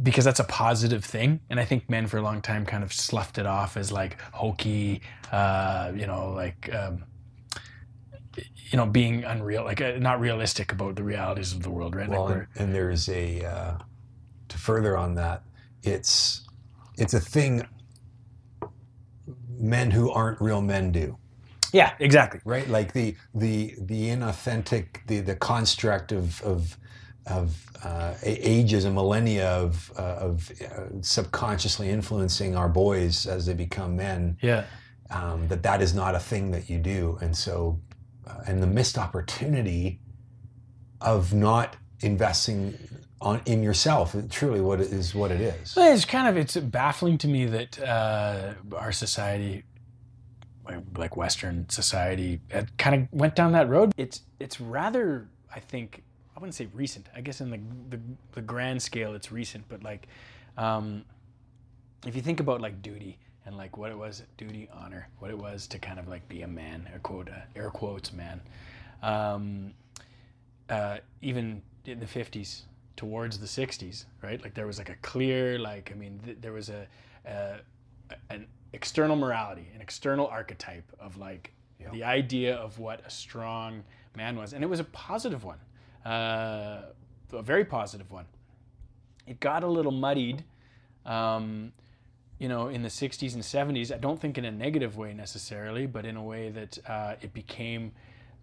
because 0.02 0.24
that's 0.24 0.40
a 0.40 0.44
positive 0.44 1.04
thing. 1.04 1.40
And 1.50 1.60
I 1.60 1.64
think 1.64 1.88
men 1.88 2.06
for 2.06 2.18
a 2.18 2.22
long 2.22 2.42
time 2.42 2.66
kind 2.66 2.82
of 2.82 2.92
sloughed 2.92 3.38
it 3.38 3.46
off 3.46 3.76
as 3.76 3.92
like 3.92 4.20
hokey, 4.32 5.00
uh, 5.30 5.92
you 5.94 6.06
know, 6.06 6.32
like, 6.32 6.72
um, 6.74 7.04
you 8.36 8.76
know, 8.76 8.86
being 8.86 9.24
unreal, 9.24 9.64
like 9.64 9.80
uh, 9.80 9.92
not 9.98 10.20
realistic 10.20 10.72
about 10.72 10.96
the 10.96 11.04
realities 11.04 11.52
of 11.52 11.62
the 11.62 11.70
world, 11.70 11.94
right? 11.94 12.08
Well, 12.08 12.24
like 12.24 12.36
and, 12.36 12.46
and 12.56 12.74
there's 12.74 13.08
a 13.08 13.44
uh, 13.44 13.78
further 14.58 14.96
on 14.96 15.14
that, 15.16 15.42
it's 15.82 16.46
it's 16.96 17.14
a 17.14 17.20
thing 17.20 17.66
men 19.58 19.90
who 19.90 20.10
aren't 20.10 20.40
real 20.40 20.60
men 20.60 20.92
do, 20.92 21.18
yeah, 21.74 21.94
exactly. 21.98 22.40
right? 22.44 22.68
Like 22.68 22.92
the 22.92 23.16
the 23.34 23.74
the 23.78 24.08
inauthentic, 24.08 25.06
the 25.08 25.20
the 25.20 25.34
construct 25.34 26.12
of 26.12 26.40
of 26.42 26.78
of 27.26 27.66
uh, 27.82 28.14
ages 28.22 28.84
and 28.84 28.94
millennia 28.94 29.48
of 29.50 29.92
uh, 29.98 30.02
of 30.02 30.52
uh, 30.62 31.02
subconsciously 31.02 31.90
influencing 31.90 32.54
our 32.54 32.68
boys 32.68 33.26
as 33.26 33.46
they 33.46 33.54
become 33.54 33.96
men. 33.96 34.38
Yeah. 34.40 34.64
Um, 35.10 35.48
that 35.48 35.62
that 35.64 35.82
is 35.82 35.94
not 35.94 36.14
a 36.14 36.20
thing 36.20 36.52
that 36.52 36.70
you 36.70 36.78
do, 36.78 37.18
and 37.20 37.36
so 37.36 37.80
uh, 38.26 38.42
and 38.46 38.62
the 38.62 38.66
missed 38.68 38.96
opportunity 38.96 40.00
of 41.00 41.34
not 41.34 41.76
investing 42.00 42.78
on 43.20 43.40
in 43.46 43.62
yourself 43.62 44.14
truly 44.30 44.60
what 44.60 44.80
it 44.80 44.92
is 44.92 45.14
what 45.14 45.30
it 45.30 45.40
is 45.40 45.74
It's 45.76 46.04
kind 46.04 46.28
of 46.28 46.36
it's 46.36 46.56
baffling 46.56 47.16
to 47.18 47.28
me 47.28 47.46
that 47.46 47.78
uh, 47.80 48.54
our 48.76 48.92
society, 48.92 49.64
like- 50.68 50.82
like 50.96 51.16
Western 51.16 51.68
society, 51.68 52.40
kind 52.78 53.02
of 53.02 53.12
went 53.12 53.34
down 53.36 53.52
that 53.52 53.68
road. 53.68 53.92
It's 53.96 54.22
it's 54.40 54.60
rather, 54.60 55.28
I 55.54 55.60
think, 55.60 56.02
I 56.36 56.40
wouldn't 56.40 56.54
say 56.54 56.68
recent. 56.74 57.08
I 57.14 57.20
guess 57.20 57.40
in 57.40 57.50
the 57.50 57.60
the, 57.96 58.00
the 58.32 58.42
grand 58.42 58.82
scale, 58.82 59.14
it's 59.14 59.30
recent. 59.32 59.64
But 59.68 59.82
like, 59.82 60.08
um, 60.58 61.04
if 62.06 62.14
you 62.16 62.22
think 62.22 62.40
about 62.40 62.60
like 62.60 62.82
duty 62.82 63.18
and 63.46 63.56
like 63.56 63.76
what 63.78 63.90
it 63.90 63.98
was, 63.98 64.22
duty, 64.36 64.68
honor, 64.72 65.08
what 65.20 65.30
it 65.30 65.38
was 65.38 65.66
to 65.68 65.78
kind 65.78 65.98
of 65.98 66.08
like 66.08 66.28
be 66.28 66.42
a 66.42 66.48
man 66.48 66.88
a 66.94 66.98
quote, 66.98 67.28
uh, 67.28 67.40
air 67.56 67.70
quotes, 67.70 68.12
man. 68.12 68.40
Um, 69.02 69.72
uh, 70.68 70.98
even 71.20 71.62
in 71.84 72.00
the 72.00 72.06
50s 72.06 72.62
towards 72.96 73.38
the 73.38 73.46
60s 73.46 74.04
right? 74.22 74.42
Like 74.42 74.54
there 74.54 74.66
was 74.66 74.78
like 74.78 74.88
a 74.90 74.96
clear 75.02 75.58
like 75.58 75.90
i 75.92 75.94
mean 75.94 76.20
th- 76.24 76.38
there 76.40 76.52
was 76.52 76.68
a, 76.68 76.86
an 78.30 78.46
external 78.72 79.16
morality 79.16 79.66
an 79.74 79.80
external 79.80 80.26
archetype 80.26 80.90
of 81.00 81.16
like 81.16 81.52
Yeah. 81.80 81.90
the 81.90 82.04
idea 82.04 82.54
of 82.56 82.78
what 82.78 83.00
a 83.06 83.10
strong 83.10 83.82
man 84.16 84.36
was. 84.36 84.52
And 84.52 84.62
it 84.62 84.68
was 84.68 84.80
a 84.80 84.84
positive 84.84 85.42
one 85.44 85.58
uh, 86.06 86.82
a 87.32 87.42
very 87.42 87.64
positive 87.64 88.10
one. 88.12 88.26
It 89.26 89.40
got 89.40 89.64
a 89.64 89.66
little 89.66 89.90
muddied 89.92 90.44
um, 91.06 91.72
you 92.38 92.48
know 92.48 92.68
in 92.68 92.82
the 92.82 92.88
60s 92.88 93.34
and 93.34 93.42
70s 93.42 93.92
i 93.94 93.98
don't 93.98 94.20
think 94.20 94.38
in 94.38 94.44
a 94.44 94.50
negative 94.50 94.96
way 94.96 95.12
necessarily 95.14 95.86
but 95.86 96.04
in 96.04 96.16
a 96.16 96.22
way 96.22 96.50
that 96.50 96.78
uh, 96.88 97.14
it 97.22 97.32
became 97.32 97.92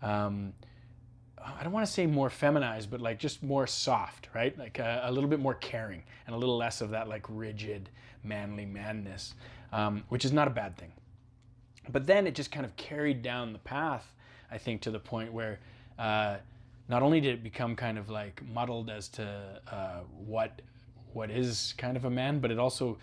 um, 0.01 0.53
I 1.43 1.63
don't 1.63 1.71
want 1.71 1.85
to 1.85 1.91
say 1.91 2.05
more 2.05 2.29
feminized, 2.29 2.89
but 2.91 3.01
like 3.01 3.19
just 3.19 3.43
more 3.43 3.67
soft, 3.67 4.29
right? 4.33 4.57
Like 4.57 4.79
a, 4.79 5.03
a 5.05 5.11
little 5.11 5.29
bit 5.29 5.39
more 5.39 5.55
caring 5.55 6.03
and 6.25 6.35
a 6.35 6.37
little 6.37 6.57
less 6.57 6.81
of 6.81 6.91
that 6.91 7.07
like 7.07 7.25
rigid, 7.29 7.89
manly 8.23 8.65
manness, 8.65 9.33
um, 9.71 10.03
which 10.09 10.25
is 10.25 10.31
not 10.31 10.47
a 10.47 10.51
bad 10.51 10.77
thing. 10.77 10.91
But 11.89 12.05
then 12.05 12.27
it 12.27 12.35
just 12.35 12.51
kind 12.51 12.65
of 12.65 12.75
carried 12.75 13.21
down 13.21 13.53
the 13.53 13.59
path, 13.59 14.13
I 14.51 14.57
think, 14.57 14.81
to 14.81 14.91
the 14.91 14.99
point 14.99 15.33
where 15.33 15.59
uh, 15.97 16.37
not 16.87 17.01
only 17.01 17.21
did 17.21 17.33
it 17.33 17.43
become 17.43 17.75
kind 17.75 17.97
of 17.97 18.09
like 18.09 18.41
muddled 18.47 18.89
as 18.89 19.07
to 19.09 19.61
uh, 19.71 19.99
what 20.25 20.61
what 21.13 21.29
is 21.29 21.73
kind 21.77 21.97
of 21.97 22.05
a 22.05 22.09
man, 22.09 22.39
but 22.39 22.51
it 22.51 22.59
also 22.59 22.97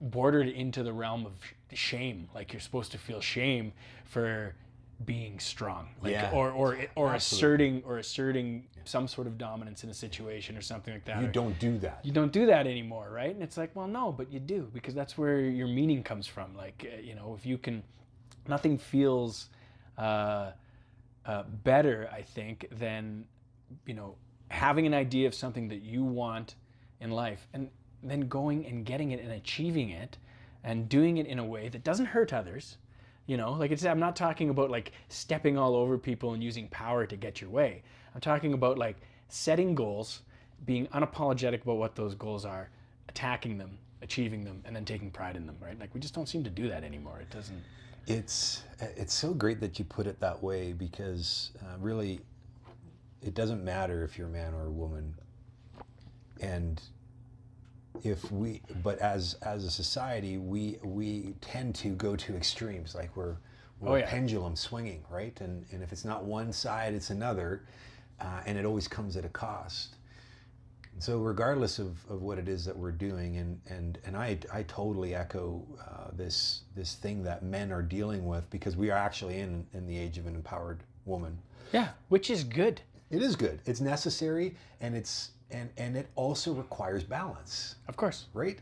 bordered 0.00 0.48
into 0.48 0.82
the 0.82 0.92
realm 0.92 1.26
of 1.26 1.32
shame. 1.72 2.28
Like 2.34 2.52
you're 2.52 2.60
supposed 2.60 2.92
to 2.92 2.98
feel 2.98 3.20
shame 3.20 3.72
for 4.04 4.54
being 5.04 5.38
strong, 5.38 5.88
like 6.02 6.12
Yeah. 6.12 6.30
or 6.32 6.50
or 6.50 6.78
or 6.94 7.12
Absolutely. 7.12 7.16
asserting 7.16 7.82
or 7.84 7.98
asserting 7.98 8.66
some 8.84 9.06
sort 9.06 9.26
of 9.26 9.36
dominance 9.36 9.84
in 9.84 9.90
a 9.90 9.94
situation 9.94 10.56
or 10.56 10.62
something 10.62 10.94
like 10.94 11.04
that. 11.04 11.20
you 11.20 11.28
or- 11.28 11.32
don't 11.32 11.58
do 11.58 11.76
that 11.78 12.04
you 12.04 12.12
don't 12.12 12.32
do 12.32 12.46
that 12.46 12.66
anymore, 12.66 13.10
right? 13.10 13.34
And 13.34 13.42
it's 13.42 13.56
like, 13.58 13.74
well, 13.76 13.88
no, 13.88 14.10
but 14.12 14.32
you 14.32 14.40
do 14.40 14.70
because 14.72 14.94
that's 14.94 15.18
where 15.18 15.40
your 15.40 15.66
meaning 15.68 16.02
comes 16.02 16.26
from. 16.26 16.56
Like, 16.56 16.86
uh, 16.90 17.00
you 17.00 17.14
know, 17.14 17.34
if 17.38 17.44
you 17.44 17.58
can, 17.58 17.82
nothing 18.48 18.78
feels 18.78 19.50
uh, 19.98 20.52
uh, 21.26 21.42
better, 21.64 22.08
I 22.12 22.22
think, 22.22 22.66
than 22.70 23.26
you 23.84 23.94
know 23.94 24.16
having 24.48 24.86
an 24.86 24.94
idea 24.94 25.26
of 25.26 25.34
something 25.34 25.68
that 25.68 25.82
you 25.82 26.04
want 26.04 26.54
in 27.00 27.10
life, 27.10 27.48
and 27.52 27.68
then 28.02 28.28
going 28.28 28.64
and 28.66 28.84
getting 28.86 29.10
it 29.10 29.20
and 29.20 29.32
achieving 29.32 29.90
it, 29.90 30.16
and 30.64 30.88
doing 30.88 31.18
it 31.18 31.26
in 31.26 31.38
a 31.38 31.44
way 31.44 31.68
that 31.68 31.82
doesn't 31.84 32.06
hurt 32.06 32.32
others. 32.32 32.78
You 33.26 33.36
know, 33.36 33.52
like 33.52 33.70
it's, 33.72 33.84
I'm 33.84 33.98
not 33.98 34.14
talking 34.14 34.50
about 34.50 34.70
like 34.70 34.92
stepping 35.08 35.58
all 35.58 35.74
over 35.74 35.98
people 35.98 36.34
and 36.34 36.42
using 36.42 36.68
power 36.68 37.06
to 37.06 37.16
get 37.16 37.40
your 37.40 37.50
way. 37.50 37.82
I'm 38.14 38.20
talking 38.20 38.52
about 38.52 38.78
like 38.78 38.96
setting 39.28 39.74
goals, 39.74 40.22
being 40.64 40.86
unapologetic 40.88 41.62
about 41.62 41.76
what 41.76 41.96
those 41.96 42.14
goals 42.14 42.44
are, 42.44 42.70
attacking 43.08 43.58
them, 43.58 43.78
achieving 44.02 44.44
them, 44.44 44.62
and 44.64 44.74
then 44.74 44.84
taking 44.84 45.10
pride 45.10 45.36
in 45.36 45.46
them, 45.46 45.56
right? 45.60 45.78
Like 45.78 45.92
we 45.94 46.00
just 46.00 46.14
don't 46.14 46.28
seem 46.28 46.44
to 46.44 46.50
do 46.50 46.68
that 46.68 46.84
anymore. 46.84 47.18
It 47.20 47.30
doesn't. 47.30 47.62
it's 48.06 48.62
it's 48.80 49.14
so 49.14 49.34
great 49.34 49.60
that 49.60 49.78
you 49.78 49.84
put 49.84 50.06
it 50.06 50.20
that 50.20 50.42
way 50.42 50.72
because 50.72 51.50
uh, 51.62 51.76
really 51.80 52.20
it 53.22 53.34
doesn't 53.34 53.64
matter 53.64 54.04
if 54.04 54.16
you're 54.16 54.28
a 54.28 54.30
man 54.30 54.54
or 54.54 54.66
a 54.66 54.70
woman 54.70 55.14
and 56.40 56.80
if 58.04 58.30
we 58.32 58.60
but 58.82 58.98
as 58.98 59.34
as 59.42 59.64
a 59.64 59.70
society 59.70 60.38
we 60.38 60.78
we 60.82 61.34
tend 61.40 61.74
to 61.74 61.88
go 61.90 62.16
to 62.16 62.34
extremes 62.36 62.94
like 62.94 63.14
we're 63.16 63.36
we're 63.80 63.90
Oh, 63.90 63.94
a 63.94 63.98
yeah. 64.00 64.06
pendulum 64.10 64.56
swinging 64.56 65.02
right 65.10 65.38
and 65.40 65.64
and 65.72 65.82
if 65.82 65.92
it's 65.92 66.04
not 66.04 66.24
one 66.24 66.52
side 66.52 66.94
it's 66.94 67.10
another 67.10 67.62
uh, 68.20 68.40
and 68.46 68.56
it 68.58 68.64
always 68.64 68.88
comes 68.88 69.16
at 69.16 69.24
a 69.24 69.28
cost 69.28 69.96
so 70.98 71.18
regardless 71.18 71.78
of, 71.78 71.98
of 72.08 72.22
what 72.22 72.38
it 72.38 72.48
is 72.48 72.64
that 72.64 72.74
we're 72.76 72.90
doing 72.90 73.36
and 73.36 73.60
and 73.68 73.98
and 74.06 74.16
I 74.16 74.38
I 74.52 74.62
totally 74.62 75.14
echo 75.14 75.62
uh, 75.86 76.10
this 76.14 76.62
this 76.74 76.94
thing 76.94 77.22
that 77.24 77.42
men 77.42 77.70
are 77.70 77.82
dealing 77.82 78.24
with 78.26 78.48
because 78.50 78.76
we 78.76 78.90
are 78.90 78.96
actually 78.98 79.38
in 79.40 79.66
in 79.74 79.86
the 79.86 79.96
age 79.98 80.16
of 80.16 80.26
an 80.26 80.34
empowered 80.34 80.82
woman 81.04 81.36
Yeah, 81.72 81.88
which 82.08 82.30
is 82.30 82.44
good. 82.44 82.80
it 83.10 83.20
is 83.22 83.36
good 83.36 83.60
it's 83.66 83.80
necessary 83.82 84.56
and 84.80 84.96
it's 84.96 85.32
and 85.50 85.70
and 85.76 85.96
it 85.96 86.08
also 86.16 86.52
requires 86.52 87.04
balance 87.04 87.76
Of 87.88 87.96
course. 87.96 88.26
right 88.34 88.58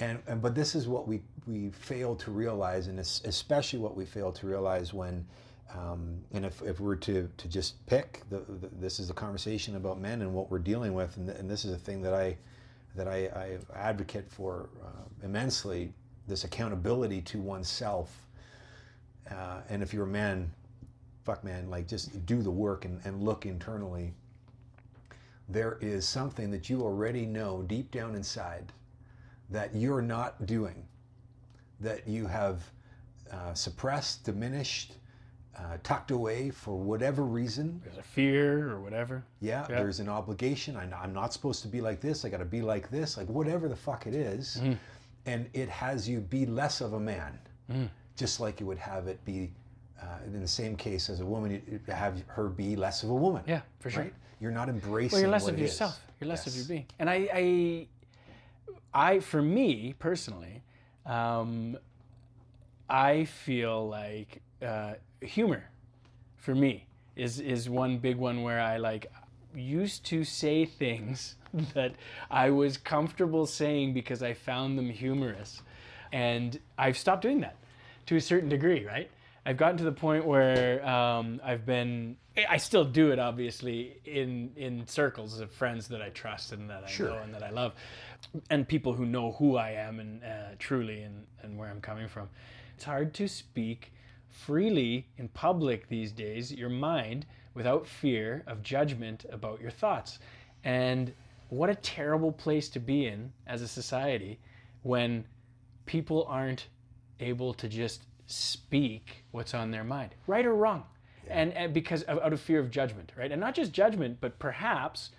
and, 0.00 0.20
and 0.26 0.40
but 0.40 0.54
this 0.54 0.74
is 0.74 0.86
what 0.86 1.08
we 1.08 1.22
we 1.46 1.70
fail 1.70 2.14
to 2.16 2.30
realize, 2.30 2.86
and 2.88 2.98
es- 3.00 3.22
especially 3.24 3.78
what 3.78 3.96
we 3.96 4.04
fail 4.04 4.30
to 4.32 4.46
realize 4.46 4.92
when, 4.92 5.26
um, 5.74 6.18
and 6.32 6.44
if, 6.44 6.62
if 6.62 6.78
we're 6.78 6.94
to, 6.96 7.28
to 7.38 7.48
just 7.48 7.84
pick, 7.86 8.22
the, 8.30 8.38
the, 8.38 8.68
this 8.78 9.00
is 9.00 9.10
a 9.10 9.14
conversation 9.14 9.76
about 9.76 9.98
men 10.00 10.20
and 10.22 10.32
what 10.32 10.50
we're 10.50 10.58
dealing 10.58 10.92
with, 10.94 11.16
and, 11.16 11.28
and 11.30 11.50
this 11.50 11.64
is 11.64 11.72
a 11.72 11.78
thing 11.78 12.02
that 12.02 12.14
I 12.14 12.36
that 12.94 13.08
I, 13.08 13.26
I 13.26 13.58
advocate 13.74 14.30
for 14.30 14.68
uh, 14.84 15.24
immensely. 15.24 15.92
This 16.26 16.44
accountability 16.44 17.22
to 17.22 17.40
oneself, 17.40 18.14
uh, 19.30 19.60
and 19.70 19.82
if 19.82 19.94
you're 19.94 20.04
a 20.04 20.06
man, 20.06 20.50
fuck 21.24 21.42
man, 21.42 21.70
like 21.70 21.88
just 21.88 22.24
do 22.26 22.42
the 22.42 22.50
work 22.50 22.84
and, 22.84 23.00
and 23.04 23.22
look 23.22 23.46
internally. 23.46 24.12
There 25.48 25.78
is 25.80 26.06
something 26.06 26.50
that 26.50 26.68
you 26.68 26.82
already 26.82 27.24
know 27.26 27.62
deep 27.62 27.90
down 27.90 28.14
inside 28.14 28.72
that 29.50 29.74
you're 29.74 30.02
not 30.02 30.44
doing, 30.46 30.84
that 31.80 32.06
you 32.06 32.26
have 32.26 32.62
uh, 33.32 33.54
suppressed, 33.54 34.24
diminished, 34.24 34.94
uh, 35.56 35.78
tucked 35.82 36.10
away 36.10 36.50
for 36.50 36.76
whatever 36.78 37.24
reason. 37.24 37.80
There's 37.82 37.96
a 37.98 38.02
fear 38.02 38.70
or 38.70 38.80
whatever. 38.80 39.24
Yeah, 39.40 39.66
Yeah. 39.70 39.76
there's 39.78 40.00
an 40.00 40.08
obligation. 40.08 40.76
I, 40.76 40.84
I'm 41.02 41.12
not 41.14 41.32
supposed 41.32 41.62
to 41.62 41.68
be 41.68 41.80
like 41.80 42.00
this. 42.00 42.24
I 42.24 42.28
got 42.28 42.38
to 42.38 42.44
be 42.44 42.60
like 42.60 42.90
this, 42.90 43.16
like 43.16 43.28
whatever 43.28 43.68
the 43.68 43.76
fuck 43.76 44.06
it 44.06 44.14
is. 44.14 44.58
Mm-hmm. 44.60 44.74
And 45.26 45.48
it 45.54 45.68
has 45.68 46.08
you 46.08 46.20
be 46.20 46.46
less 46.46 46.80
of 46.80 46.92
a 46.92 47.00
man, 47.00 47.38
Mm. 47.70 47.88
just 48.16 48.40
like 48.40 48.60
you 48.60 48.66
would 48.66 48.78
have 48.78 49.08
it 49.08 49.22
be, 49.26 49.50
uh, 50.00 50.04
in 50.26 50.40
the 50.40 50.48
same 50.48 50.76
case 50.76 51.10
as 51.10 51.20
a 51.20 51.26
woman, 51.26 51.52
it 51.52 51.92
have 51.92 52.22
her 52.28 52.48
be 52.48 52.76
less 52.76 53.02
of 53.02 53.10
a 53.10 53.14
woman. 53.14 53.42
Yeah, 53.46 53.62
for 53.80 53.90
sure. 53.90 54.04
Right? 54.04 54.14
You're 54.40 54.52
not 54.52 54.68
embracing. 54.68 55.16
Well, 55.16 55.22
you're 55.22 55.30
less 55.30 55.48
of 55.48 55.54
it 55.54 55.62
is. 55.62 55.70
yourself. 55.72 56.00
You're 56.20 56.28
less 56.28 56.46
of 56.46 56.54
your 56.54 56.64
being. 56.64 56.86
And 56.98 57.10
I, 57.10 57.28
I, 57.32 57.86
I, 58.94 59.20
for 59.20 59.42
me 59.42 59.94
personally, 59.98 60.62
um, 61.06 61.76
I 62.88 63.24
feel 63.24 63.88
like 63.88 64.40
uh, 64.62 64.94
humor, 65.20 65.64
for 66.36 66.54
me, 66.54 66.86
is 67.16 67.40
is 67.40 67.68
one 67.68 67.98
big 67.98 68.16
one 68.16 68.42
where 68.42 68.60
I 68.60 68.76
like 68.76 69.10
used 69.54 70.04
to 70.06 70.24
say 70.24 70.64
things 70.64 71.36
that 71.74 71.94
I 72.30 72.50
was 72.50 72.76
comfortable 72.76 73.46
saying 73.46 73.94
because 73.94 74.22
I 74.22 74.34
found 74.34 74.78
them 74.78 74.88
humorous, 74.88 75.62
and 76.12 76.58
I've 76.78 76.96
stopped 76.96 77.22
doing 77.22 77.40
that 77.40 77.56
to 78.06 78.16
a 78.16 78.20
certain 78.20 78.48
degree, 78.48 78.86
right? 78.86 79.10
I've 79.46 79.56
gotten 79.56 79.78
to 79.78 79.84
the 79.84 79.92
point 79.92 80.26
where 80.26 80.86
um, 80.86 81.40
I've 81.44 81.64
been. 81.64 82.16
I 82.48 82.58
still 82.58 82.84
do 82.84 83.10
it, 83.10 83.18
obviously, 83.18 84.00
in 84.04 84.52
in 84.56 84.86
circles 84.86 85.40
of 85.40 85.50
friends 85.50 85.88
that 85.88 86.02
I 86.02 86.10
trust 86.10 86.52
and 86.52 86.68
that 86.70 86.84
I 86.84 86.88
Sure. 86.88 87.08
know 87.10 87.18
and 87.18 87.34
that 87.34 87.42
I 87.42 87.50
love, 87.50 87.74
and 88.50 88.66
people 88.68 88.92
who 88.92 89.06
know 89.06 89.32
who 89.32 89.56
I 89.56 89.70
am 89.72 90.00
and 90.00 90.22
uh, 90.22 90.28
truly 90.58 91.02
and 91.02 91.26
and 91.42 91.56
where 91.58 91.68
I'm 91.68 91.80
coming 91.80 92.08
from. 92.08 92.28
It's 92.74 92.84
hard 92.84 93.14
to 93.14 93.26
speak 93.28 93.92
freely 94.28 95.08
in 95.16 95.28
public 95.28 95.88
these 95.88 96.12
days, 96.12 96.52
your 96.52 96.68
mind, 96.68 97.26
without 97.54 97.86
fear 97.86 98.44
of 98.46 98.62
judgment 98.62 99.24
about 99.32 99.60
your 99.60 99.70
thoughts. 99.70 100.18
And 100.64 101.12
what 101.48 101.70
a 101.70 101.74
terrible 101.74 102.30
place 102.30 102.68
to 102.70 102.78
be 102.80 103.06
in 103.06 103.32
as 103.46 103.62
a 103.62 103.68
society 103.68 104.38
when 104.82 105.24
people 105.86 106.24
aren't 106.28 106.68
able 107.20 107.54
to 107.54 107.68
just 107.68 108.02
speak 108.28 109.24
what's 109.32 109.54
on 109.54 109.70
their 109.70 109.82
mind, 109.82 110.14
right 110.26 110.46
or 110.46 110.54
wrong. 110.54 110.84
And, 111.28 111.52
and 111.54 111.74
because 111.74 112.02
of, 112.04 112.18
out 112.20 112.32
of 112.32 112.40
fear 112.40 112.60
of 112.60 112.70
judgment, 112.70 113.12
right? 113.16 113.30
And 113.32 113.40
not 113.40 113.54
just 113.54 113.72
judgment, 113.72 114.18
but 114.20 114.38
perhaps 114.38 115.10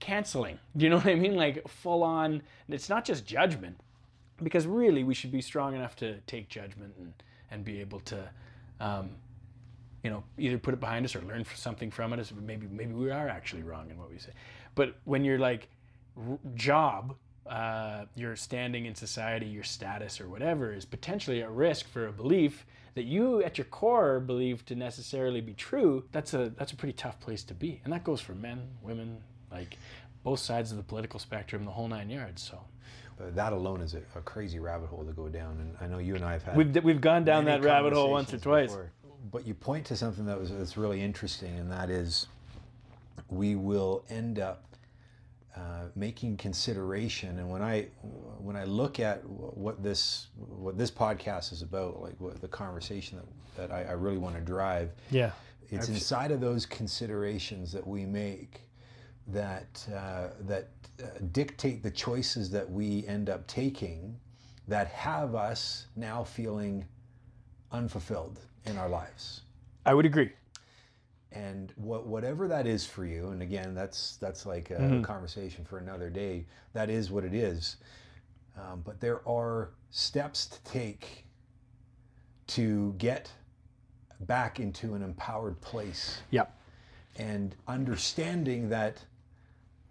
canceling. 0.00 0.58
Do 0.76 0.84
you 0.84 0.90
know 0.90 0.96
what 0.96 1.06
I 1.06 1.14
mean? 1.14 1.34
Like 1.34 1.66
full 1.66 2.02
on, 2.02 2.42
it's 2.68 2.88
not 2.88 3.04
just 3.04 3.26
judgment, 3.26 3.78
because 4.42 4.66
really 4.66 5.02
we 5.02 5.14
should 5.14 5.32
be 5.32 5.40
strong 5.40 5.74
enough 5.74 5.96
to 5.96 6.18
take 6.20 6.48
judgment 6.48 6.94
and, 6.98 7.12
and 7.50 7.64
be 7.64 7.80
able 7.80 8.00
to, 8.00 8.28
um, 8.80 9.10
you 10.02 10.10
know, 10.10 10.24
either 10.36 10.58
put 10.58 10.74
it 10.74 10.80
behind 10.80 11.04
us 11.04 11.14
or 11.14 11.22
learn 11.22 11.44
something 11.54 11.90
from 11.90 12.12
it. 12.12 12.32
Maybe 12.40 12.66
maybe 12.66 12.92
we 12.92 13.10
are 13.10 13.28
actually 13.28 13.62
wrong 13.62 13.90
in 13.90 13.98
what 13.98 14.10
we 14.10 14.18
say. 14.18 14.30
But 14.74 14.96
when 15.04 15.24
you're 15.24 15.38
like 15.38 15.68
r- 16.16 16.38
job, 16.54 17.14
uh, 17.46 18.04
your 18.14 18.36
standing 18.36 18.86
in 18.86 18.94
society, 18.94 19.46
your 19.46 19.64
status 19.64 20.20
or 20.20 20.28
whatever 20.28 20.72
is 20.72 20.84
potentially 20.84 21.42
at 21.42 21.50
risk 21.50 21.88
for 21.88 22.06
a 22.06 22.12
belief 22.12 22.64
that 22.94 23.04
you 23.04 23.42
at 23.42 23.58
your 23.58 23.64
core 23.66 24.20
believe 24.20 24.64
to 24.66 24.74
necessarily 24.74 25.40
be 25.40 25.54
true. 25.54 26.04
That's 26.12 26.34
a 26.34 26.50
that's 26.56 26.72
a 26.72 26.76
pretty 26.76 26.92
tough 26.92 27.18
place 27.20 27.42
to 27.44 27.54
be, 27.54 27.80
and 27.84 27.92
that 27.92 28.04
goes 28.04 28.20
for 28.20 28.34
men, 28.34 28.68
women, 28.82 29.18
like 29.50 29.78
both 30.22 30.40
sides 30.40 30.70
of 30.70 30.76
the 30.76 30.82
political 30.82 31.18
spectrum, 31.18 31.64
the 31.64 31.70
whole 31.70 31.88
nine 31.88 32.10
yards. 32.10 32.42
So 32.42 32.60
But 33.18 33.34
that 33.34 33.52
alone 33.52 33.80
is 33.80 33.94
a, 33.94 34.02
a 34.14 34.20
crazy 34.22 34.58
rabbit 34.58 34.88
hole 34.88 35.04
to 35.04 35.12
go 35.12 35.28
down. 35.28 35.58
And 35.58 35.76
I 35.80 35.86
know 35.86 35.98
you 35.98 36.14
and 36.14 36.24
I 36.24 36.32
have 36.32 36.42
had 36.42 36.56
we've 36.56 36.84
we've 36.84 37.00
gone 37.00 37.24
down 37.24 37.44
that 37.46 37.64
rabbit 37.64 37.92
hole 37.92 38.10
once 38.10 38.32
or 38.32 38.38
twice. 38.38 38.70
before. 38.70 38.92
But 39.30 39.46
you 39.46 39.54
point 39.54 39.86
to 39.86 39.96
something 39.96 40.26
that 40.26 40.38
was 40.38 40.50
that's 40.50 40.76
really 40.76 41.00
interesting, 41.02 41.56
and 41.58 41.70
that 41.72 41.90
is 41.90 42.26
we 43.30 43.56
will 43.56 44.04
end 44.10 44.38
up 44.38 44.64
uh, 45.56 45.86
making 45.94 46.36
consideration. 46.36 47.38
And 47.38 47.50
when 47.50 47.62
I 47.62 47.88
when 48.38 48.56
I 48.56 48.64
look 48.64 49.00
at 49.00 49.24
what 49.28 49.82
this 49.82 50.28
what 50.36 50.78
this 50.78 50.90
podcast 50.90 51.52
is 51.52 51.62
about, 51.62 52.00
like 52.00 52.14
what 52.18 52.40
the 52.40 52.48
conversation 52.48 53.18
that, 53.18 53.68
that 53.68 53.74
I, 53.74 53.90
I 53.90 53.92
really 53.92 54.18
want 54.18 54.34
to 54.34 54.40
drive, 54.40 54.90
Yeah. 55.10 55.32
it's 55.70 55.88
inside 55.88 56.30
of 56.30 56.40
those 56.40 56.64
considerations 56.66 57.72
that 57.72 57.86
we 57.86 58.06
make 58.06 58.62
that 59.28 59.86
uh, 59.94 60.28
that 60.40 60.68
uh, 61.02 61.06
dictate 61.32 61.82
the 61.82 61.90
choices 61.90 62.50
that 62.50 62.70
we 62.70 63.06
end 63.06 63.28
up 63.30 63.46
taking 63.46 64.18
that 64.68 64.86
have 64.88 65.34
us 65.34 65.86
now 65.96 66.22
feeling 66.24 66.84
unfulfilled 67.72 68.38
in 68.64 68.76
our 68.78 68.88
lives 68.88 69.42
I 69.84 69.94
would 69.94 70.06
agree. 70.06 70.30
And 71.34 71.72
what, 71.76 72.06
whatever 72.06 72.46
that 72.48 72.66
is 72.66 72.86
for 72.86 73.04
you 73.04 73.28
and 73.28 73.42
again 73.42 73.74
that's 73.74 74.16
that's 74.16 74.44
like 74.46 74.70
a 74.70 75.00
conversation 75.02 75.64
for 75.64 75.78
another 75.78 76.10
day 76.10 76.44
that 76.72 76.90
is 76.90 77.10
what 77.10 77.24
it 77.24 77.34
is 77.34 77.76
um, 78.58 78.82
but 78.84 79.00
there 79.00 79.26
are 79.28 79.70
steps 79.90 80.46
to 80.46 80.62
take 80.64 81.24
to 82.46 82.94
get 82.98 83.30
back 84.20 84.60
into 84.60 84.94
an 84.94 85.02
empowered 85.02 85.60
place 85.60 86.20
Yep. 86.30 86.54
and 87.16 87.54
understanding 87.66 88.68
that 88.68 88.98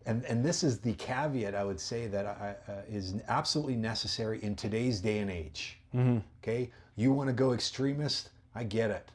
and, 0.05 0.23
and 0.25 0.43
this 0.43 0.63
is 0.63 0.79
the 0.79 0.93
caveat 0.93 1.53
I 1.53 1.63
would 1.63 1.79
say 1.79 2.07
that 2.07 2.25
I, 2.25 2.55
uh, 2.71 2.75
is 2.89 3.15
absolutely 3.27 3.75
necessary 3.75 4.41
in 4.43 4.55
today's 4.55 4.99
day 4.99 5.19
and 5.19 5.29
age. 5.29 5.77
Okay, 6.41 6.71
you 6.95 7.11
want 7.11 7.27
to 7.29 7.33
go 7.33 7.53
extremist? 7.53 8.29
I 8.55 8.63
get 8.63 8.89
it. 8.89 9.09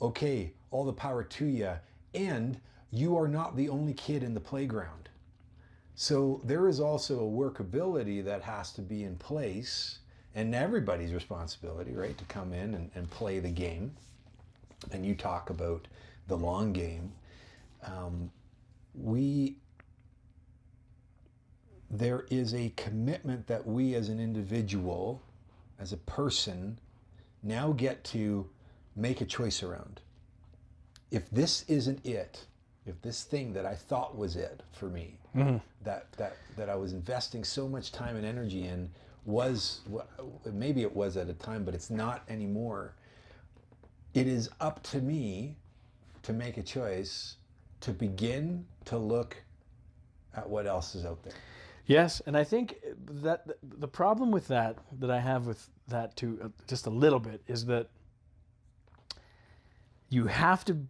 Okay, 0.00 0.52
all 0.70 0.84
the 0.84 0.92
power 0.92 1.22
to 1.22 1.46
you. 1.46 1.72
And 2.14 2.60
you 2.90 3.16
are 3.16 3.28
not 3.28 3.56
the 3.56 3.68
only 3.68 3.94
kid 3.94 4.22
in 4.22 4.34
the 4.34 4.40
playground. 4.40 5.08
So 5.94 6.40
there 6.44 6.68
is 6.68 6.80
also 6.80 7.18
a 7.18 7.30
workability 7.30 8.24
that 8.24 8.42
has 8.42 8.72
to 8.74 8.82
be 8.82 9.02
in 9.04 9.16
place, 9.16 9.98
and 10.34 10.54
everybody's 10.54 11.12
responsibility, 11.12 11.92
right, 11.92 12.16
to 12.16 12.24
come 12.26 12.52
in 12.52 12.74
and, 12.74 12.90
and 12.94 13.10
play 13.10 13.40
the 13.40 13.50
game. 13.50 13.92
And 14.92 15.04
you 15.04 15.14
talk 15.14 15.50
about 15.50 15.88
the 16.28 16.36
long 16.36 16.72
game. 16.72 17.12
Um, 17.84 18.30
we 18.94 19.56
there 21.90 22.26
is 22.30 22.54
a 22.54 22.72
commitment 22.76 23.46
that 23.46 23.66
we 23.66 23.94
as 23.94 24.08
an 24.08 24.20
individual, 24.20 25.22
as 25.78 25.92
a 25.92 25.96
person, 25.96 26.78
now 27.42 27.72
get 27.72 28.04
to 28.04 28.48
make 28.94 29.20
a 29.20 29.24
choice 29.24 29.62
around. 29.62 30.00
If 31.10 31.30
this 31.30 31.64
isn't 31.68 32.04
it, 32.04 32.44
if 32.86 33.00
this 33.02 33.22
thing 33.22 33.52
that 33.54 33.66
I 33.66 33.74
thought 33.74 34.16
was 34.16 34.36
it 34.36 34.62
for 34.72 34.88
me, 34.88 35.18
that 35.84 36.12
that 36.12 36.36
that 36.56 36.68
I 36.68 36.74
was 36.76 36.92
investing 36.92 37.44
so 37.44 37.68
much 37.68 37.92
time 37.92 38.16
and 38.16 38.26
energy 38.26 38.66
in 38.66 38.90
was 39.24 39.80
maybe 40.50 40.82
it 40.82 40.94
was 40.94 41.16
at 41.16 41.28
a 41.28 41.34
time, 41.34 41.64
but 41.64 41.74
it's 41.74 41.90
not 41.90 42.22
anymore. 42.28 42.94
It 44.14 44.26
is 44.26 44.48
up 44.60 44.82
to 44.84 45.00
me 45.00 45.56
to 46.22 46.32
make 46.32 46.56
a 46.56 46.62
choice 46.62 47.36
to 47.80 47.92
begin 47.92 48.66
to 48.86 48.98
look 48.98 49.36
at 50.34 50.48
what 50.48 50.66
else 50.66 50.94
is 50.94 51.04
out 51.04 51.22
there. 51.22 51.34
Yes, 51.86 52.20
and 52.26 52.36
I 52.36 52.44
think 52.44 52.76
that 53.22 53.46
the 53.62 53.88
problem 53.88 54.30
with 54.30 54.48
that 54.48 54.76
that 54.98 55.10
I 55.10 55.20
have 55.20 55.46
with 55.46 55.70
that 55.88 56.16
too, 56.16 56.38
uh, 56.42 56.48
just 56.66 56.86
a 56.86 56.90
little 56.90 57.20
bit, 57.20 57.42
is 57.48 57.64
that 57.66 57.88
you 60.10 60.26
have 60.26 60.64
to. 60.66 60.86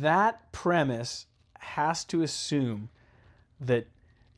That 0.00 0.52
premise 0.52 1.26
has 1.58 2.04
to 2.06 2.22
assume 2.22 2.88
that 3.60 3.86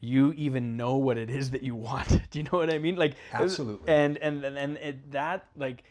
you 0.01 0.33
even 0.33 0.77
know 0.77 0.97
what 0.97 1.19
it 1.19 1.29
is 1.29 1.51
that 1.51 1.63
you 1.63 1.75
want. 1.75 2.09
Do 2.31 2.39
you 2.39 2.45
know 2.45 2.59
what 2.59 2.73
I 2.73 2.79
mean? 2.79 2.97
Like 2.97 3.15
Absolutely. 3.33 3.93
And 3.93 4.17
and 4.19 4.45
and, 4.45 4.57
and 4.57 4.77
it, 4.79 5.13
that 5.13 5.47
like 5.57 5.85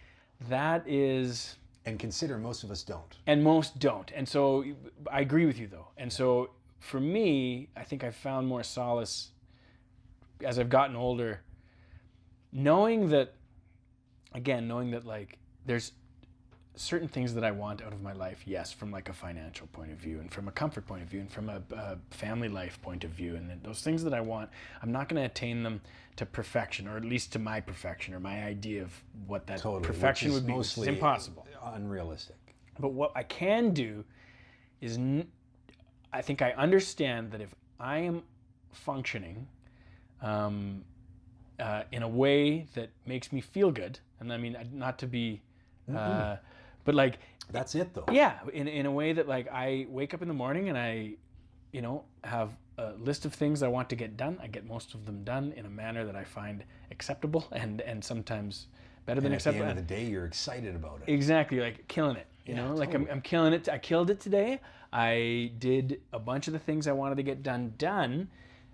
that 0.50 0.84
is 0.88 1.58
And 1.86 2.00
consider 2.00 2.38
most 2.38 2.64
of 2.64 2.72
us 2.72 2.84
don't. 2.84 3.18
and 3.28 3.44
most 3.44 3.78
don't. 3.80 4.12
And 4.16 4.28
so 4.28 4.66
I 5.12 5.22
agree 5.22 5.46
with 5.46 5.60
you 5.60 5.68
though. 5.68 5.88
And 5.98 6.12
so 6.12 6.52
for 6.80 7.00
me, 7.00 7.70
I 7.76 7.84
think 7.84 8.04
I've 8.04 8.16
found 8.16 8.48
more 8.48 8.64
solace 8.64 9.32
as 10.44 10.58
I've 10.58 10.70
gotten 10.70 10.96
older, 10.96 11.42
knowing 12.52 13.10
that 13.10 13.34
again, 14.34 14.68
knowing 14.68 14.92
that 14.92 15.06
like 15.06 15.38
there's 15.66 15.92
certain 16.80 17.10
things 17.10 17.34
that 17.34 17.44
I 17.44 17.52
want 17.52 17.82
out 17.82 17.92
of 17.92 18.02
my 18.02 18.14
life, 18.14 18.44
yes, 18.46 18.72
from 18.72 18.90
like 18.90 19.10
a 19.10 19.14
financial 19.14 19.68
point 19.68 19.92
of 19.92 19.98
view 19.98 20.20
and 20.20 20.32
from 20.32 20.48
a 20.48 20.52
comfort 20.52 20.88
point 20.88 21.04
of 21.04 21.10
view 21.10 21.20
and 21.20 21.30
from 21.30 21.50
a, 21.50 21.62
a 21.76 21.98
family 22.10 22.48
life 22.48 22.82
point 22.82 23.04
of 23.04 23.12
view. 23.12 23.36
And 23.36 23.62
those 23.64 23.82
things 23.82 24.02
that 24.06 24.14
I 24.14 24.22
want, 24.22 24.50
I'm 24.82 24.92
not 24.92 25.10
going 25.10 25.22
to 25.22 25.26
attain 25.26 25.62
them 25.62 25.82
to 26.16 26.26
perfection 26.26 26.88
or 26.88 26.96
at 26.96 27.04
least 27.04 27.34
to 27.34 27.40
my 27.40 27.60
perfection 27.60 28.14
or 28.14 28.22
my 28.22 28.44
idea 28.44 28.82
of 28.82 28.94
what 29.28 29.46
that 29.48 29.60
Totally, 29.60 29.84
perfection 29.84 30.32
would 30.32 30.46
be. 30.48 30.54
It's 30.54 30.78
mostly 30.78 30.88
impossible. 30.88 31.46
Unrealistic. 31.62 32.38
But 32.80 32.94
what 32.94 33.12
I 33.14 33.24
can 33.24 33.72
do 33.72 34.06
is, 34.80 34.96
n- 34.96 35.28
I 36.14 36.22
think 36.22 36.42
I 36.42 36.52
understand 36.52 37.32
that 37.32 37.42
if 37.42 37.54
I 37.78 37.98
am 37.98 38.24
functioning 38.72 39.48
um, 40.22 40.86
uh, 41.60 41.84
in 41.92 42.04
a 42.04 42.08
way 42.08 42.68
that 42.76 42.90
makes 43.06 43.34
me 43.34 43.42
feel 43.42 43.70
good, 43.70 44.00
and 44.22 44.32
I 44.32 44.38
mean, 44.38 44.58
not 44.72 44.98
to 45.00 45.08
be, 45.08 45.42
uh, 45.94 46.38
but 46.90 46.96
like, 46.96 47.20
That's 47.52 47.76
it, 47.76 47.94
though. 47.94 48.06
yeah, 48.12 48.40
in, 48.52 48.68
in 48.68 48.88
a 48.88 48.92
way 48.92 49.14
that 49.14 49.28
like 49.28 49.48
I 49.52 49.86
wake 49.90 50.16
up 50.16 50.24
in 50.24 50.28
the 50.28 50.34
morning 50.34 50.70
and 50.70 50.78
I, 50.78 51.14
you 51.72 51.84
know, 51.84 52.04
have 52.24 52.50
a 52.80 52.94
list 52.94 53.26
of 53.26 53.34
things 53.36 53.62
I 53.62 53.68
want 53.68 53.90
to 53.90 53.96
get 53.96 54.18
done. 54.18 54.40
I 54.42 54.48
get 54.48 54.66
most 54.66 54.96
of 54.96 55.06
them 55.06 55.24
done 55.24 55.54
in 55.56 55.68
a 55.68 55.70
manner 55.70 56.04
that 56.06 56.16
I 56.16 56.24
find 56.24 56.64
acceptable 56.90 57.46
and, 57.52 57.82
and 57.82 58.04
sometimes 58.04 58.70
better 59.06 59.22
than 59.22 59.32
And 59.34 59.36
at 59.36 59.44
the 59.44 59.50
acceptable. 59.52 59.70
end 59.70 59.78
of 59.80 59.88
the 59.88 59.94
day, 59.96 60.06
you're 60.06 60.26
excited 60.26 60.76
about 60.76 61.02
it. 61.06 61.12
Exactly, 61.14 61.60
like 61.60 61.88
killing 61.88 62.16
it. 62.16 62.26
You 62.48 62.56
Yeah, 62.56 62.66
know, 62.70 62.74
like 62.74 62.96
I'm. 62.96 63.08
I'm 63.12 63.22
killing 63.22 63.54
it. 63.54 63.70
I 63.70 63.78
killed 63.78 64.10
it 64.10 64.20
today. 64.20 64.60
I 64.92 65.52
did 65.60 66.02
a 66.12 66.18
bunch 66.18 66.48
of 66.48 66.54
the 66.54 66.60
things 66.68 66.88
I 66.88 66.94
wanted 66.94 67.18
to 67.18 67.24
get 67.24 67.44
done 67.44 67.76
done. 67.78 68.30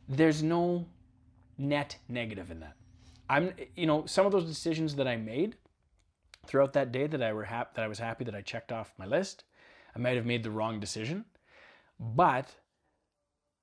There's 0.07 0.41
no 0.41 0.85
net 1.57 1.97
negative 2.07 2.49
in 2.49 2.61
that. 2.61 2.75
I'm, 3.29 3.51
you 3.75 3.87
know, 3.87 4.05
some 4.05 4.25
of 4.25 4.31
those 4.31 4.45
decisions 4.45 4.95
that 4.95 5.07
I 5.07 5.17
made 5.17 5.57
throughout 6.47 6.73
that 6.73 6.91
day 6.91 7.07
that 7.07 7.21
I 7.21 7.33
were 7.33 7.43
hap- 7.45 7.75
that 7.75 7.83
I 7.83 7.87
was 7.87 7.99
happy 7.99 8.23
that 8.25 8.35
I 8.35 8.41
checked 8.41 8.71
off 8.71 8.93
my 8.97 9.05
list. 9.05 9.43
I 9.95 9.99
might 9.99 10.15
have 10.15 10.25
made 10.25 10.43
the 10.43 10.51
wrong 10.51 10.79
decision, 10.79 11.25
but 11.99 12.53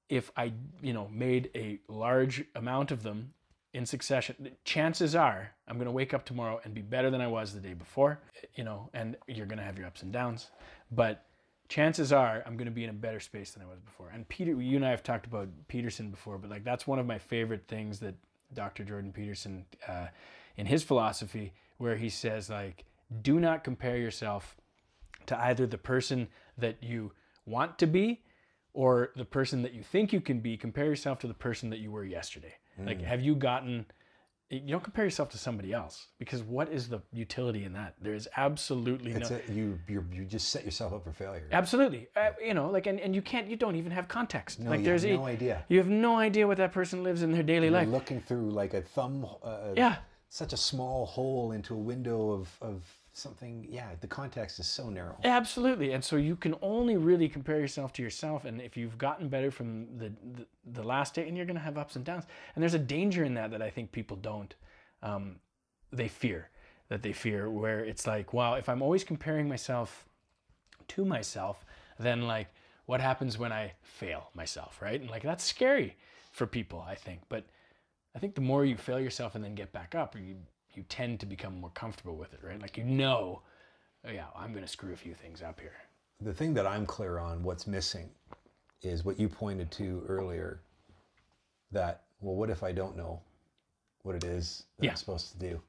if 0.09 0.30
I, 0.37 0.53
you 0.83 0.93
know, 0.93 1.09
made 1.09 1.51
a 1.55 1.78
large 1.89 2.45
amount 2.55 2.91
of 2.91 3.03
them 3.03 3.35
in 3.72 3.87
succession, 3.87 4.51
chances 4.64 5.14
are 5.14 5.53
I'm 5.66 5.76
going 5.76 5.87
to 5.87 5.93
wake 5.93 6.12
up 6.12 6.24
tomorrow 6.24 6.61
and 6.64 6.74
be 6.74 6.83
better 6.83 7.11
than 7.11 7.20
I 7.20 7.26
was 7.26 7.55
the 7.55 7.61
day 7.61 7.74
before, 7.74 8.20
you 8.55 8.64
know, 8.64 8.91
and 8.93 9.16
you're 9.26 9.47
going 9.47 9.59
to 9.59 9.64
have 9.64 9.78
your 9.78 9.87
ups 9.87 10.03
and 10.03 10.12
downs, 10.12 10.51
but 10.91 11.24
chances 11.68 12.12
are 12.12 12.43
I'm 12.47 12.57
going 12.59 12.66
to 12.66 12.72
be 12.72 12.85
in 12.85 12.91
a 12.91 12.95
better 12.95 13.20
space 13.20 13.53
than 13.53 13.62
I 13.62 13.66
was 13.66 13.80
before. 13.80 14.11
And 14.12 14.28
Peter, 14.28 14.53
you 14.61 14.76
and 14.76 14.85
I 14.85 14.91
have 14.91 15.03
talked 15.03 15.26
about 15.26 15.49
Peterson 15.68 16.11
before, 16.11 16.37
but 16.37 16.51
like 16.51 16.64
that's 16.64 16.87
one 16.87 16.99
of 16.99 17.07
my 17.07 17.18
favorite 17.18 17.64
things 17.66 17.99
that 18.01 18.14
Dr. 18.53 18.85
Jordan 18.85 19.12
Peterson, 19.12 19.64
uh, 19.89 20.09
in 20.59 20.66
his 20.66 20.83
philosophy, 20.83 21.55
where 21.83 21.97
he 21.97 22.09
says 22.09 22.49
like, 22.49 22.85
do 23.22 23.35
not 23.41 23.64
compare 23.64 23.97
yourself 23.97 24.57
to 25.26 25.35
either 25.49 25.66
the 25.66 25.78
person 25.78 26.28
that 26.57 26.76
you 26.83 27.12
want 27.45 27.78
to 27.78 27.87
be 27.87 28.22
or 28.72 29.11
the 29.16 29.24
person 29.24 29.62
that 29.62 29.72
you 29.74 29.83
think 29.83 30.12
you 30.12 30.20
can 30.20 30.39
be. 30.41 30.57
Compare 30.57 30.87
yourself 30.87 31.18
to 31.20 31.26
the 31.26 31.35
person 31.47 31.70
that 31.70 31.80
you 31.80 31.91
were 31.91 32.05
yesterday. 32.05 32.55
Like 32.78 33.03
have 33.03 33.20
you 33.20 33.35
gotten 33.35 33.85
you 34.51 34.68
don't 34.74 34.85
compare 34.85 35.05
yourself 35.07 35.30
to 35.30 35.39
somebody 35.39 35.72
else 35.72 36.09
because 36.18 36.43
what 36.43 36.68
is 36.70 36.87
the 36.89 37.01
utility 37.12 37.64
in 37.64 37.72
that? 37.72 37.95
There 38.03 38.12
is 38.14 38.28
absolutely 38.37 39.12
It's 39.12 39.30
no 39.30 39.41
a, 39.49 39.53
you, 39.53 39.78
you 39.89 40.05
you 40.12 40.24
just 40.37 40.49
set 40.51 40.62
yourself 40.64 40.93
up 40.93 41.05
for 41.05 41.12
failure. 41.12 41.47
absolutely. 41.53 42.09
Uh, 42.14 42.30
you 42.49 42.55
know 42.55 42.68
like 42.70 42.87
and, 42.87 42.99
and 43.01 43.14
you 43.14 43.22
can't 43.22 43.47
you 43.49 43.57
don't 43.57 43.76
even 43.76 43.93
have 43.93 44.09
context. 44.09 44.61
No, 44.61 44.70
like 44.70 44.80
you 44.80 44.85
there's 44.87 45.03
have 45.05 45.12
a- 45.12 45.16
no 45.16 45.26
idea. 45.26 45.64
you 45.68 45.78
have 45.78 45.89
no 45.89 46.12
idea 46.28 46.47
what 46.47 46.59
that 46.59 46.72
person 46.72 47.03
lives 47.03 47.22
in 47.22 47.30
their 47.33 47.43
daily 47.53 47.68
You're 47.68 47.78
life. 47.80 47.89
looking 47.89 48.20
through 48.20 48.51
like 48.62 48.72
a 48.74 48.83
thumb, 48.83 49.26
uh, 49.43 49.72
yeah 49.76 49.97
such 50.33 50.55
a 50.55 50.57
small 50.57 51.05
hole 51.05 51.53
into 51.53 51.74
a 51.74 51.76
window 51.76 52.30
of, 52.30 52.49
of 52.62 52.83
something. 53.12 53.66
Yeah, 53.68 53.91
the 54.01 54.07
context 54.07 54.59
is 54.59 54.66
so 54.66 54.89
narrow. 54.89 55.18
Absolutely, 55.24 55.93
and 55.93 56.03
so 56.03 56.16
you 56.16 56.37
can 56.37 56.55
only 56.62 56.97
really 56.97 57.28
compare 57.28 57.61
yourself 57.61 57.93
to 57.93 58.03
yourself, 58.03 58.47
and 58.47 58.59
if 58.59 58.74
you've 58.74 58.97
gotten 58.97 59.28
better 59.28 59.51
from 59.51 59.87
the 59.99 60.11
the, 60.37 60.47
the 60.72 60.83
last 60.83 61.14
day, 61.14 61.28
and 61.28 61.37
you're 61.37 61.45
going 61.45 61.59
to 61.59 61.62
have 61.62 61.76
ups 61.76 61.97
and 61.97 62.05
downs, 62.07 62.24
and 62.55 62.62
there's 62.62 62.72
a 62.72 62.78
danger 62.78 63.24
in 63.24 63.35
that 63.35 63.51
that 63.51 63.61
I 63.61 63.68
think 63.68 63.93
people 63.93 64.16
don't, 64.16 64.55
um, 65.03 65.37
they 65.93 66.09
fear 66.09 66.49
that 66.89 67.03
they 67.03 67.12
fear 67.12 67.51
where 67.51 67.80
it's 67.85 68.07
like, 68.07 68.33
wow, 68.33 68.55
if 68.55 68.70
I'm 68.70 68.80
always 68.80 69.05
comparing 69.05 69.47
myself 69.51 70.07
to 70.89 71.05
myself, 71.05 71.66
then 71.99 72.22
like 72.22 72.49
what 72.87 73.03
happens 73.03 73.37
when 73.37 73.53
I 73.53 73.72
fail 73.83 74.30
myself, 74.35 74.80
right? 74.80 74.99
And 74.99 75.11
like 75.11 75.22
that's 75.22 75.45
scary 75.45 75.97
for 76.33 76.47
people, 76.47 76.83
I 76.89 76.95
think, 76.95 77.20
but 77.28 77.45
I 78.14 78.18
think 78.18 78.34
the 78.34 78.40
more 78.40 78.64
you 78.64 78.76
fail 78.76 79.00
yourself 79.00 79.34
and 79.34 79.42
then 79.44 79.54
get 79.54 79.72
back 79.72 79.94
up, 79.94 80.14
you 80.16 80.36
you 80.74 80.82
tend 80.88 81.20
to 81.20 81.26
become 81.26 81.60
more 81.60 81.70
comfortable 81.70 82.16
with 82.16 82.32
it, 82.32 82.40
right? 82.42 82.60
Like 82.60 82.76
you 82.78 82.84
know 82.84 83.42
oh, 84.06 84.10
yeah, 84.10 84.26
I'm 84.34 84.52
going 84.52 84.64
to 84.64 84.70
screw 84.70 84.92
a 84.92 84.96
few 84.96 85.14
things 85.14 85.42
up 85.42 85.60
here. 85.60 85.74
The 86.20 86.32
thing 86.32 86.54
that 86.54 86.66
I'm 86.66 86.86
clear 86.86 87.18
on, 87.18 87.42
what's 87.42 87.66
missing, 87.66 88.08
is 88.82 89.04
what 89.04 89.18
you 89.18 89.28
pointed 89.28 89.70
to 89.72 90.04
earlier. 90.08 90.60
That 91.72 92.02
well, 92.20 92.34
what 92.36 92.50
if 92.50 92.62
I 92.62 92.72
don't 92.72 92.96
know 92.96 93.20
what 94.02 94.14
it 94.16 94.24
is 94.24 94.64
that 94.78 94.84
Yeah. 94.84 94.90
I'm 94.90 94.96
supposed 94.96 95.32
to 95.32 95.38
do? 95.38 95.60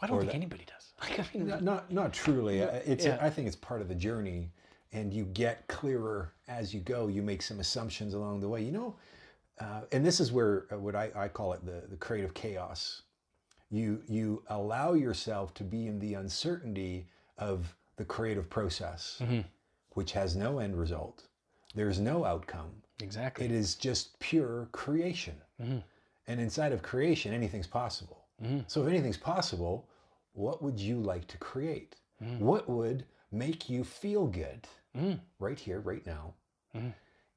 I 0.00 0.06
don't 0.06 0.16
Or 0.16 0.20
think 0.20 0.32
that- 0.32 0.36
anybody 0.36 0.64
does. 0.64 0.86
Like, 1.00 1.18
I 1.18 1.26
mean, 1.38 1.46
Not 1.46 1.62
not, 1.62 1.90
not 1.92 2.12
truly. 2.12 2.62
Uh, 2.62 2.68
It's 2.84 3.04
yeah. 3.06 3.18
I 3.20 3.30
think 3.30 3.46
it's 3.46 3.56
part 3.56 3.80
of 3.80 3.88
the 3.88 3.94
journey, 3.94 4.50
and 4.92 5.12
you 5.14 5.24
get 5.24 5.66
clearer 5.68 6.32
as 6.48 6.74
you 6.74 6.80
go. 6.80 7.06
You 7.08 7.22
make 7.22 7.40
some 7.42 7.58
assumptions 7.60 8.12
along 8.14 8.40
the 8.40 8.48
way. 8.48 8.62
You 8.62 8.70
know, 8.72 8.96
uh, 9.60 9.82
and 9.92 10.04
this 10.04 10.20
is 10.20 10.32
where 10.32 10.66
uh, 10.72 10.78
what 10.78 10.94
I, 10.96 11.10
I 11.14 11.28
call 11.28 11.52
it 11.52 11.64
the 11.64 11.82
the 11.88 11.96
creative 11.96 12.34
chaos. 12.34 13.02
You 13.70 14.02
you 14.08 14.42
allow 14.48 14.94
yourself 14.94 15.54
to 15.54 15.64
be 15.64 15.86
in 15.86 15.98
the 16.00 16.14
uncertainty 16.14 17.06
of 17.38 17.76
the 17.96 18.04
creative 18.04 18.48
process, 18.50 19.18
Mm-hmm. 19.20 19.40
which 19.90 20.12
has 20.12 20.34
no 20.34 20.58
end 20.58 20.76
result. 20.78 21.28
There's 21.74 22.00
no 22.00 22.24
outcome. 22.24 22.82
exactly. 23.02 23.44
It 23.46 23.52
is 23.52 23.74
just 23.76 24.18
pure 24.18 24.68
creation. 24.72 25.36
And 26.26 26.40
inside 26.40 26.72
of 26.72 26.82
creation, 26.82 27.32
anything's 27.34 27.66
possible. 27.66 28.24
So 28.66 28.82
if 28.82 28.88
anything's 28.88 29.18
possible, 29.18 29.86
what 30.32 30.62
would 30.62 30.78
you 30.80 30.98
like 31.00 31.26
to 31.28 31.36
create? 31.38 31.96
What 32.38 32.68
would 32.68 33.04
make 33.30 33.68
you 33.70 33.84
feel 33.84 34.26
good 34.26 34.66
right 35.38 35.58
here, 35.58 35.80
right 35.80 36.04
now? 36.06 36.34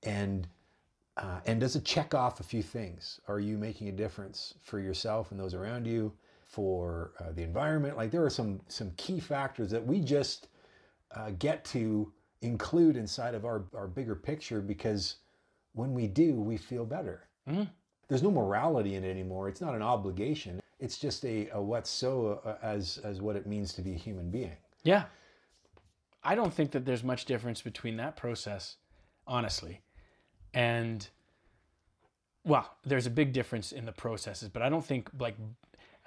And 0.03 0.47
uh, 1.17 1.39
and 1.45 1.59
does 1.59 1.75
it 1.75 1.85
check 1.85 2.13
off 2.13 2.39
a 2.39 2.43
few 2.43 2.63
things? 2.63 3.19
Are 3.27 3.39
you 3.39 3.57
making 3.57 3.87
a 3.89 3.91
difference 3.91 4.55
for 4.63 4.79
yourself 4.79 5.31
and 5.31 5.39
those 5.39 5.53
around 5.53 5.85
you, 5.85 6.11
for 6.43 7.11
uh, 7.19 7.31
the 7.31 7.43
environment? 7.43 7.97
Like 7.97 8.11
there 8.11 8.23
are 8.25 8.29
some 8.29 8.61
some 8.67 8.91
key 8.97 9.19
factors 9.19 9.69
that 9.71 9.85
we 9.85 9.99
just 9.99 10.47
uh, 11.15 11.31
get 11.37 11.63
to 11.65 12.11
include 12.41 12.97
inside 12.97 13.35
of 13.35 13.45
our, 13.45 13.63
our 13.75 13.87
bigger 13.87 14.15
picture 14.15 14.59
because 14.61 15.17
when 15.73 15.93
we 15.93 16.07
do, 16.07 16.33
we 16.35 16.57
feel 16.57 16.85
better. 16.85 17.27
There's 18.07 18.23
no 18.23 18.31
morality 18.31 18.95
in 18.95 19.03
it 19.03 19.09
anymore. 19.09 19.47
It's 19.49 19.61
not 19.61 19.75
an 19.75 19.81
obligation. 19.81 20.61
It's 20.79 20.97
just 20.97 21.23
a, 21.25 21.49
a 21.49 21.61
what's 21.61 21.89
so 21.89 22.41
uh, 22.45 22.55
as 22.61 22.99
as 23.03 23.21
what 23.21 23.35
it 23.35 23.47
means 23.47 23.73
to 23.73 23.81
be 23.81 23.93
a 23.93 23.97
human 23.97 24.29
being. 24.29 24.57
yeah. 24.83 25.05
I 26.25 26.35
don't 26.35 26.53
think 26.53 26.71
that 26.71 26.85
there's 26.85 27.03
much 27.03 27.25
difference 27.25 27.61
between 27.61 27.97
that 27.97 28.15
process, 28.15 28.77
honestly, 29.27 29.81
and 30.53 31.07
well, 32.45 32.69
there's 32.85 33.05
a 33.05 33.11
big 33.11 33.31
difference 33.33 33.71
in 33.71 33.85
the 33.85 33.91
processes, 33.91 34.49
but 34.49 34.61
I 34.61 34.69
don't 34.69 34.85
think 34.85 35.09
like 35.19 35.35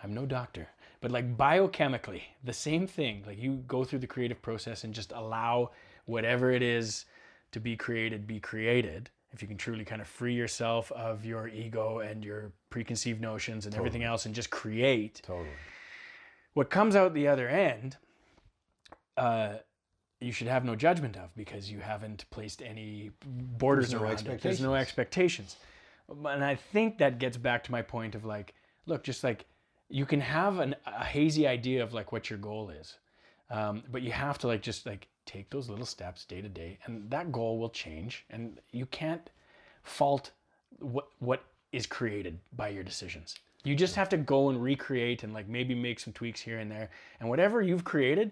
I'm 0.02 0.14
no 0.14 0.26
doctor, 0.26 0.68
but 1.00 1.10
like 1.10 1.36
biochemically, 1.36 2.22
the 2.44 2.52
same 2.52 2.86
thing. 2.86 3.24
Like 3.26 3.38
you 3.40 3.64
go 3.66 3.84
through 3.84 4.00
the 4.00 4.06
creative 4.06 4.42
process 4.42 4.84
and 4.84 4.92
just 4.92 5.12
allow 5.12 5.70
whatever 6.04 6.50
it 6.50 6.62
is 6.62 7.06
to 7.52 7.60
be 7.60 7.76
created 7.76 8.26
be 8.26 8.40
created. 8.40 9.10
If 9.32 9.42
you 9.42 9.48
can 9.48 9.56
truly 9.56 9.84
kind 9.84 10.00
of 10.00 10.08
free 10.08 10.34
yourself 10.34 10.90
of 10.92 11.24
your 11.24 11.48
ego 11.48 11.98
and 11.98 12.24
your 12.24 12.52
preconceived 12.70 13.20
notions 13.20 13.66
and 13.66 13.74
everything 13.74 14.02
else 14.02 14.24
and 14.24 14.34
just 14.34 14.50
create, 14.50 15.20
Totally. 15.24 15.48
what 16.54 16.70
comes 16.70 16.96
out 16.96 17.12
the 17.12 17.28
other 17.28 17.48
end, 17.48 17.96
uh, 19.16 19.54
you 20.20 20.32
should 20.32 20.46
have 20.48 20.64
no 20.64 20.74
judgment 20.74 21.16
of 21.16 21.34
because 21.36 21.70
you 21.70 21.80
haven't 21.80 22.24
placed 22.30 22.62
any 22.62 23.10
borders 23.24 23.90
There's 23.90 24.00
no 24.00 24.06
around 24.06 24.26
it. 24.26 24.40
There's 24.40 24.60
no 24.60 24.74
expectations. 24.74 25.56
And 26.08 26.44
I 26.44 26.54
think 26.54 26.98
that 26.98 27.18
gets 27.18 27.36
back 27.36 27.64
to 27.64 27.72
my 27.72 27.82
point 27.82 28.14
of 28.14 28.24
like, 28.24 28.54
look, 28.86 29.02
just 29.02 29.24
like 29.24 29.44
you 29.88 30.06
can 30.06 30.20
have 30.20 30.58
an, 30.58 30.74
a 30.86 31.04
hazy 31.04 31.46
idea 31.46 31.82
of 31.82 31.92
like 31.92 32.12
what 32.12 32.30
your 32.30 32.38
goal 32.38 32.70
is, 32.70 32.94
um, 33.50 33.82
but 33.90 34.02
you 34.02 34.12
have 34.12 34.38
to 34.38 34.46
like 34.46 34.62
just 34.62 34.86
like 34.86 35.08
take 35.26 35.50
those 35.50 35.68
little 35.68 35.86
steps 35.86 36.24
day 36.24 36.40
to 36.40 36.48
day, 36.48 36.78
and 36.84 37.10
that 37.10 37.32
goal 37.32 37.58
will 37.58 37.70
change. 37.70 38.24
And 38.30 38.60
you 38.72 38.86
can't 38.86 39.28
fault 39.82 40.30
what 40.78 41.08
what 41.18 41.44
is 41.72 41.86
created 41.86 42.38
by 42.56 42.68
your 42.68 42.84
decisions. 42.84 43.34
You 43.64 43.74
just 43.74 43.96
have 43.96 44.08
to 44.10 44.16
go 44.16 44.48
and 44.48 44.62
recreate 44.62 45.24
and 45.24 45.34
like 45.34 45.48
maybe 45.48 45.74
make 45.74 45.98
some 45.98 46.12
tweaks 46.12 46.40
here 46.40 46.58
and 46.58 46.70
there. 46.70 46.90
And 47.18 47.28
whatever 47.28 47.60
you've 47.60 47.84
created, 47.84 48.30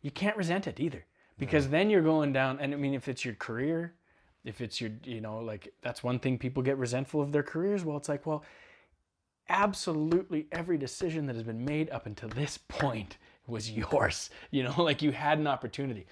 you 0.00 0.10
can't 0.10 0.36
resent 0.36 0.66
it 0.66 0.80
either. 0.80 1.04
Because 1.40 1.68
then 1.68 1.90
you're 1.90 2.02
going 2.02 2.32
down 2.32 2.60
and 2.60 2.72
I 2.72 2.76
mean 2.76 2.94
if 2.94 3.08
it's 3.08 3.24
your 3.24 3.34
career, 3.34 3.94
if 4.44 4.60
it's 4.60 4.80
your 4.80 4.90
you 5.04 5.20
know, 5.20 5.38
like 5.38 5.72
that's 5.82 6.04
one 6.04 6.18
thing 6.18 6.38
people 6.38 6.62
get 6.62 6.78
resentful 6.78 7.20
of 7.20 7.32
their 7.32 7.42
careers. 7.42 7.84
Well, 7.84 7.96
it's 7.96 8.08
like, 8.08 8.26
well, 8.26 8.44
absolutely 9.48 10.46
every 10.52 10.78
decision 10.78 11.26
that 11.26 11.34
has 11.34 11.42
been 11.42 11.64
made 11.64 11.90
up 11.90 12.06
until 12.06 12.28
this 12.30 12.56
point 12.56 13.18
was 13.46 13.70
yours. 13.70 14.30
You 14.50 14.64
know, 14.64 14.74
like 14.82 15.02
you 15.02 15.12
had 15.12 15.38
an 15.38 15.46
opportunity. 15.46 16.06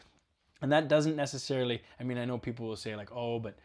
And 0.60 0.72
that 0.72 0.88
doesn't 0.88 1.14
necessarily, 1.14 1.82
I 2.00 2.02
mean, 2.02 2.18
I 2.18 2.24
know 2.24 2.36
people 2.36 2.66
will 2.66 2.76
say, 2.76 2.96
like, 2.96 3.10
oh, 3.12 3.38
but, 3.38 3.56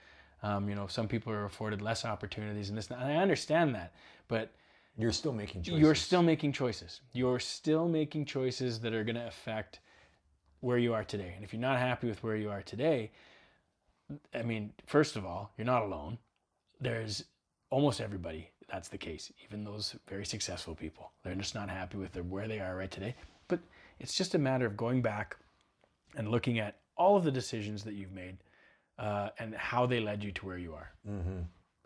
um, 0.44 0.70
you 0.70 0.76
know, 0.76 0.86
some 0.86 1.08
people 1.08 1.34
are 1.34 1.46
afforded 1.46 1.82
less 1.82 2.06
opportunities 2.06 2.70
and 2.70 2.78
this, 2.78 2.92
and 2.92 3.02
I 3.02 3.16
understand 3.16 3.74
that. 3.74 3.94
But 4.28 4.54
You're 4.96 5.12
still 5.12 5.34
making 5.34 5.64
choices. 5.64 5.82
you're 5.82 5.96
still 5.96 6.22
making 6.22 6.52
choices. 6.54 7.02
You're 7.14 7.40
still 7.40 7.88
making 7.88 8.26
choices 8.26 8.80
that 8.82 8.94
are 8.94 9.04
going 9.04 9.16
to 9.16 9.26
affect 9.26 9.80
where 10.64 10.78
you 10.78 10.94
are 10.94 11.04
today. 11.04 11.34
And 11.36 11.44
if 11.44 11.52
you're 11.52 11.62
not 11.62 11.78
happy 11.78 12.08
with 12.08 12.24
where 12.24 12.38
you 12.38 12.50
are 12.50 12.62
today, 12.62 13.12
I 14.34 14.44
mean, 14.44 14.72
first 14.86 15.16
of 15.18 15.26
all, 15.26 15.52
you're 15.58 15.66
not 15.66 15.84
alone. 15.84 16.18
There's 16.80 17.26
almost 17.70 18.00
everybody 18.00 18.50
that's 18.72 18.88
the 18.88 18.98
case, 18.98 19.32
even 19.44 19.64
those 19.64 19.96
very 20.08 20.26
successful 20.26 20.74
people. 20.74 21.12
They're 21.24 21.36
just 21.36 21.54
not 21.54 21.70
happy 21.70 21.98
with 21.98 22.14
their, 22.14 22.24
where 22.24 22.48
they 22.48 22.60
are 22.60 22.78
right 22.78 22.90
today. 22.90 23.16
But 23.50 23.60
it's 24.00 24.16
just 24.16 24.36
a 24.36 24.40
matter 24.40 24.66
of 24.66 24.78
going 24.78 25.02
back 25.02 25.38
and 26.16 26.30
looking 26.30 26.60
at 26.60 26.78
all 26.96 27.18
of 27.18 27.24
the 27.26 27.32
decisions 27.32 27.84
that 27.84 27.96
you've 27.96 28.14
made 28.14 28.38
uh, 29.00 29.30
and 29.40 29.54
how 29.56 29.86
they 29.86 30.00
led 30.00 30.24
you 30.24 30.32
to 30.32 30.46
where 30.46 30.58
you 30.58 30.74
are. 30.74 30.92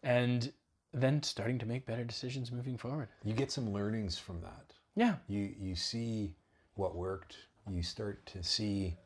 And 0.03 0.51
then 0.93 1.23
starting 1.23 1.57
to 1.59 1.65
make 1.65 1.85
better 1.85 2.03
decisions 2.03 2.51
moving 2.51 2.77
forward. 2.77 3.07
You 3.23 3.33
get 3.33 3.51
some 3.51 3.73
learnings 3.73 4.17
from 4.19 4.39
that. 4.41 4.73
Yeah. 4.95 5.15
You 5.27 5.53
you 5.59 5.75
see 5.75 6.35
what 6.75 6.95
worked. 6.95 7.35
You 7.69 7.83
start 7.83 8.25
to 8.27 8.43
see 8.43 8.97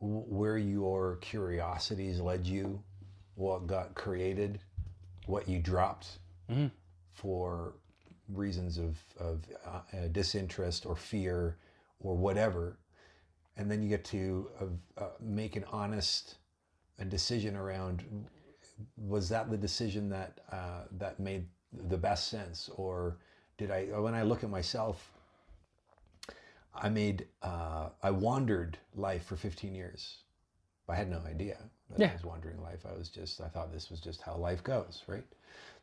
where 0.00 0.58
your 0.58 1.16
curiosities 1.16 2.20
led 2.20 2.46
you, 2.46 2.82
what 3.34 3.66
got 3.66 3.94
created, 3.94 4.60
what 5.26 5.48
you 5.48 5.58
dropped 5.58 6.18
for 7.12 7.74
reasons 8.28 8.78
of 8.78 8.96
of 9.18 9.40
uh, 9.66 9.80
uh, 9.92 10.08
disinterest 10.12 10.86
or 10.86 10.96
fear 10.96 11.56
or 12.00 12.16
whatever, 12.16 12.78
and 13.56 13.70
then 13.70 13.82
you 13.82 13.88
get 13.88 14.04
to 14.06 14.48
uh, 14.60 15.02
uh, 15.02 15.08
make 15.20 15.56
an 15.56 15.64
honest 15.70 16.36
a 16.98 17.04
decision 17.04 17.56
around 17.56 18.04
was 18.96 19.28
that 19.28 19.50
the 19.50 19.56
decision 19.56 20.08
that 20.08 20.40
uh, 20.52 20.84
that 20.92 21.20
made 21.20 21.46
the 21.88 21.98
best 21.98 22.28
sense? 22.28 22.70
Or 22.76 23.18
did 23.58 23.70
I 23.70 23.84
when 23.84 24.14
I 24.14 24.22
look 24.22 24.44
at 24.44 24.50
myself 24.50 25.12
I 26.74 26.88
made 26.88 27.26
uh, 27.42 27.88
I 28.02 28.10
wandered 28.10 28.78
life 28.94 29.24
for 29.24 29.36
15 29.36 29.74
years 29.74 30.18
I 30.88 30.94
had 30.96 31.08
no 31.08 31.20
idea 31.28 31.58
that 31.90 32.00
Yeah. 32.00 32.10
I 32.10 32.12
was 32.14 32.24
wandering 32.24 32.60
life 32.62 32.84
I 32.88 32.96
was 32.96 33.08
just 33.08 33.40
I 33.40 33.48
thought 33.48 33.72
this 33.72 33.90
was 33.90 34.00
just 34.00 34.22
how 34.22 34.36
life 34.36 34.62
goes 34.62 35.02
right 35.06 35.24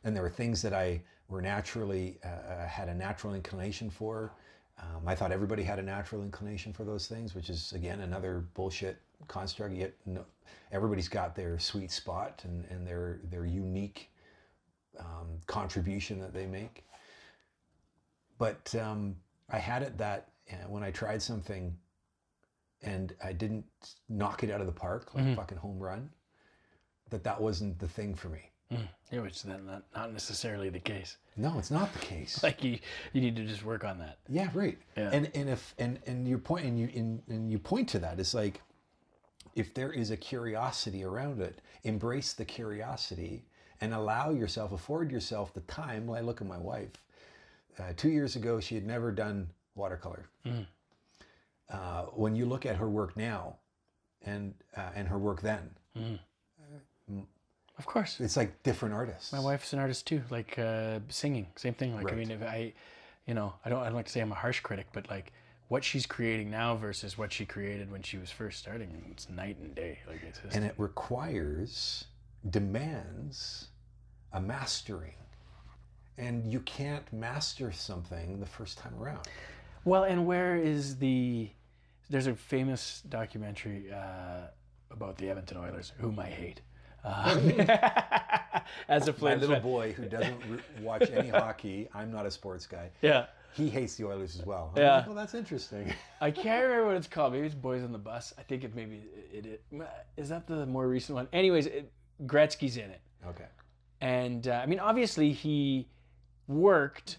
and 0.04 0.14
there 0.14 0.22
were 0.22 0.30
things 0.30 0.62
that 0.62 0.72
I 0.72 1.02
were 1.28 1.42
naturally 1.42 2.18
uh, 2.24 2.28
uh, 2.28 2.66
had 2.66 2.88
a 2.88 2.94
natural 2.94 3.34
inclination 3.34 3.90
for 3.90 4.32
um, 4.80 5.08
I 5.08 5.14
thought 5.14 5.32
everybody 5.32 5.64
had 5.64 5.78
a 5.78 5.82
natural 5.82 6.22
inclination 6.22 6.72
for 6.72 6.84
those 6.84 7.06
things 7.06 7.34
which 7.34 7.50
is 7.50 7.72
again 7.72 8.00
another 8.00 8.44
bullshit 8.54 9.00
construct 9.26 9.74
yet 9.74 9.92
no, 10.06 10.24
everybody's 10.72 11.08
got 11.08 11.34
their 11.34 11.58
sweet 11.58 11.90
spot 11.90 12.42
and, 12.44 12.64
and 12.70 12.86
their 12.86 13.20
their 13.24 13.44
unique 13.44 14.10
um, 14.98 15.38
contribution 15.46 16.20
that 16.20 16.32
they 16.32 16.46
make. 16.46 16.84
But 18.38 18.74
um, 18.74 19.16
I 19.50 19.58
had 19.58 19.82
it 19.82 19.98
that 19.98 20.28
uh, 20.52 20.68
when 20.68 20.82
I 20.82 20.90
tried 20.90 21.22
something 21.22 21.76
and 22.82 23.14
I 23.22 23.32
didn't 23.32 23.64
knock 24.08 24.44
it 24.44 24.50
out 24.50 24.60
of 24.60 24.66
the 24.66 24.72
park 24.72 25.14
like 25.14 25.24
a 25.26 25.34
fucking 25.34 25.58
home 25.58 25.78
run, 25.78 26.10
that 27.10 27.24
that 27.24 27.40
wasn't 27.40 27.78
the 27.78 27.88
thing 27.88 28.14
for 28.14 28.28
me. 28.28 28.50
Yeah, 29.10 29.20
which 29.20 29.42
then 29.42 29.64
not, 29.64 29.84
not 29.94 30.12
necessarily 30.12 30.68
the 30.68 30.78
case. 30.78 31.16
No, 31.36 31.58
it's 31.58 31.70
not 31.70 31.92
the 31.92 32.00
case. 32.00 32.40
Like 32.48 32.62
you, 32.62 32.78
you 33.12 33.20
need 33.20 33.34
to 33.36 33.44
just 33.44 33.64
work 33.64 33.84
on 33.84 33.98
that. 33.98 34.18
Yeah, 34.28 34.50
right. 34.52 34.76
Yeah. 34.96 35.10
And 35.12 35.30
and 35.34 35.48
if 35.48 35.74
and 35.78 35.98
and 36.06 36.28
your 36.28 36.38
point 36.38 36.66
and 36.66 36.78
you 36.78 36.90
and, 36.94 37.22
and 37.28 37.50
you 37.50 37.58
point 37.58 37.88
to 37.90 37.98
that 38.00 38.20
is 38.20 38.34
like 38.34 38.60
if 39.54 39.72
there 39.72 39.92
is 39.92 40.10
a 40.10 40.16
curiosity 40.16 41.02
around 41.02 41.40
it, 41.40 41.60
embrace 41.84 42.34
the 42.34 42.44
curiosity 42.44 43.46
and 43.80 43.94
allow 43.94 44.30
yourself, 44.30 44.72
afford 44.72 45.10
yourself 45.10 45.54
the 45.54 45.60
time. 45.60 46.06
Well, 46.06 46.18
I 46.18 46.20
look 46.20 46.40
at 46.40 46.46
my 46.46 46.58
wife. 46.58 46.92
Uh, 47.78 47.92
two 47.96 48.10
years 48.10 48.36
ago, 48.36 48.60
she 48.60 48.74
had 48.74 48.86
never 48.86 49.10
done 49.12 49.48
watercolor. 49.78 50.26
Uh, 51.70 52.02
when 52.14 52.34
you 52.34 52.46
look 52.46 52.64
at 52.66 52.76
her 52.76 52.88
work 52.88 53.16
now, 53.16 53.56
and 54.22 54.54
uh, 54.76 54.90
and 54.94 55.08
her 55.08 55.18
work 55.18 55.40
then, 55.42 55.70
Of 57.78 57.86
course. 57.86 58.20
it's 58.20 58.36
like 58.36 58.62
different 58.62 58.94
artists. 58.94 59.32
My 59.32 59.40
wife's 59.40 59.72
an 59.72 59.78
artist 59.78 60.06
too, 60.06 60.22
like 60.30 60.58
uh, 60.58 60.98
singing, 61.08 61.46
same 61.56 61.74
thing. 61.74 61.94
Like 61.94 62.12
I 62.12 62.16
mean, 62.16 62.30
if 62.30 62.42
I, 62.42 62.72
you 63.26 63.34
know, 63.34 63.52
I 63.64 63.68
don't, 63.70 63.80
I 63.80 63.84
don't 63.86 63.94
like 63.94 64.06
to 64.06 64.12
say 64.12 64.20
I'm 64.20 64.32
a 64.32 64.34
harsh 64.34 64.60
critic, 64.60 64.86
but 64.92 65.08
like 65.08 65.32
what 65.68 65.84
she's 65.84 66.06
creating 66.06 66.50
now 66.50 66.74
versus 66.76 67.16
what 67.18 67.32
she 67.32 67.44
created 67.44 67.92
when 67.92 68.02
she 68.02 68.16
was 68.16 68.30
first 68.30 68.58
starting, 68.58 69.04
it's 69.12 69.28
night 69.28 69.58
and 69.60 69.74
day. 69.74 69.98
Like 70.08 70.22
it's 70.26 70.38
just, 70.40 70.56
and 70.56 70.64
it 70.64 70.74
requires 70.78 72.04
demands 72.50 73.68
a 74.32 74.40
mastering 74.40 75.14
and 76.16 76.50
you 76.50 76.60
can't 76.60 77.10
master 77.12 77.72
something 77.72 78.40
the 78.40 78.46
first 78.46 78.78
time 78.78 78.94
around 79.00 79.26
well, 79.88 80.04
and 80.04 80.26
where 80.26 80.56
is 80.56 80.96
the? 80.98 81.50
There's 82.10 82.26
a 82.26 82.34
famous 82.34 83.02
documentary 83.08 83.92
uh, 83.92 84.48
about 84.90 85.18
the 85.18 85.28
Edmonton 85.30 85.58
Oilers, 85.58 85.92
whom 85.98 86.18
I 86.18 86.26
hate. 86.26 86.60
Uh, 87.04 87.34
as 88.88 89.06
a 89.08 89.12
my 89.12 89.18
Flames 89.18 89.40
little 89.42 89.56
fan. 89.56 89.62
boy 89.62 89.92
who 89.92 90.06
doesn't 90.06 90.40
re- 90.48 90.58
watch 90.82 91.08
any 91.12 91.28
hockey 91.28 91.88
i'm 91.94 92.10
not 92.10 92.26
a 92.26 92.30
sports 92.30 92.66
guy 92.66 92.90
Yeah. 93.02 93.26
he 93.54 93.70
hates 93.70 93.94
the 93.94 94.04
oilers 94.04 94.34
as 94.38 94.44
well 94.44 94.72
I'm 94.74 94.82
Yeah. 94.82 94.96
like, 94.96 95.06
well 95.06 95.14
that's 95.14 95.34
interesting 95.34 95.94
I 96.20 96.32
can't 96.32 96.64
remember 96.64 96.88
what 96.88 96.96
it's 96.96 97.06
called. 97.06 97.32
Maybe 97.34 97.46
it's 97.46 97.54
Boys 97.54 97.84
on 97.84 97.92
the 97.92 97.98
Bus. 97.98 98.34
I 98.36 98.42
think 98.42 98.64
it 98.64 98.74
maybe 98.74 99.02
it, 99.32 99.46
it, 99.46 99.88
is 100.16 100.28
that 100.30 100.48
the 100.48 100.66
more 100.66 100.88
recent 100.88 101.14
one. 101.14 101.28
Anyways, 101.32 101.66
it, 101.66 101.92
Gretzky's 102.26 102.76
in 102.76 102.90
it, 102.90 103.00
okay 103.26 103.46
and 104.00 104.48
uh, 104.48 104.54
I 104.62 104.66
mean, 104.66 104.80
obviously 104.80 105.32
he 105.32 105.88
worked 106.48 107.18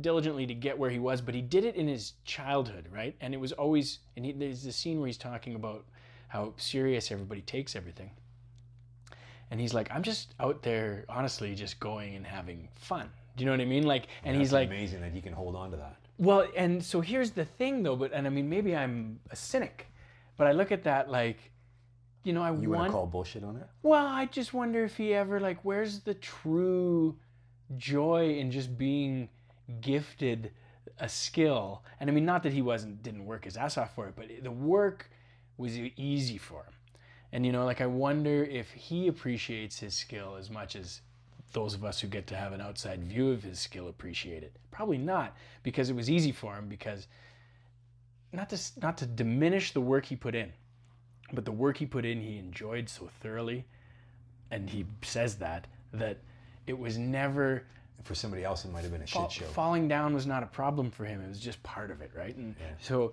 diligently 0.00 0.46
to 0.46 0.54
get 0.54 0.78
where 0.78 0.90
he 0.90 0.98
was, 0.98 1.20
but 1.20 1.34
he 1.34 1.42
did 1.42 1.64
it 1.64 1.76
in 1.76 1.88
his 1.88 2.14
childhood, 2.24 2.88
right? 2.92 3.14
And 3.20 3.34
it 3.34 3.38
was 3.38 3.52
always. 3.52 4.00
And 4.16 4.24
he, 4.24 4.32
there's 4.32 4.62
this 4.62 4.76
scene 4.76 4.98
where 4.98 5.06
he's 5.06 5.18
talking 5.18 5.54
about 5.54 5.84
how 6.28 6.54
serious 6.56 7.10
everybody 7.10 7.42
takes 7.42 7.76
everything, 7.76 8.10
and 9.50 9.60
he's 9.60 9.74
like, 9.74 9.90
"I'm 9.90 10.02
just 10.02 10.34
out 10.40 10.62
there, 10.62 11.04
honestly, 11.08 11.54
just 11.54 11.78
going 11.80 12.14
and 12.14 12.26
having 12.26 12.68
fun." 12.74 13.10
Do 13.36 13.42
you 13.42 13.46
know 13.46 13.52
what 13.52 13.60
I 13.60 13.64
mean? 13.64 13.84
Like, 13.84 14.06
and 14.24 14.36
he's 14.36 14.52
like, 14.52 14.68
amazing 14.68 15.00
that 15.00 15.12
he 15.12 15.20
can 15.20 15.32
hold 15.32 15.56
on 15.56 15.72
to 15.72 15.76
that 15.78 15.96
well, 16.18 16.46
and 16.56 16.82
so 16.82 17.00
here's 17.00 17.32
the 17.32 17.44
thing 17.44 17.82
though, 17.82 17.96
but 17.96 18.12
and 18.12 18.26
I 18.26 18.30
mean 18.30 18.48
maybe 18.48 18.76
I'm 18.76 19.20
a 19.30 19.36
cynic, 19.36 19.88
but 20.36 20.46
I 20.46 20.52
look 20.52 20.70
at 20.70 20.84
that 20.84 21.10
like, 21.10 21.50
you 22.22 22.32
know, 22.32 22.42
I 22.42 22.54
you 22.54 22.70
want. 22.70 22.88
to 22.88 22.92
call 22.92 23.06
bullshit 23.06 23.42
on 23.42 23.56
it 23.56 23.66
well, 23.82 24.06
I 24.06 24.26
just 24.26 24.54
wonder 24.54 24.84
if 24.84 24.96
he 24.96 25.14
ever 25.14 25.40
like, 25.40 25.58
where's 25.64 26.00
the 26.00 26.14
true 26.14 27.16
joy 27.76 28.36
in 28.38 28.50
just 28.50 28.78
being 28.78 29.28
gifted 29.80 30.52
a 30.98 31.08
skill? 31.08 31.82
And 32.00 32.10
I 32.10 32.12
mean, 32.12 32.24
not 32.24 32.42
that 32.42 32.52
he 32.52 32.62
wasn't 32.62 33.02
didn't 33.02 33.26
work 33.26 33.44
his 33.44 33.56
ass 33.56 33.78
off 33.78 33.94
for 33.94 34.08
it, 34.08 34.14
but 34.16 34.26
the 34.42 34.50
work 34.50 35.10
was 35.56 35.76
easy 35.76 36.38
for 36.38 36.64
him. 36.64 36.72
And 37.32 37.44
you 37.44 37.52
know, 37.52 37.64
like 37.64 37.80
I 37.80 37.86
wonder 37.86 38.44
if 38.44 38.70
he 38.70 39.08
appreciates 39.08 39.78
his 39.80 39.94
skill 39.94 40.36
as 40.38 40.50
much 40.50 40.76
as 40.76 41.00
those 41.52 41.74
of 41.74 41.84
us 41.84 42.00
who 42.00 42.08
get 42.08 42.26
to 42.28 42.36
have 42.36 42.52
an 42.52 42.60
outside 42.60 43.02
view 43.02 43.30
of 43.30 43.42
his 43.42 43.58
skill 43.58 43.88
appreciate 43.88 44.42
it. 44.42 44.56
Probably 44.70 44.98
not, 44.98 45.36
because 45.62 45.88
it 45.88 45.96
was 45.96 46.10
easy 46.10 46.32
for 46.32 46.54
him. 46.54 46.68
Because 46.68 47.06
not 48.32 48.50
to 48.50 48.60
not 48.80 48.98
to 48.98 49.06
diminish 49.06 49.72
the 49.72 49.80
work 49.80 50.06
he 50.06 50.16
put 50.16 50.34
in, 50.34 50.52
but 51.32 51.44
the 51.44 51.52
work 51.52 51.78
he 51.78 51.86
put 51.86 52.04
in 52.04 52.20
he 52.20 52.38
enjoyed 52.38 52.88
so 52.88 53.08
thoroughly, 53.20 53.64
and 54.50 54.70
he 54.70 54.84
says 55.02 55.36
that 55.36 55.66
that 55.92 56.18
it 56.66 56.78
was 56.78 56.98
never 56.98 57.64
for 58.02 58.14
somebody 58.14 58.44
else 58.44 58.64
it 58.64 58.72
might 58.72 58.82
have 58.82 58.92
been 58.92 59.02
a 59.02 59.06
Fall- 59.06 59.28
shit 59.28 59.44
show 59.46 59.52
Falling 59.52 59.88
down 59.88 60.12
was 60.14 60.26
not 60.26 60.42
a 60.42 60.46
problem 60.46 60.90
for 60.90 61.04
him. 61.04 61.22
It 61.22 61.28
was 61.28 61.40
just 61.40 61.62
part 61.62 61.90
of 61.90 62.02
it, 62.02 62.10
right? 62.14 62.36
And 62.36 62.54
so 62.80 63.12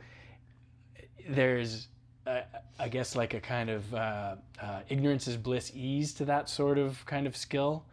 there's, 1.30 1.88
uh, 2.28 2.42
I 2.80 2.90
guess, 2.90 3.16
like 3.16 3.34
a 3.34 3.40
kind 3.40 3.70
of 3.70 3.94
uh, 3.94 4.36
uh, 4.62 4.82
ignorance 4.90 5.28
is 5.28 5.38
bliss 5.38 5.72
ease 5.74 6.14
to 6.16 6.26
that 6.26 6.50
sort 6.50 6.78
of 6.78 7.06
kind 7.06 7.28
of 7.28 7.38
skill. 7.38 7.86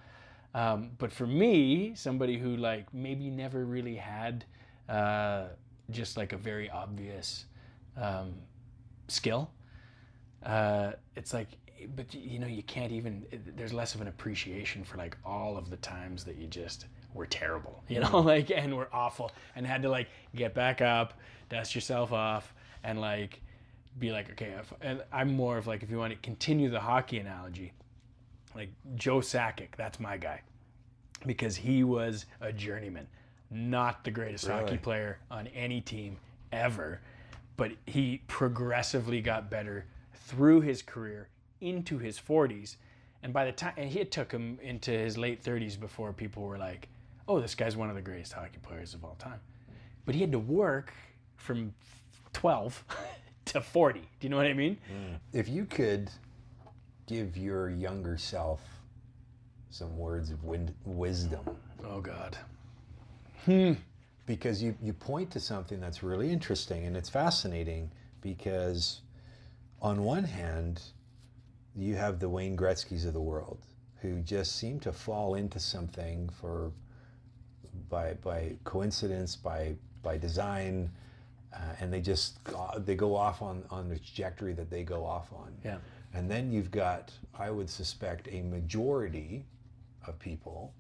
Um, 0.55 0.91
but 0.99 1.13
for 1.13 1.27
me, 1.27 1.93
somebody 1.95 2.39
who 2.39 2.57
like 2.57 2.93
maybe 2.93 3.31
never 3.31 3.65
really 3.65 3.97
had 3.97 4.45
uh, 4.89 5.49
just 5.91 6.17
like 6.17 6.33
a 6.33 6.37
very 6.37 6.71
obvious 6.71 7.45
um, 7.97 8.35
skill, 9.09 9.51
uh, 10.45 10.93
it's 11.17 11.35
like, 11.35 11.49
but 11.95 12.13
you 12.15 12.39
know, 12.39 12.47
you 12.47 12.63
can't 12.63 12.93
even. 12.93 13.25
Eh, 13.33 13.37
there's 13.57 13.73
less 13.73 13.95
of 13.95 14.01
an 14.01 14.09
appreciation 14.09 14.85
for 14.85 14.97
like 14.97 15.17
all 15.25 15.57
of 15.57 15.71
the 15.71 15.77
times 15.79 16.25
that 16.25 16.37
you 16.37 16.47
just 16.47 16.87
were 17.15 17.27
terrible, 17.27 17.83
you 17.89 18.01
know, 18.01 18.09
mm-hmm. 18.09 18.27
like 18.27 18.51
and 18.51 18.77
were 18.77 18.89
awful, 18.93 19.31
and 19.57 19.67
had 19.67 19.83
to 19.83 19.89
like 19.89 20.09
get 20.35 20.55
back 20.55 20.81
up, 20.81 21.15
dust 21.49 21.75
yourself 21.75 22.13
off, 22.13 22.53
and 22.85 23.01
like 23.01 23.41
be 23.99 24.13
like, 24.13 24.31
okay, 24.31 24.55
if, 24.59 24.73
and 24.81 25.03
I'm 25.13 25.35
more 25.35 25.59
of 25.59 25.67
like, 25.67 25.83
if 25.83 25.91
you 25.91 25.99
want 25.99 26.13
to 26.13 26.19
continue 26.21 26.71
the 26.71 26.81
hockey 26.81 27.19
analogy, 27.19 27.73
like 28.55 28.71
Joe 28.95 29.19
Sakic, 29.19 29.69
that's 29.77 29.99
my 29.99 30.17
guy, 30.17 30.41
because 31.27 31.57
he 31.57 31.83
was 31.85 32.27
a 32.41 32.53
journeyman, 32.53 33.07
not 33.51 34.05
the 34.05 34.11
greatest 34.11 34.47
hockey 34.47 34.77
player 34.77 35.19
on 35.31 35.49
any 35.49 35.81
team 35.81 36.17
ever, 36.53 37.01
but 37.57 37.73
he 37.87 38.23
progressively 38.29 39.21
got 39.21 39.51
better 39.51 39.85
through 40.15 40.61
his 40.61 40.83
career 40.83 41.29
into 41.61 41.99
his 41.99 42.19
40s. 42.19 42.77
And 43.23 43.33
by 43.33 43.45
the 43.45 43.53
time 43.53 43.73
and 43.77 43.95
it 43.95 44.11
took 44.13 44.31
him 44.31 44.59
into 44.63 44.91
his 44.93 45.19
late 45.19 45.43
30s 45.43 45.79
before 45.79 46.13
people 46.13 46.45
were 46.45 46.59
like, 46.59 46.89
"Oh, 47.27 47.41
this 47.41 47.55
guy's 47.55 47.77
one 47.77 47.89
of 47.89 47.97
the 47.97 48.01
greatest 48.03 48.33
hockey 48.33 48.59
players 48.63 48.95
of 48.95 49.05
all 49.05 49.17
time." 49.17 49.41
But 50.07 50.15
he 50.15 50.21
had 50.21 50.33
to 50.33 50.39
work 50.39 50.93
from 51.37 51.75
12 52.33 52.85
to 53.47 53.61
40. 53.61 54.01
Do 54.01 54.07
you 54.21 54.29
know 54.29 54.37
what 54.37 54.47
I 54.47 54.53
mean? 54.53 54.79
If 55.33 55.49
you 55.49 55.65
could 55.65 56.11
give 57.07 57.37
your 57.37 57.71
younger 57.71 58.17
self 58.19 58.61
some 59.71 59.97
words 59.99 60.31
of 60.31 60.45
win- 60.45 60.75
wisdom, 60.85 61.45
Oh 61.85 62.01
God. 62.01 62.37
Hmm. 63.45 63.73
because 64.27 64.63
you, 64.63 64.75
you 64.83 64.93
point 64.93 65.31
to 65.33 65.41
something 65.41 65.81
that's 65.81 66.03
really 66.03 66.31
interesting 66.31 66.87
and 66.87 66.97
it's 66.97 67.09
fascinating 67.09 67.91
because 68.21 69.01
on 69.81 70.03
one 70.03 70.25
hand 70.25 70.83
you 71.79 71.95
have 71.95 72.19
the 72.19 72.29
Wayne 72.29 72.57
Gretzky's 72.57 73.05
of 73.05 73.15
the 73.15 73.21
world 73.21 73.59
who 74.01 74.21
just 74.21 74.57
seem 74.57 74.81
to 74.81 74.93
fall 74.93 75.35
into 75.35 75.59
something 75.61 76.29
for 76.41 76.73
by 77.89 78.15
by 78.15 78.57
coincidence 78.65 79.37
by 79.37 79.75
by 80.03 80.19
design 80.19 80.91
uh, 81.55 81.59
and 81.81 81.93
they 81.93 82.01
just 82.01 82.43
go- 82.45 82.79
they 82.85 82.95
go 82.95 83.15
off 83.15 83.41
on 83.43 83.65
on 83.71 83.89
the 83.89 83.97
trajectory 83.99 84.53
that 84.53 84.69
they 84.71 84.83
go 84.83 85.05
off 85.05 85.33
on 85.33 85.55
Yeah. 85.65 85.79
and 86.15 86.31
then 86.31 86.51
you've 86.51 86.71
got 86.71 87.13
I 87.39 87.51
would 87.51 87.71
suspect 87.71 88.29
a 88.31 88.43
majority 88.43 89.47
of 90.07 90.19
people 90.19 90.75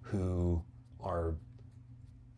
who 0.00 0.62
are 1.00 1.34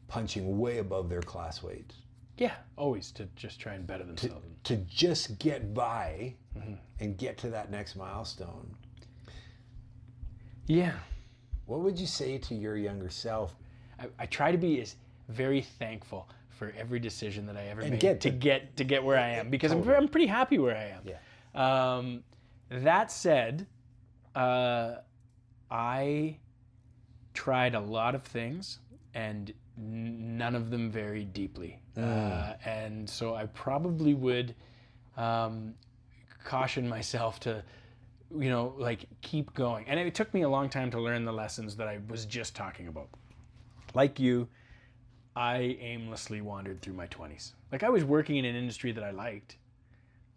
punching 0.09 0.59
way 0.59 0.79
above 0.79 1.09
their 1.09 1.23
class 1.23 1.63
weight 1.63 1.93
Yeah. 2.41 2.55
Always 2.77 3.13
to 3.13 3.29
just 3.37 3.61
try 3.61 3.75
and 3.75 3.87
better 3.87 4.03
themselves. 4.05 4.45
to 4.65 4.77
just 4.79 5.39
get 5.39 5.73
by 5.75 6.35
and 6.99 7.17
get 7.19 7.37
to 7.39 7.51
that 7.51 7.71
next 7.71 7.95
milestone. 7.97 8.75
yeah. 10.67 10.93
What 11.67 11.81
would 11.81 11.99
you 12.01 12.07
say 12.07 12.37
to 12.39 12.55
your 12.55 12.77
younger 12.77 13.11
self? 13.11 13.55
I, 13.99 14.07
I 14.19 14.27
try 14.27 14.51
to 14.51 14.59
be 14.59 14.81
as 14.81 14.97
very 15.29 15.61
thankful 15.61 16.29
for 16.49 16.73
every 16.77 16.99
decision 16.99 17.47
that 17.47 17.57
I 17.57 17.67
ever 17.67 17.83
And 17.83 17.91
made 17.93 18.01
get 18.01 18.21
to 18.23 18.31
to- 18.31 18.37
get 18.37 18.77
to 18.79 18.85
get 18.85 19.05
where 19.05 19.19
I 19.19 19.29
am 19.31 19.51
because 19.55 19.71
I'm. 19.71 19.87
I'm 19.89 20.09
pretty 20.09 20.27
happy 20.27 20.59
where 20.59 20.77
I 20.77 20.85
am. 20.97 21.03
Yeah. 21.05 21.95
Um, 21.95 22.25
that 22.71 23.13
said, 23.13 23.67
uh, 24.35 24.97
I 25.71 26.39
tried 27.35 27.75
a 27.77 27.81
lot 27.81 28.15
of 28.17 28.23
things 28.25 28.79
and 29.15 29.53
n- 29.81 30.37
none 30.39 30.55
of 30.55 30.71
them 30.71 30.91
very 30.91 31.25
deeply. 31.25 31.81
Uh, 31.97 32.55
and 32.65 33.09
so 33.09 33.35
I 33.35 33.47
probably 33.47 34.15
would 34.15 34.55
um, 35.17 35.75
caution 36.45 36.89
myself 36.89 37.41
to, 37.41 37.63
you 38.37 38.49
know, 38.49 38.75
like 38.79 39.07
keep 39.23 39.53
going. 39.55 39.87
And 39.89 39.99
it 39.99 40.15
took 40.15 40.33
me 40.33 40.43
a 40.43 40.49
long 40.49 40.69
time 40.69 40.91
to 40.93 41.01
learn 41.01 41.25
the 41.25 41.33
lessons 41.33 41.77
that 41.77 41.89
I 41.89 41.99
was 42.09 42.27
just 42.27 42.55
talking 42.55 42.89
about. 42.89 43.09
Like 43.95 44.21
you, 44.21 44.49
I 45.35 45.77
aimlessly 45.81 46.41
wandered 46.41 46.81
through 46.83 46.95
my 46.95 47.07
20s. 47.07 47.53
Like 47.73 47.83
I 47.83 47.89
was 47.89 48.05
working 48.05 48.37
in 48.37 48.45
an 48.45 48.57
industry 48.57 48.93
that 48.93 49.05
I 49.05 49.11
liked, 49.11 49.57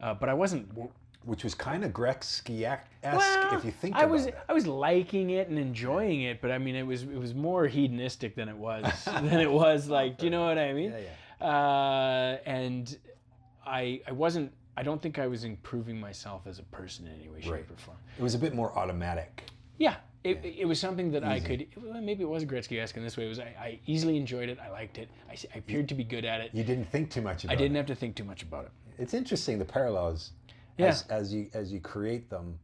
uh, 0.02 0.14
but 0.14 0.30
I 0.30 0.34
wasn't 0.34 0.70
w- 0.70 0.92
Which 1.26 1.44
was 1.44 1.56
kind 1.56 1.86
of 1.86 1.92
Gretzky-esque, 1.94 2.86
well, 3.04 3.58
if 3.58 3.64
you 3.64 3.72
think 3.72 3.96
I 3.96 4.00
about 4.00 4.12
was 4.12 4.26
it. 4.26 4.38
I 4.50 4.54
was 4.54 4.68
liking 4.68 5.30
it 5.30 5.48
and 5.48 5.58
enjoying 5.58 6.24
it, 6.24 6.42
but 6.42 6.52
I 6.52 6.58
mean 6.58 6.76
it 6.76 6.84
was 6.86 7.04
it 7.04 7.18
was 7.18 7.34
more 7.34 7.66
hedonistic 7.68 8.36
than 8.36 8.50
it 8.50 8.58
was 8.58 8.84
than 9.06 9.40
it 9.40 9.52
was 9.52 9.88
like 9.88 10.18
do 10.18 10.26
you 10.26 10.32
know 10.32 10.46
what 10.46 10.58
I 10.58 10.74
mean? 10.74 10.92
Yeah, 11.40 11.48
Uh, 11.48 12.38
and 12.46 12.98
I 13.66 14.02
I 14.08 14.12
wasn't 14.12 14.52
I 14.76 14.84
don't 14.84 15.02
think 15.02 15.20
I 15.20 15.28
was 15.28 15.44
improving 15.44 16.00
myself 16.00 16.48
as 16.48 16.60
a 16.60 16.64
person 16.64 17.08
in 17.08 17.14
any 17.14 17.30
way, 17.30 17.40
shape, 17.42 17.52
Right. 17.52 17.66
or 17.72 17.78
form. 17.78 17.98
It 18.18 18.24
was 18.24 18.34
a 18.36 18.40
bit 18.40 18.54
more 18.56 18.78
automatic. 18.78 19.44
Yeah, 19.78 19.96
it, 20.24 20.42
it 20.44 20.68
was 20.68 20.80
something 20.80 21.12
that 21.12 21.24
I 21.24 21.40
could 21.40 21.68
well, 21.82 22.02
maybe 22.02 22.24
it 22.24 22.30
was 22.30 22.44
Gretzky-esque 22.44 22.98
in 22.98 23.04
this 23.04 23.16
way. 23.18 23.26
It 23.26 23.30
was 23.30 23.40
I, 23.40 23.56
I 23.68 23.80
easily 23.86 24.18
enjoyed 24.18 24.50
it. 24.50 24.58
I 24.60 24.70
liked 24.72 24.98
it. 24.98 25.10
I, 25.30 25.34
I 25.56 25.58
appeared 25.60 25.88
to 25.90 25.96
be 25.96 26.04
good 26.04 26.26
at 26.26 26.42
it. 26.42 26.50
You 26.54 26.64
didn't 26.64 26.90
think 26.92 27.12
too 27.12 27.22
much 27.22 27.44
about 27.46 27.54
it. 27.54 27.56
I 27.56 27.58
didn't 27.62 27.76
it. 27.78 27.80
have 27.80 27.88
to 27.88 27.96
think 27.96 28.16
too 28.16 28.24
much 28.26 28.44
about 28.44 28.66
it. 28.66 28.72
It's 29.00 29.14
interesting 29.14 29.58
the 29.58 29.66
parallels 29.66 30.32
Yeah. 30.78 30.88
as, 30.88 31.06
as 31.10 31.34
you 31.34 31.50
as 31.54 31.72
you 31.72 31.80
create 31.80 32.30
them. 32.30 32.60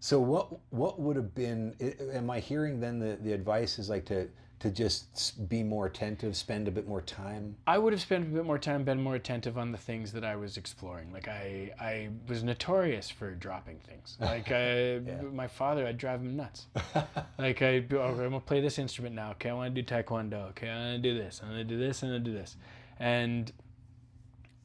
So 0.00 0.20
what 0.20 0.48
what 0.70 1.00
would 1.00 1.16
have 1.16 1.34
been? 1.34 1.74
Am 2.12 2.30
I 2.30 2.40
hearing 2.40 2.80
then 2.80 2.98
the, 2.98 3.18
the 3.20 3.32
advice 3.32 3.78
is 3.78 3.88
like 3.88 4.04
to 4.06 4.28
to 4.60 4.70
just 4.70 5.48
be 5.48 5.62
more 5.62 5.86
attentive, 5.86 6.36
spend 6.36 6.68
a 6.68 6.70
bit 6.70 6.86
more 6.86 7.00
time. 7.00 7.56
I 7.66 7.78
would 7.78 7.94
have 7.94 8.02
spent 8.02 8.26
a 8.26 8.30
bit 8.30 8.44
more 8.44 8.58
time, 8.58 8.84
been 8.84 9.02
more 9.02 9.14
attentive 9.14 9.56
on 9.56 9.72
the 9.72 9.78
things 9.78 10.12
that 10.12 10.22
I 10.22 10.36
was 10.36 10.58
exploring. 10.58 11.10
Like 11.14 11.28
I, 11.28 11.72
I 11.80 12.10
was 12.28 12.44
notorious 12.44 13.08
for 13.08 13.34
dropping 13.34 13.78
things. 13.80 14.18
Like 14.30 14.52
I, 14.52 15.00
my 15.32 15.48
father, 15.48 15.86
I'd 15.86 15.98
drive 15.98 16.20
him 16.20 16.36
nuts. 16.36 16.66
like 17.38 17.62
I, 17.62 17.84
oh, 17.92 18.00
I'm 18.00 18.16
gonna 18.16 18.40
play 18.40 18.60
this 18.60 18.78
instrument 18.78 19.14
now. 19.14 19.30
Okay, 19.32 19.48
I 19.48 19.54
want 19.54 19.74
to 19.74 19.82
do 19.82 19.94
taekwondo. 19.94 20.50
Okay, 20.50 20.68
I 20.68 20.76
want 20.76 21.02
to 21.02 21.10
do 21.10 21.18
this. 21.18 21.40
I'm 21.42 21.48
gonna 21.48 21.64
do 21.64 21.78
this. 21.78 22.02
I'm 22.02 22.10
gonna 22.10 22.20
do 22.20 22.32
this. 22.32 22.56
And 22.98 23.50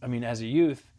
I 0.03 0.07
mean, 0.07 0.23
as 0.23 0.41
a 0.41 0.45
youth, 0.45 0.91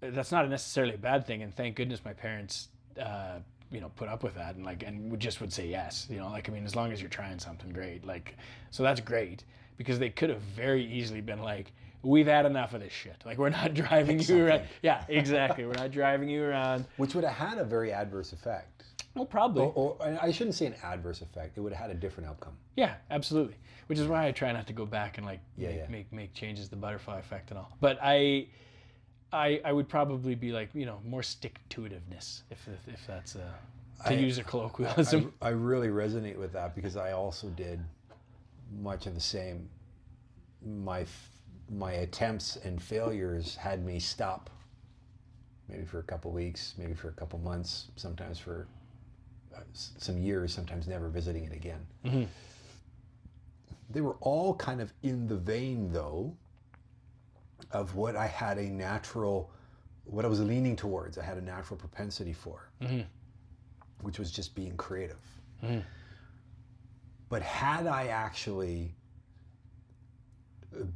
that's 0.00 0.32
not 0.32 0.48
necessarily 0.48 0.94
a 0.94 0.98
bad 0.98 1.26
thing. 1.26 1.42
And 1.42 1.54
thank 1.54 1.76
goodness 1.76 2.00
my 2.04 2.12
parents, 2.12 2.68
uh, 3.00 3.38
you 3.70 3.80
know, 3.80 3.90
put 3.96 4.08
up 4.08 4.22
with 4.22 4.34
that 4.34 4.56
and 4.56 4.64
like, 4.64 4.82
and 4.82 5.10
would 5.10 5.20
just 5.20 5.40
would 5.40 5.52
say 5.52 5.68
yes. 5.68 6.06
You 6.10 6.18
know, 6.18 6.28
like 6.28 6.48
I 6.48 6.52
mean, 6.52 6.64
as 6.64 6.74
long 6.74 6.92
as 6.92 7.00
you're 7.00 7.10
trying 7.10 7.38
something 7.38 7.70
great, 7.70 8.04
like, 8.04 8.36
so 8.70 8.82
that's 8.82 9.00
great 9.00 9.44
because 9.76 9.98
they 9.98 10.10
could 10.10 10.30
have 10.30 10.40
very 10.40 10.84
easily 10.84 11.20
been 11.20 11.40
like, 11.42 11.72
we've 12.02 12.26
had 12.26 12.46
enough 12.46 12.74
of 12.74 12.80
this 12.80 12.92
shit. 12.92 13.22
Like 13.24 13.38
we're 13.38 13.50
not 13.50 13.74
driving 13.82 14.20
you 14.20 14.46
around. 14.46 14.62
Yeah, 14.82 15.04
exactly. 15.08 15.64
We're 15.64 15.72
not 15.74 15.90
driving 15.90 16.28
you 16.28 16.42
around. 16.42 16.86
which 16.96 17.14
would 17.14 17.24
have 17.24 17.34
had 17.34 17.58
a 17.58 17.64
very 17.64 17.92
adverse 17.92 18.32
effect. 18.32 18.84
Well, 19.14 19.26
probably. 19.26 19.62
Or, 19.62 19.96
or 19.98 20.18
I 20.22 20.30
shouldn't 20.30 20.54
say 20.54 20.66
an 20.66 20.76
adverse 20.84 21.20
effect. 21.20 21.58
It 21.58 21.60
would 21.62 21.72
have 21.72 21.82
had 21.88 21.90
a 21.90 21.98
different 21.98 22.28
outcome. 22.28 22.52
Yeah, 22.76 22.94
absolutely. 23.10 23.56
Which 23.88 23.98
is 23.98 24.06
why 24.06 24.26
I 24.26 24.32
try 24.32 24.52
not 24.52 24.68
to 24.68 24.72
go 24.72 24.86
back 24.86 25.18
and 25.18 25.26
like 25.26 25.40
Yeah, 25.56 25.68
make, 25.68 25.76
yeah. 25.78 25.86
make 25.88 26.12
make 26.12 26.34
changes, 26.34 26.68
the 26.68 26.76
butterfly 26.76 27.18
effect 27.18 27.50
and 27.50 27.58
all. 27.58 27.76
But 27.80 27.98
I, 28.02 28.46
I, 29.32 29.60
I 29.64 29.72
would 29.72 29.88
probably 29.88 30.34
be 30.34 30.52
like 30.52 30.70
you 30.74 30.86
know 30.86 30.98
more 31.04 31.22
stick 31.22 31.60
to 31.70 31.82
itiveness 31.82 32.42
if 32.50 32.66
if, 32.68 32.88
if 32.94 33.06
that's 33.06 33.36
uh, 33.36 33.40
to 34.06 34.14
I- 34.14 34.18
use 34.18 34.38
a 34.38 34.44
colloquialism. 34.44 35.32
I, 35.40 35.48
I 35.48 35.50
really 35.50 35.88
resonate 35.88 36.36
with 36.38 36.52
that 36.52 36.74
because 36.74 36.96
I 36.96 37.12
also 37.12 37.48
did 37.48 37.80
much 38.80 39.06
of 39.06 39.14
the 39.14 39.20
same. 39.20 39.68
My 40.64 41.04
my 41.70 41.92
attempts 41.92 42.56
and 42.56 42.82
failures 42.82 43.56
had 43.56 43.84
me 43.84 43.98
stop. 44.00 44.50
Maybe 45.68 45.84
for 45.84 46.00
a 46.00 46.02
couple 46.02 46.32
weeks, 46.32 46.74
maybe 46.76 46.94
for 46.94 47.08
a 47.10 47.12
couple 47.12 47.38
months, 47.38 47.88
sometimes 47.94 48.40
for 48.40 48.66
uh, 49.54 49.60
some 49.72 50.18
years, 50.18 50.52
sometimes 50.52 50.88
never 50.88 51.08
visiting 51.08 51.44
it 51.44 51.52
again. 51.52 51.86
They 53.88 54.00
were 54.00 54.16
all 54.20 54.54
kind 54.54 54.80
of 54.80 54.92
in 55.04 55.28
the 55.28 55.36
vein, 55.36 55.92
though, 55.92 56.34
of 57.72 57.94
what 57.94 58.16
I 58.16 58.26
had 58.26 58.58
a 58.58 58.64
natural, 58.68 59.50
what 60.04 60.24
I 60.24 60.28
was 60.28 60.40
leaning 60.40 60.76
towards. 60.76 61.18
I 61.18 61.24
had 61.24 61.38
a 61.38 61.42
natural 61.42 61.78
propensity 61.78 62.32
for 62.32 62.68
which 64.02 64.18
was 64.18 64.30
just 64.30 64.54
being 64.54 64.76
creative. 64.76 65.18
But 67.28 67.42
had 67.42 67.86
I 67.86 68.06
actually 68.08 68.94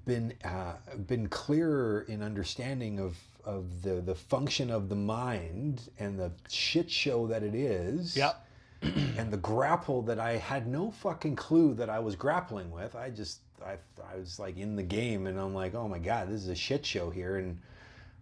been 0.05 0.33
uh, 0.45 0.75
been 1.07 1.29
clearer 1.29 2.03
in 2.09 2.23
understanding 2.23 2.99
of 3.01 3.17
of 3.45 3.83
the 3.83 4.01
the 4.01 4.15
function 4.15 4.71
of 4.71 4.89
the 4.89 4.97
mind 4.97 5.83
and 5.99 6.19
the 6.19 6.33
shit 6.49 6.91
show 6.91 7.27
that 7.27 7.43
it 7.43 7.55
is, 7.55 8.17
Yep. 8.17 8.47
and 8.83 9.31
the 9.33 9.37
grapple 9.37 10.03
that 10.03 10.19
I 10.19 10.37
had 10.37 10.67
no 10.67 10.91
fucking 10.91 11.37
clue 11.37 11.75
that 11.75 11.91
I 11.91 11.99
was 11.99 12.17
grappling 12.17 12.71
with. 12.71 12.95
I 12.97 13.11
just 13.11 13.41
I 13.65 13.77
I 14.13 14.17
was 14.17 14.39
like 14.39 14.57
in 14.59 14.77
the 14.77 14.83
game, 14.83 15.27
and 15.27 15.39
I'm 15.39 15.55
like, 15.55 15.75
oh 15.75 15.89
my 15.89 15.99
god, 15.99 16.29
this 16.29 16.43
is 16.43 16.49
a 16.49 16.55
shit 16.55 16.85
show 16.85 17.11
here, 17.11 17.37
and 17.39 17.59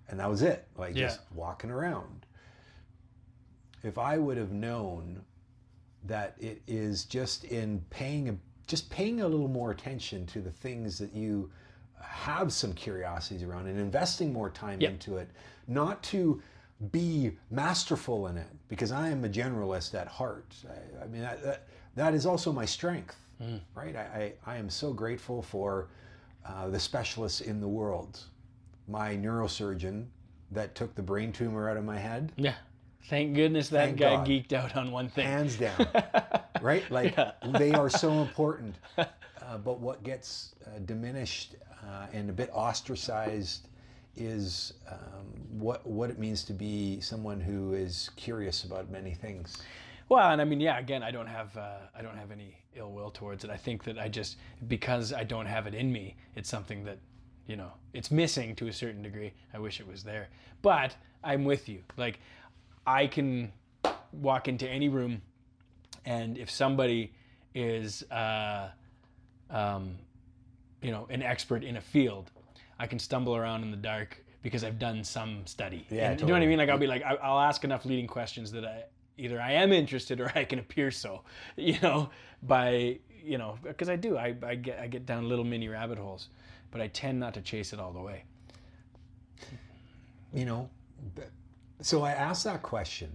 and 0.08 0.20
that 0.20 0.28
was 0.30 0.42
it. 0.42 0.66
Like 0.76 0.94
Yeah. 0.96 1.06
just 1.08 1.20
walking 1.34 1.70
around 1.70 2.26
if 3.82 3.98
I 3.98 4.18
would 4.18 4.36
have 4.36 4.52
known 4.52 5.22
that 6.04 6.34
it 6.38 6.62
is 6.66 7.04
just 7.04 7.44
in 7.44 7.82
paying 7.90 8.28
a, 8.28 8.36
just 8.66 8.88
paying 8.90 9.20
a 9.20 9.28
little 9.28 9.48
more 9.48 9.70
attention 9.70 10.26
to 10.26 10.40
the 10.40 10.50
things 10.50 10.98
that 10.98 11.12
you 11.14 11.50
have 12.00 12.52
some 12.52 12.72
curiosities 12.72 13.42
around 13.42 13.66
and 13.66 13.78
investing 13.78 14.32
more 14.32 14.50
time 14.50 14.80
Yep. 14.80 14.90
into 14.90 15.16
it, 15.16 15.28
not 15.68 16.02
to 16.04 16.42
be 16.90 17.36
masterful 17.50 18.26
in 18.26 18.36
it, 18.36 18.48
because 18.68 18.90
I 18.90 19.08
am 19.08 19.24
a 19.24 19.28
generalist 19.28 19.94
at 19.94 20.08
heart. 20.08 20.54
I, 20.68 21.04
I 21.04 21.06
mean, 21.06 21.22
that, 21.22 21.42
that, 21.42 21.66
that 21.94 22.14
is 22.14 22.26
also 22.26 22.52
my 22.52 22.64
strength, 22.64 23.16
right? 23.74 23.96
I, 23.96 24.32
I, 24.46 24.52
I 24.54 24.56
am 24.56 24.68
so 24.70 24.92
grateful 24.92 25.42
for 25.42 25.88
uh, 26.46 26.68
the 26.68 26.78
specialists 26.80 27.40
in 27.40 27.60
the 27.60 27.68
world. 27.68 28.20
My 28.88 29.16
neurosurgeon 29.16 30.06
that 30.50 30.74
took 30.74 30.94
the 30.94 31.02
brain 31.02 31.32
tumor 31.32 31.68
out 31.70 31.76
of 31.76 31.84
my 31.84 31.98
head, 31.98 32.32
Yeah. 32.36 32.54
Thank 33.08 33.34
goodness 33.34 33.68
that 33.70 33.86
Thank 33.86 33.98
guy 33.98 34.14
God. 34.16 34.26
geeked 34.28 34.52
out 34.52 34.76
on 34.76 34.92
one 34.92 35.08
thing. 35.08 35.26
hands 35.26 35.56
down 35.56 35.86
right 36.62 36.88
like 36.90 37.16
Yeah. 37.16 37.32
they 37.58 37.72
are 37.72 37.90
so 37.90 38.12
important 38.22 38.76
uh, 38.98 39.06
but 39.64 39.80
what 39.80 40.04
gets 40.04 40.54
uh, 40.66 40.78
diminished 40.84 41.56
uh, 41.84 42.06
and 42.12 42.30
a 42.30 42.32
bit 42.32 42.48
ostracized 42.52 43.66
is 44.14 44.74
um, 44.88 45.26
what 45.50 45.84
what 45.86 46.10
it 46.10 46.18
means 46.18 46.44
to 46.44 46.52
be 46.52 47.00
someone 47.00 47.40
who 47.40 47.72
is 47.72 48.10
curious 48.16 48.62
about 48.64 48.88
many 48.90 49.14
things. 49.14 49.56
Well, 50.08 50.30
and 50.30 50.40
I 50.40 50.44
mean, 50.44 50.60
yeah. 50.60 50.78
Again, 50.78 51.02
I 51.02 51.10
don't 51.10 51.26
have 51.26 51.56
uh, 51.56 51.78
I 51.98 52.02
don't 52.02 52.16
have 52.16 52.30
any 52.30 52.54
ill 52.76 52.92
will 52.92 53.10
towards 53.10 53.44
it. 53.44 53.50
I 53.50 53.56
think 53.56 53.84
that 53.84 53.98
I 53.98 54.08
just 54.08 54.36
because 54.68 55.12
I 55.12 55.24
don't 55.24 55.46
have 55.46 55.66
it 55.66 55.74
in 55.74 55.92
me, 55.92 56.16
it's 56.36 56.48
something 56.48 56.84
that 56.84 56.98
you 57.46 57.56
know 57.56 57.72
it's 57.92 58.10
missing 58.10 58.54
to 58.56 58.68
a 58.68 58.72
certain 58.72 59.02
degree. 59.02 59.32
I 59.52 59.58
wish 59.58 59.80
it 59.80 59.86
was 59.86 60.02
there, 60.02 60.28
but 60.62 60.96
I'm 61.22 61.44
with 61.44 61.68
you. 61.68 61.82
Like 61.96 62.20
I 62.86 63.06
can 63.06 63.52
walk 64.12 64.48
into 64.48 64.68
any 64.68 64.88
room, 64.88 65.22
and 66.04 66.38
if 66.38 66.50
somebody 66.50 67.12
is 67.54 68.02
uh, 68.10 68.70
um, 69.50 69.96
you 70.80 70.90
know 70.90 71.06
an 71.10 71.22
expert 71.22 71.64
in 71.64 71.76
a 71.76 71.80
field, 71.80 72.30
I 72.78 72.86
can 72.86 72.98
stumble 72.98 73.36
around 73.36 73.62
in 73.62 73.70
the 73.70 73.76
dark 73.76 74.22
because 74.42 74.64
I've 74.64 74.78
done 74.78 75.04
some 75.04 75.46
study. 75.46 75.86
Yeah, 75.88 76.10
And 76.10 76.20
You 76.20 76.26
know 76.26 76.32
what 76.32 76.42
I 76.42 76.46
mean? 76.46 76.58
Like 76.58 76.68
I'll 76.68 76.78
be 76.78 76.88
like, 76.88 77.04
I'll 77.04 77.38
ask 77.38 77.62
enough 77.64 77.84
leading 77.84 78.08
questions 78.08 78.50
that 78.52 78.64
I 78.64 78.84
either 79.18 79.40
I 79.40 79.52
am 79.52 79.72
interested 79.72 80.20
or 80.20 80.30
I 80.34 80.44
can 80.44 80.58
appear 80.58 80.90
so. 80.90 81.22
You 81.56 81.78
know, 81.80 82.10
by 82.42 82.98
you 83.24 83.38
know, 83.38 83.56
because 83.62 83.88
I 83.88 83.96
do. 83.96 84.16
I, 84.16 84.34
I 84.44 84.54
get 84.56 84.78
I 84.80 84.86
get 84.88 85.06
down 85.06 85.28
little 85.28 85.44
mini 85.44 85.68
rabbit 85.68 85.98
holes, 85.98 86.28
but 86.70 86.80
I 86.80 86.88
tend 86.88 87.20
not 87.20 87.34
to 87.34 87.40
chase 87.40 87.72
it 87.72 87.78
all 87.80 87.92
the 87.92 88.00
way. 88.00 88.24
you 90.32 90.44
know 90.44 90.68
so 91.80 92.02
i 92.02 92.12
asked 92.12 92.44
that 92.44 92.62
question 92.62 93.10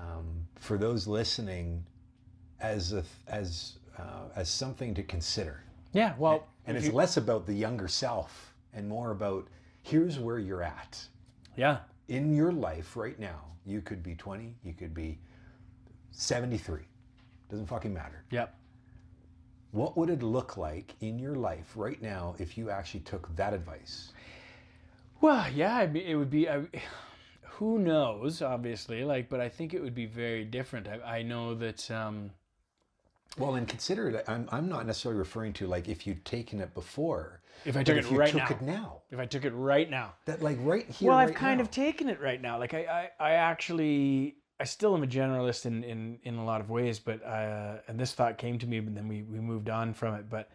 um, 0.00 0.46
for 0.56 0.76
those 0.76 1.06
listening 1.06 1.84
as 2.60 2.92
a 2.92 3.04
as 3.28 3.78
uh, 3.98 4.24
as 4.34 4.48
something 4.48 4.94
to 4.94 5.02
consider 5.02 5.62
Yeah. 5.92 6.14
Well, 6.18 6.46
and 6.66 6.76
if 6.76 6.82
it's 6.84 6.90
you- 6.92 6.96
less 6.96 7.16
about 7.16 7.46
the 7.46 7.54
younger 7.54 7.88
self 7.88 8.52
and 8.72 8.88
more 8.88 9.10
about 9.12 9.46
here's 9.82 10.18
where 10.18 10.38
you're 10.38 10.62
at 10.62 11.06
yeah. 11.56 11.78
In 12.08 12.34
your 12.34 12.52
life 12.52 12.96
right 12.96 13.18
now 13.18 13.40
you 13.66 13.80
could 13.80 14.02
be 14.02 14.14
20 14.14 14.54
you 14.62 14.72
could 14.74 14.92
be 14.94 15.18
73 16.10 16.80
doesn't 17.50 17.66
fucking 17.66 17.92
matter 17.94 18.24
Yep. 18.30 18.54
what 19.72 19.96
would 19.96 20.10
it 20.10 20.22
look 20.22 20.56
like 20.56 20.94
in 21.00 21.18
your 21.18 21.34
life 21.34 21.72
right 21.76 22.00
now 22.02 22.34
if 22.38 22.56
you 22.58 22.70
actually 22.70 23.00
took 23.00 23.34
that 23.36 23.52
advice 23.54 24.12
Well, 25.20 25.46
yeah, 25.54 25.76
I 25.76 25.86
mean, 25.86 26.04
it 26.06 26.16
would 26.16 26.30
be. 26.30 26.48
I, 26.50 26.64
who 27.58 27.78
knows? 27.78 28.42
Obviously, 28.42 29.04
like, 29.04 29.28
but 29.30 29.40
I 29.40 29.48
think 29.48 29.72
it 29.72 29.80
would 29.82 29.94
be 29.94 30.04
very 30.06 30.44
different. 30.44 30.86
I, 30.88 31.18
I 31.18 31.22
know 31.22 31.54
that. 31.54 31.90
Um, 31.90 32.30
Well, 33.38 33.54
and 33.54 33.66
consider 33.66 34.08
it. 34.10 34.24
I'm, 34.28 34.48
I'm 34.52 34.68
not 34.68 34.84
necessarily 34.86 35.18
referring 35.18 35.54
to 35.54 35.66
like 35.66 35.88
if 35.88 36.06
you'd 36.06 36.24
taken 36.26 36.60
it 36.60 36.74
before. 36.74 37.40
If 37.64 37.76
I 37.76 37.82
took 37.82 37.96
if 37.96 38.10
it 38.10 38.16
right 38.16 38.30
took 38.30 38.38
now. 38.38 38.56
it 38.56 38.62
now, 38.62 39.02
if 39.10 39.18
I 39.18 39.26
took 39.26 39.44
it 39.44 39.52
right 39.52 39.88
now, 39.88 40.14
that 40.26 40.42
like 40.42 40.58
right 40.60 40.88
here. 40.88 41.08
well, 41.08 41.18
I've 41.18 41.30
right 41.30 41.36
kind 41.36 41.58
now. 41.58 41.62
of 41.62 41.70
taken 41.70 42.08
it 42.08 42.20
right 42.20 42.40
now. 42.40 42.58
Like 42.58 42.74
I, 42.74 43.10
I, 43.18 43.30
I 43.30 43.32
actually, 43.32 44.36
I 44.60 44.64
still 44.64 44.94
am 44.94 45.02
a 45.02 45.06
generalist 45.06 45.66
in 45.66 45.82
in 45.84 46.18
in 46.24 46.36
a 46.36 46.44
lot 46.44 46.60
of 46.60 46.70
ways, 46.70 46.98
but 46.98 47.24
uh, 47.24 47.76
and 47.88 47.98
this 47.98 48.12
thought 48.12 48.38
came 48.38 48.58
to 48.58 48.66
me, 48.66 48.80
but 48.80 48.94
then 48.94 49.08
we 49.08 49.22
we 49.22 49.40
moved 49.40 49.68
on 49.70 49.94
from 49.94 50.14
it. 50.14 50.28
But 50.28 50.50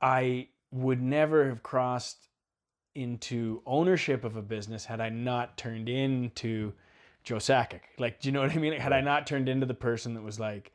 I 0.00 0.48
would 0.70 1.02
never 1.02 1.48
have 1.48 1.62
crossed 1.62 2.28
into 2.94 3.62
ownership 3.66 4.24
of 4.24 4.36
a 4.36 4.42
business 4.42 4.84
had 4.84 5.00
I 5.00 5.10
not 5.10 5.56
turned 5.56 5.88
into 5.88 6.72
Joe 7.24 7.36
Sakic. 7.36 7.80
Like, 7.98 8.20
do 8.20 8.28
you 8.28 8.32
know 8.32 8.40
what 8.40 8.52
I 8.52 8.56
mean? 8.56 8.72
Like, 8.72 8.80
had 8.80 8.92
I 8.92 9.00
not 9.00 9.26
turned 9.26 9.48
into 9.48 9.66
the 9.66 9.74
person 9.74 10.14
that 10.14 10.22
was 10.22 10.40
like, 10.40 10.72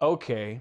okay, 0.00 0.60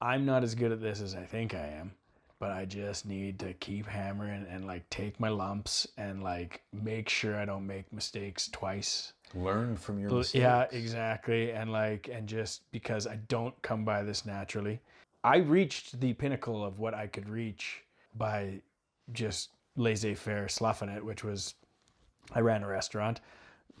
I'm 0.00 0.24
not 0.24 0.42
as 0.42 0.54
good 0.54 0.72
at 0.72 0.80
this 0.80 1.00
as 1.00 1.14
I 1.14 1.24
think 1.24 1.54
I 1.54 1.66
am 1.78 1.92
but 2.38 2.52
I 2.52 2.64
just 2.64 3.06
need 3.06 3.38
to 3.40 3.52
keep 3.54 3.86
hammering 3.86 4.46
and 4.48 4.66
like 4.66 4.88
take 4.90 5.18
my 5.18 5.28
lumps 5.28 5.88
and 5.96 6.22
like 6.22 6.62
make 6.72 7.08
sure 7.08 7.36
I 7.36 7.44
don't 7.44 7.66
make 7.66 7.92
mistakes 7.92 8.48
twice. 8.48 9.12
learn 9.34 9.76
from 9.76 9.98
your 9.98 10.10
mistakes. 10.10 10.40
Yeah, 10.40 10.66
exactly. 10.70 11.52
And 11.52 11.72
like, 11.72 12.08
and 12.12 12.28
just 12.28 12.70
because 12.70 13.06
I 13.06 13.16
don't 13.28 13.60
come 13.62 13.84
by 13.84 14.02
this 14.04 14.24
naturally, 14.24 14.80
I 15.24 15.38
reached 15.38 16.00
the 16.00 16.12
pinnacle 16.12 16.64
of 16.64 16.78
what 16.78 16.94
I 16.94 17.08
could 17.08 17.28
reach 17.28 17.82
by 18.14 18.60
just 19.12 19.50
laissez 19.76 20.14
faire 20.14 20.48
sloughing 20.48 20.88
it, 20.88 21.04
which 21.04 21.24
was 21.24 21.54
I 22.32 22.40
ran 22.40 22.62
a 22.62 22.68
restaurant. 22.68 23.20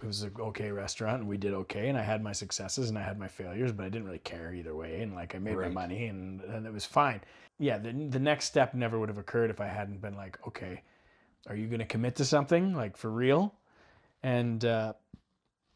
It 0.02 0.06
was 0.06 0.22
an 0.22 0.32
okay 0.38 0.70
restaurant 0.70 1.20
and 1.20 1.28
we 1.28 1.36
did 1.36 1.52
okay. 1.54 1.88
And 1.88 1.98
I 1.98 2.02
had 2.02 2.22
my 2.22 2.32
successes 2.32 2.88
and 2.88 2.98
I 2.98 3.02
had 3.02 3.18
my 3.18 3.28
failures, 3.28 3.72
but 3.72 3.84
I 3.84 3.88
didn't 3.88 4.06
really 4.06 4.18
care 4.20 4.54
either 4.54 4.74
way. 4.74 5.02
And 5.02 5.14
like, 5.14 5.34
I 5.34 5.38
made 5.38 5.56
Right. 5.56 5.72
my 5.72 5.82
money 5.82 6.06
and, 6.06 6.40
and 6.42 6.66
it 6.66 6.72
was 6.72 6.84
fine. 6.84 7.20
Yeah, 7.58 7.78
the, 7.78 7.92
the 7.92 8.18
next 8.18 8.44
step 8.46 8.74
never 8.74 8.98
would 8.98 9.08
have 9.08 9.18
occurred 9.18 9.50
if 9.50 9.60
I 9.60 9.66
hadn't 9.66 10.00
been 10.00 10.14
like, 10.14 10.38
okay, 10.46 10.82
are 11.48 11.56
you 11.56 11.66
going 11.66 11.80
to 11.80 11.86
commit 11.86 12.14
to 12.16 12.24
something 12.24 12.74
like 12.74 12.96
for 12.96 13.10
real? 13.10 13.54
And 14.22 14.64
uh, 14.64 14.92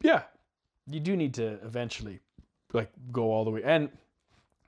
yeah, 0.02 0.22
you 0.86 1.00
do 1.00 1.16
need 1.16 1.34
to 1.34 1.58
eventually 1.64 2.20
like 2.72 2.90
go 3.10 3.32
all 3.32 3.44
the 3.44 3.50
way. 3.50 3.62
And 3.64 3.90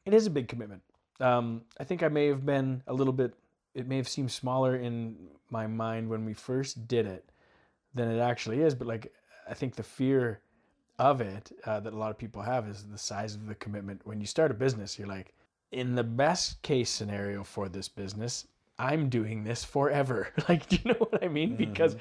it 0.05 0.15
is 0.15 0.27
a 0.27 0.31
big 0.31 0.49
commitment. 0.49 0.83
Um, 1.21 1.63
I 1.79 1.85
think 1.85 2.03
I 2.03 2.09
may 2.09 2.27
have 2.27 2.45
been 2.45 2.83
a 2.87 2.93
little 2.93 3.13
bit, 3.13 3.35
it 3.75 3.87
may 3.87 3.97
have 3.97 4.09
seemed 4.09 4.31
smaller 4.33 4.77
in 4.77 5.17
my 5.51 5.67
mind 5.67 6.09
when 6.09 6.25
we 6.25 6.35
first 6.35 6.89
did 6.89 7.07
it 7.07 7.25
than 7.95 8.11
it 8.11 8.21
actually 8.21 8.61
is. 8.61 8.75
But 8.75 8.89
like, 8.89 9.13
I 9.49 9.55
think 9.55 9.75
the 9.77 9.83
fear 9.83 10.41
of 10.99 11.21
it 11.21 11.51
uh, 11.65 11.81
that 11.81 11.93
a 11.93 11.97
lot 11.97 12.11
of 12.11 12.19
people 12.19 12.43
have 12.43 12.69
is 12.69 12.85
the 12.85 12.99
size 12.99 13.35
of 13.35 13.47
the 13.47 13.55
commitment. 13.55 14.01
When 14.05 14.21
you 14.21 14.27
start 14.27 14.51
a 14.51 14.55
business, 14.55 14.99
you're 14.99 15.09
like, 15.09 15.35
in 15.73 15.95
the 15.95 16.05
best 16.05 16.63
case 16.63 16.91
scenario 16.91 17.43
for 17.43 17.69
this 17.69 17.89
business, 17.89 18.47
I'm 18.79 19.09
doing 19.09 19.45
this 19.45 19.65
forever. 19.65 20.29
Like, 20.49 20.69
do 20.69 20.77
you 20.77 20.93
know 20.93 20.99
what 20.99 21.23
I 21.23 21.29
mean? 21.29 21.57
Because 21.57 21.97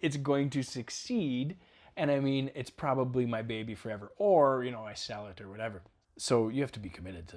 it's 0.00 0.16
going 0.16 0.50
to 0.50 0.62
succeed. 0.62 1.56
And 1.96 2.10
I 2.10 2.20
mean, 2.20 2.50
it's 2.54 2.70
probably 2.70 3.26
my 3.26 3.42
baby 3.42 3.74
forever. 3.74 4.12
Or, 4.16 4.64
you 4.64 4.70
know, 4.70 4.84
I 4.84 4.94
sell 4.94 5.26
it 5.26 5.40
or 5.40 5.48
whatever. 5.50 5.82
So 6.16 6.48
you 6.48 6.62
have 6.62 6.72
to 6.72 6.80
be 6.80 6.88
committed 6.88 7.28
to, 7.28 7.36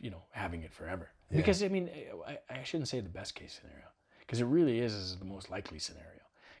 you 0.00 0.10
know, 0.10 0.22
having 0.30 0.62
it 0.62 0.72
forever. 0.72 1.10
Because, 1.30 1.62
I 1.62 1.68
mean, 1.68 1.90
I, 2.26 2.38
I 2.48 2.62
shouldn't 2.62 2.88
say 2.88 3.00
the 3.00 3.08
best 3.08 3.34
case 3.34 3.58
scenario. 3.60 3.86
Because 4.20 4.40
it 4.40 4.46
really 4.46 4.80
is, 4.80 4.94
is 4.94 5.16
the 5.16 5.24
most 5.24 5.50
likely 5.50 5.78
scenario. 5.78 6.15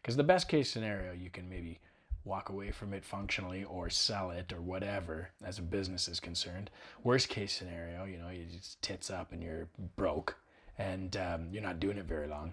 Because 0.06 0.16
the 0.16 0.22
best 0.22 0.46
case 0.46 0.70
scenario, 0.70 1.12
you 1.12 1.30
can 1.30 1.50
maybe 1.50 1.80
walk 2.24 2.48
away 2.50 2.70
from 2.70 2.94
it 2.94 3.04
functionally 3.04 3.64
or 3.64 3.90
sell 3.90 4.30
it 4.30 4.52
or 4.52 4.60
whatever 4.60 5.30
as 5.44 5.58
a 5.58 5.62
business 5.62 6.06
is 6.06 6.20
concerned. 6.20 6.70
Worst 7.02 7.28
case 7.28 7.52
scenario, 7.52 8.04
you 8.04 8.16
know, 8.16 8.28
you 8.28 8.44
just 8.44 8.80
tits 8.82 9.10
up 9.10 9.32
and 9.32 9.42
you're 9.42 9.66
broke 9.96 10.36
and 10.78 11.16
um, 11.16 11.48
you're 11.50 11.60
not 11.60 11.80
doing 11.80 11.98
it 11.98 12.04
very 12.04 12.28
long. 12.28 12.52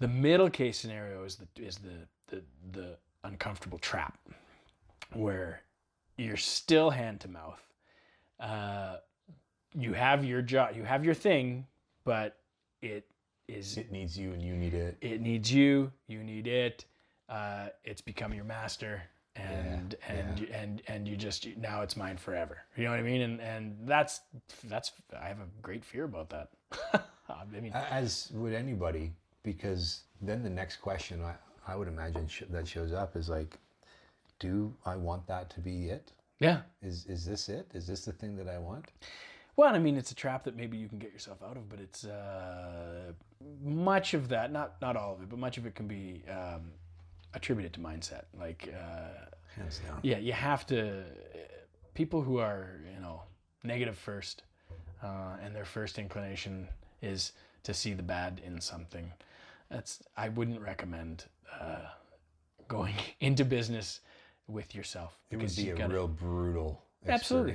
The 0.00 0.08
middle 0.08 0.50
case 0.50 0.78
scenario 0.78 1.24
is 1.24 1.36
the 1.36 1.48
is 1.64 1.78
the 1.78 2.06
the, 2.26 2.42
the 2.72 2.98
uncomfortable 3.24 3.78
trap 3.78 4.18
where 5.14 5.62
you're 6.18 6.36
still 6.36 6.90
hand 6.90 7.20
to 7.20 7.28
mouth. 7.28 7.62
Uh, 8.38 8.96
you 9.74 9.94
have 9.94 10.26
your 10.26 10.42
job, 10.42 10.76
you 10.76 10.82
have 10.82 11.06
your 11.06 11.14
thing, 11.14 11.66
but 12.04 12.36
it 12.82 13.06
is 13.48 13.76
It 13.76 13.90
needs 13.92 14.18
you, 14.18 14.32
and 14.32 14.42
you 14.42 14.54
need 14.54 14.74
it. 14.74 14.96
it 15.00 15.20
needs 15.20 15.52
you 15.52 15.92
you 16.08 16.22
need 16.22 16.46
it 16.46 16.84
uh, 17.28 17.68
it's 17.84 18.00
become 18.00 18.32
your 18.34 18.44
master 18.44 19.02
and 19.36 19.94
Yeah, 20.08 20.14
and 20.14 20.40
you 20.40 20.46
and 20.52 20.82
and 20.88 21.08
you 21.08 21.16
just 21.16 21.46
now 21.58 21.82
it's 21.82 21.96
mine 21.96 22.16
forever 22.16 22.58
you 22.76 22.84
know 22.84 22.90
what 22.90 22.98
i 23.00 23.02
mean 23.02 23.20
and 23.20 23.40
and 23.40 23.76
that's 23.84 24.20
that's 24.64 24.92
i 25.20 25.28
have 25.28 25.38
a 25.40 25.46
great 25.60 25.84
fear 25.84 26.04
about 26.04 26.30
that 26.30 26.48
i 27.28 27.60
mean 27.60 27.72
As 27.74 28.30
would 28.32 28.54
anybody, 28.54 29.12
because 29.42 30.02
then 30.22 30.42
the 30.42 30.50
next 30.50 30.76
question 30.76 31.22
I, 31.22 31.34
I 31.70 31.76
would 31.76 31.88
imagine 31.88 32.26
sh- 32.28 32.44
that 32.50 32.66
shows 32.66 32.92
up 32.92 33.14
is 33.16 33.28
like, 33.28 33.58
do 34.38 34.72
I 34.86 34.96
want 34.96 35.26
that 35.26 35.50
to 35.50 35.60
be 35.60 35.88
it? 35.90 36.12
yeah 36.38 36.60
Is 36.82 37.04
is 37.06 37.24
this 37.26 37.48
it? 37.48 37.66
Is 37.74 37.86
this 37.86 38.04
the 38.06 38.12
thing 38.12 38.36
that 38.36 38.48
I 38.48 38.58
want? 38.58 38.86
Well 39.56 39.74
i 39.74 39.78
mean 39.78 39.96
it's 39.96 40.10
a 40.10 40.14
trap 40.14 40.44
that 40.44 40.56
maybe 40.56 40.76
you 40.76 40.88
can 40.88 40.98
get 40.98 41.12
yourself 41.12 41.38
out 41.42 41.56
of 41.56 41.68
but 41.68 41.80
it's 41.80 42.04
uh, 42.04 43.12
much 43.62 44.14
of 44.14 44.28
that 44.28 44.52
not 44.52 44.74
not 44.80 44.96
all 44.96 45.14
of 45.14 45.22
it 45.22 45.28
but 45.28 45.38
much 45.38 45.58
of 45.58 45.66
it 45.66 45.74
can 45.74 45.86
be 45.86 46.22
um, 46.30 46.70
attributed 47.34 47.72
to 47.72 47.80
mindset 47.80 48.24
like 48.38 48.68
uh, 48.74 49.24
Hands 49.56 49.78
down. 49.86 49.98
yeah 50.02 50.18
you 50.18 50.32
have 50.32 50.66
to 50.66 51.04
people 51.94 52.22
who 52.22 52.38
are 52.38 52.80
you 52.94 53.00
know 53.00 53.22
negative 53.64 53.96
first 53.96 54.42
uh, 55.02 55.36
and 55.42 55.54
their 55.54 55.64
first 55.64 55.98
inclination 55.98 56.68
is 57.02 57.32
to 57.62 57.74
see 57.74 57.92
the 57.94 58.02
bad 58.02 58.40
in 58.44 58.60
something 58.60 59.10
that's 59.70 60.02
i 60.16 60.28
wouldn't 60.28 60.60
recommend 60.60 61.24
uh, 61.60 61.78
going 62.68 62.94
into 63.20 63.44
business 63.44 64.00
with 64.48 64.74
yourself 64.74 65.18
It 65.30 65.38
would 65.38 65.54
be 65.56 65.70
a 65.70 65.74
gotta- 65.74 65.92
real 65.94 66.08
brutal 66.08 66.82
experience. 67.02 67.22
absolutely 67.22 67.54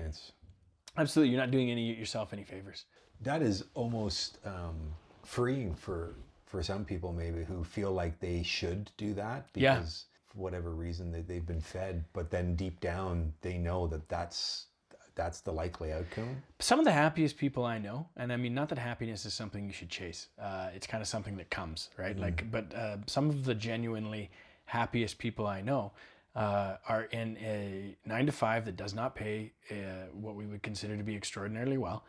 you're 0.97 1.37
not 1.39 1.51
doing 1.51 1.69
any 1.71 1.93
yourself 1.93 2.33
any 2.33 2.43
favors 2.43 2.85
That 3.21 3.41
is 3.41 3.63
almost 3.73 4.37
um, 4.45 4.77
freeing 5.23 5.73
for 5.75 6.15
for 6.45 6.61
some 6.63 6.83
people 6.85 7.13
maybe 7.13 7.43
who 7.43 7.63
feel 7.63 7.91
like 7.93 8.19
they 8.19 8.43
should 8.43 8.91
do 8.97 9.13
that 9.13 9.47
Yeah. 9.55 9.75
because 9.75 10.05
for 10.27 10.39
whatever 10.39 10.71
reason 10.71 11.11
that 11.13 11.27
they've 11.27 11.45
been 11.45 11.61
fed, 11.61 12.03
but 12.13 12.29
then 12.29 12.55
deep 12.55 12.79
down 12.79 13.33
they 13.41 13.57
know 13.57 13.87
that 13.87 14.07
that's 14.09 14.67
that's 15.13 15.41
the 15.41 15.51
likely 15.51 15.91
outcome. 15.91 16.41
some 16.59 16.79
of 16.79 16.85
the 16.85 16.91
happiest 16.91 17.37
people 17.37 17.65
I 17.65 17.77
know, 17.79 18.07
and 18.15 18.31
I 18.31 18.37
mean, 18.37 18.53
not 18.53 18.69
that 18.69 18.77
happiness 18.77 19.25
is 19.25 19.33
something 19.33 19.65
you 19.67 19.73
should 19.73 19.89
chase. 19.89 20.27
Uh, 20.39 20.69
it's 20.73 20.87
kind 20.87 21.01
of 21.01 21.07
something 21.07 21.35
that 21.35 21.49
comes, 21.49 21.89
right? 21.97 22.17
Like, 22.17 22.49
but 22.49 22.73
uh, 22.73 22.95
some 23.07 23.29
of 23.29 23.43
the 23.43 23.53
genuinely 23.53 24.31
happiest 24.65 25.17
people 25.17 25.45
I 25.47 25.59
know 25.61 25.91
uh, 26.35 26.75
are 26.87 27.03
in 27.03 27.37
a 27.41 27.95
nine 28.05 28.25
to 28.25 28.31
five 28.31 28.65
that 28.65 28.77
does 28.77 28.93
not 28.93 29.15
pay 29.15 29.51
uh, 29.69 30.07
what 30.13 30.35
we 30.35 30.45
would 30.45 30.63
consider 30.63 30.95
to 30.97 31.03
be 31.03 31.15
extraordinarily 31.15 31.77
well, 31.77 32.05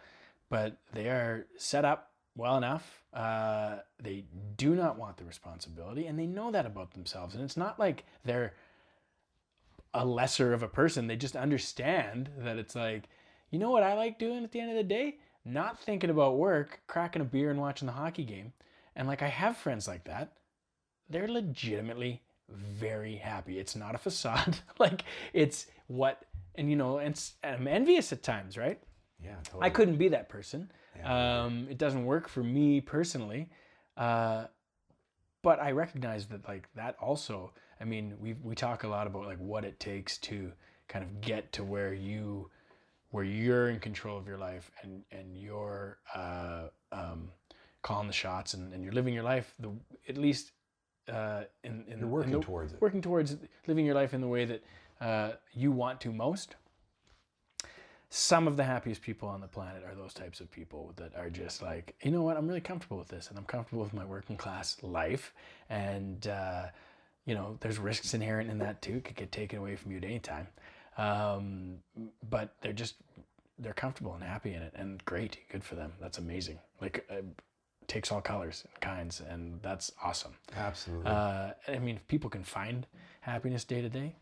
but 0.49 0.79
they 0.93 1.09
are 1.09 1.47
set 1.57 1.85
up 1.85 2.13
well 2.37 2.57
enough. 2.57 3.03
Uh, 3.13 3.77
they 4.01 4.25
do 4.57 4.75
not 4.75 4.99
want 4.99 5.17
the 5.17 5.25
responsibility, 5.25 6.07
and 6.07 6.19
they 6.19 6.27
know 6.27 6.51
that 6.51 6.67
about 6.67 6.93
themselves. 6.93 7.35
And 7.35 7.45
it's 7.45 7.57
not 7.57 7.79
like 7.79 8.05
they're 8.25 8.55
a 9.95 10.05
lesser 10.05 10.53
of 10.53 10.63
a 10.63 10.69
person. 10.69 11.07
They 11.07 11.17
just 11.17 11.37
understand 11.37 12.31
that 12.39 12.59
it's 12.59 12.75
like, 12.75 13.09
you 13.51 13.59
know 13.59 13.71
what 13.71 13.83
I 13.83 13.95
like 13.95 14.19
doing 14.19 14.45
at 14.45 14.53
the 14.53 14.61
end 14.61 14.71
of 14.71 14.77
the 14.77 14.83
day? 14.83 15.19
Not 15.45 15.81
thinking 15.81 16.11
about 16.11 16.39
work, 16.39 16.81
cracking 16.87 17.21
a 17.23 17.25
beer 17.25 17.51
and 17.51 17.61
watching 17.61 17.87
the 17.87 17.93
hockey 17.93 18.25
game. 18.25 18.53
And 18.97 19.09
like 19.09 19.23
I 19.23 19.29
have 19.29 19.57
friends 19.57 19.89
like 19.89 20.05
that. 20.05 20.33
They're 21.11 21.29
legitimately 21.29 22.23
very 22.55 23.17
happy. 23.17 23.59
It's 23.59 23.77
not 23.77 23.95
a 23.95 23.99
facade. 23.99 24.59
like 24.79 25.05
it's 25.33 25.67
what 25.87 26.25
and 26.55 26.69
you 26.69 26.77
know, 26.77 26.99
and 26.99 27.21
I'm 27.43 27.67
envious 27.67 28.13
at 28.13 28.23
times, 28.23 28.57
right? 28.57 28.81
Yeah, 29.23 29.37
totally. 29.45 29.67
I 29.67 29.71
couldn't 29.71 29.97
be 29.97 30.09
that 30.09 30.29
person. 30.29 30.71
Um, 31.05 31.67
it 31.71 31.79
doesn't 31.79 32.05
work 32.05 32.29
for 32.29 32.43
me 32.43 32.81
personally. 32.81 33.49
Uh, 33.97 34.47
but 35.43 35.61
I 35.61 35.73
recognize 35.73 36.27
that 36.27 36.47
like 36.47 36.69
that 36.75 36.97
also. 37.01 37.53
I 37.81 37.85
mean, 37.85 38.15
we 38.21 38.35
we 38.35 38.55
talk 38.55 38.85
a 38.85 38.89
lot 38.89 39.07
about 39.07 39.25
like 39.25 39.39
what 39.39 39.65
it 39.65 39.81
takes 39.81 40.19
to 40.19 40.53
kind 40.89 41.05
of 41.05 41.21
get 41.21 41.53
to 41.53 41.65
where 41.65 41.93
you 41.93 42.51
where 43.11 43.25
you're 43.25 43.69
in 43.69 43.79
control 43.81 44.17
of 44.19 44.27
your 44.27 44.39
life 44.39 44.71
and 44.83 45.03
and 45.11 45.37
you're 45.37 45.99
uh, 46.15 46.69
um, 46.93 47.31
calling 47.83 48.07
the 48.07 48.13
shots 48.13 48.55
and, 48.55 48.73
and 48.73 48.85
you're 48.85 48.93
living 48.93 49.15
your 49.15 49.23
life 49.23 49.55
the 49.59 49.71
at 50.09 50.17
least 50.17 50.53
uh, 51.11 51.43
in, 51.65 51.85
in 51.89 51.99
You're 52.01 52.09
working 52.09 52.33
in 52.35 52.41
the- 52.41 52.45
towards 52.47 52.73
it. 52.73 52.81
working 52.81 53.03
towards 53.03 53.37
living 53.67 53.85
your 53.87 53.95
life 53.95 54.15
in 54.15 54.21
the 54.21 54.29
way 54.29 54.45
that 54.45 54.63
uh, 55.01 55.33
you 55.53 55.73
want 55.73 56.01
to 56.03 56.13
most. 56.13 56.57
Some 58.15 58.47
of 58.47 58.59
the 58.59 58.65
happiest 58.65 59.01
people 59.01 59.27
on 59.27 59.41
the 59.41 59.47
planet 59.49 59.85
are 59.85 59.95
those 59.95 60.13
types 60.13 60.41
of 60.41 60.51
people 60.51 60.93
that 60.97 61.17
are 61.17 61.31
just 61.31 61.63
like, 61.63 61.95
you 62.03 62.11
know 62.11 62.23
what, 62.23 62.37
I'm 62.37 62.47
really 62.47 62.61
comfortable 62.61 62.99
with 62.99 63.09
this, 63.09 63.29
and 63.31 63.39
I'm 63.39 63.47
comfortable 63.47 63.83
with 63.83 63.95
my 63.95 64.05
working 64.05 64.37
class 64.37 64.77
life, 64.83 65.33
and 65.71 66.27
uh, 66.27 66.65
you 67.25 67.35
know, 67.35 67.57
there's 67.61 67.79
risks 67.79 68.13
inherent 68.13 68.51
in 68.51 68.59
that 68.59 68.83
too. 68.83 68.97
It 68.97 69.05
could 69.05 69.17
get 69.17 69.33
taken 69.33 69.59
away 69.61 69.77
from 69.77 69.93
you 69.93 69.97
at 69.97 70.05
any 70.05 70.19
time, 70.19 70.47
um, 70.99 71.77
but 72.29 72.55
they're 72.61 72.75
just 72.75 72.97
they're 73.59 73.73
comfortable 73.73 74.13
and 74.13 74.23
happy 74.23 74.53
in 74.53 74.61
it, 74.61 74.73
and 74.77 75.03
great, 75.07 75.39
good 75.51 75.65
for 75.65 75.75
them. 75.75 75.93
That's 75.99 76.19
amazing. 76.19 76.59
Like, 76.83 77.07
uh, 77.11 77.23
takes 77.89 78.11
all 78.13 78.21
colors 78.21 78.65
and 78.71 78.81
kinds, 78.81 79.21
and 79.21 79.61
that's 79.63 79.93
awesome. 80.03 80.33
Absolutely. 80.57 81.07
Uh, 81.11 81.51
I 81.69 81.79
mean, 81.79 81.97
if 81.97 82.07
people 82.09 82.31
can 82.31 82.45
find 82.45 82.87
happiness 83.21 83.65
day 83.65 83.81
to 83.83 83.89
day, 83.89 84.15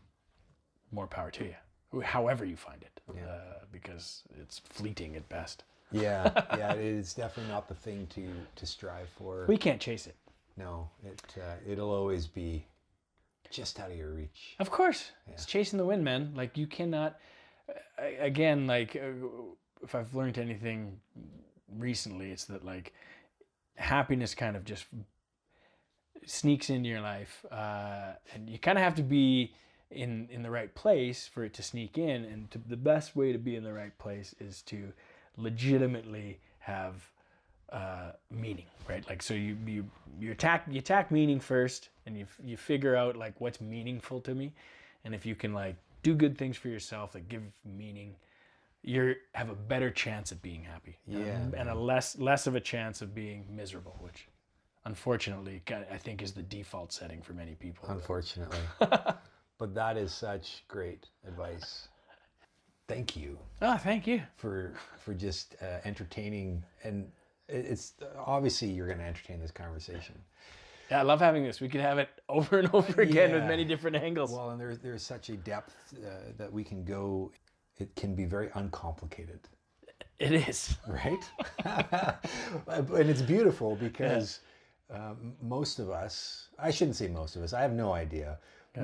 more 0.91 1.07
power 1.07 1.31
to 1.31 1.45
you. 1.45 2.01
However 2.03 2.45
you 2.45 2.55
find 2.55 2.81
it, 2.83 3.01
uh, 3.09 3.65
because 3.71 4.23
it's 4.41 4.59
fleeting 4.59 5.15
at 5.15 5.27
best. 5.29 5.63
yeah, 5.91 6.31
yeah, 6.57 6.73
it 6.73 6.79
is 6.85 7.13
definitely 7.13 7.51
not 7.51 7.67
the 7.67 7.75
thing 7.75 8.07
to 8.15 8.27
to 8.55 8.65
strive 8.65 9.09
for. 9.09 9.45
We 9.47 9.57
can't 9.57 9.81
chase 9.81 10.07
it. 10.07 10.15
no, 10.57 10.89
it 11.05 11.21
uh, 11.37 11.55
it'll 11.71 11.91
always 11.91 12.27
be 12.27 12.65
just 13.49 13.79
out 13.79 13.91
of 13.91 13.97
your 13.97 14.11
reach. 14.11 14.55
Of 14.59 14.69
course, 14.71 15.11
it's 15.27 15.45
chasing 15.45 15.77
the 15.77 15.85
wind, 15.85 16.03
man. 16.05 16.31
Like 16.35 16.57
you 16.57 16.67
cannot. 16.67 17.17
uh, 17.69 18.03
Again, 18.19 18.67
like 18.67 18.95
uh, 18.95 19.27
if 19.83 19.93
I've 19.95 20.15
learned 20.15 20.37
anything 20.37 20.97
recently, 21.77 22.31
it's 22.31 22.45
that 22.45 22.63
like 22.63 22.93
happiness 23.81 24.35
kind 24.35 24.55
of 24.55 24.63
just 24.63 24.85
sneaks 26.25 26.69
into 26.69 26.87
your 26.87 27.01
life, 27.01 27.45
uh, 27.51 28.13
and 28.33 28.49
you 28.49 28.59
kind 28.59 28.77
of 28.77 28.83
have 28.83 28.95
to 28.95 29.03
be 29.03 29.53
in 29.89 30.27
in 30.31 30.43
the 30.43 30.51
right 30.51 30.73
place 30.73 31.27
for 31.27 31.43
it 31.43 31.53
to 31.55 31.63
sneak 31.63 31.97
in. 31.97 32.25
And 32.25 32.49
to, 32.51 32.57
the 32.59 32.77
best 32.77 33.15
way 33.15 33.31
to 33.31 33.37
be 33.37 33.55
in 33.55 33.63
the 33.63 33.73
right 33.73 33.97
place 33.97 34.33
is 34.39 34.61
to 34.63 34.93
legitimately 35.37 36.39
have 36.59 37.09
uh, 37.71 38.11
meaning, 38.29 38.65
right? 38.87 39.07
Like 39.09 39.21
so 39.21 39.33
you 39.33 39.57
you 39.65 39.85
you 40.19 40.31
attack 40.31 40.65
you 40.69 40.79
attack 40.79 41.11
meaning 41.11 41.39
first, 41.39 41.89
and 42.05 42.17
you 42.17 42.25
you 42.43 42.57
figure 42.57 42.95
out 42.95 43.15
like 43.15 43.39
what's 43.39 43.61
meaningful 43.61 44.21
to 44.21 44.35
me, 44.35 44.53
and 45.03 45.15
if 45.15 45.25
you 45.25 45.35
can 45.35 45.53
like 45.53 45.75
do 46.03 46.13
good 46.15 46.37
things 46.37 46.57
for 46.57 46.67
yourself 46.67 47.11
that 47.13 47.29
give 47.29 47.43
meaning, 47.65 48.15
you 48.83 49.15
have 49.33 49.49
a 49.49 49.55
better 49.55 49.91
chance 49.91 50.31
at 50.31 50.41
being 50.41 50.63
happy, 50.63 50.97
Yeah, 51.07 51.19
and, 51.55 51.69
a 51.69 51.75
less 51.75 52.17
less 52.17 52.47
of 52.47 52.55
a 52.55 52.59
chance 52.59 53.01
of 53.01 53.13
being 53.13 53.45
miserable, 53.49 53.95
which 53.99 54.27
unfortunately 54.85 55.61
I 55.69 55.97
think 55.97 56.21
is 56.21 56.31
the 56.33 56.43
default 56.43 56.91
setting 56.91 57.21
for 57.21 57.33
many 57.33 57.55
people. 57.55 57.87
Unfortunately, 57.89 58.59
but 58.79 59.75
that 59.75 59.97
is 59.97 60.11
such 60.11 60.63
great 60.67 61.07
advice. 61.27 61.87
Thank 62.87 63.15
you 63.15 63.37
Oh, 63.61 63.77
thank 63.77 64.05
you. 64.07 64.21
for 64.35 64.73
for 64.97 65.13
just 65.13 65.55
uh, 65.61 65.77
entertaining 65.85 66.63
and 66.83 67.09
it's 67.47 67.93
obviously 68.17 68.69
you're 68.69 68.87
going 68.87 68.99
to 68.99 69.05
entertain 69.05 69.39
this 69.39 69.51
conversation. 69.51 70.15
Yeah, 70.89 70.99
I 70.99 71.03
love 71.03 71.19
having 71.21 71.43
this. 71.43 71.61
We 71.61 71.69
could 71.69 71.81
have 71.81 71.99
it 71.99 72.09
over 72.27 72.59
and 72.59 72.69
over 72.73 73.01
again 73.01 73.31
with 73.31 73.43
many 73.45 73.63
different 73.63 73.95
angles. 73.97 74.31
Well, 74.31 74.49
and 74.49 74.59
there's 74.59 74.79
there's 74.79 75.03
such 75.03 75.29
a 75.29 75.37
depth 75.37 75.73
uh, 75.97 76.33
that 76.37 76.51
we 76.51 76.63
can 76.63 76.83
go. 76.83 77.31
It 77.77 77.95
can 77.95 78.15
be 78.15 78.25
very 78.25 78.49
uncomplicated, 78.53 79.39
it 80.19 80.33
is. 80.33 80.77
right? 80.87 81.23
and 81.65 83.09
it's 83.09 83.21
beautiful 83.23 83.75
because 83.75 84.39
um, 84.93 85.33
most 85.41 85.79
of 85.79 85.89
us, 85.89 86.49
I 86.59 86.69
shouldn't 86.71 86.95
say 86.97 87.07
most 87.07 87.35
of 87.35 87.41
us, 87.43 87.53
I 87.53 87.61
have 87.61 87.73
no 87.73 87.93
idea. 87.93 88.37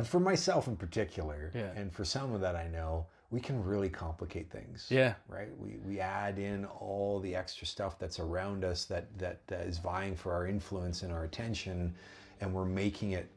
For 0.04 0.20
myself 0.20 0.68
in 0.68 0.76
particular, 0.76 1.52
Yeah. 1.56 1.72
and 1.76 1.94
for 1.94 2.04
someone 2.04 2.42
that 2.42 2.56
I 2.58 2.68
know, 2.68 3.06
we 3.30 3.40
can 3.40 3.64
really 3.64 3.88
complicate 3.90 4.50
things. 4.52 4.88
Yeah. 4.90 5.14
Right. 5.30 5.50
We, 5.58 5.78
we 5.86 6.00
add 6.02 6.40
in 6.40 6.66
all 6.66 7.20
the 7.22 7.36
extra 7.36 7.66
stuff 7.66 7.98
that's 8.00 8.20
around 8.20 8.66
us 8.66 8.86
that 8.86 9.06
that 9.18 9.42
uh, 9.52 9.56
is 9.56 9.78
vying 9.78 10.16
for 10.16 10.34
our 10.34 10.46
influence 10.48 11.04
and 11.04 11.12
our 11.14 11.24
attention, 11.24 11.94
and 12.42 12.54
we're 12.54 12.66
making 12.66 13.12
it 13.12 13.30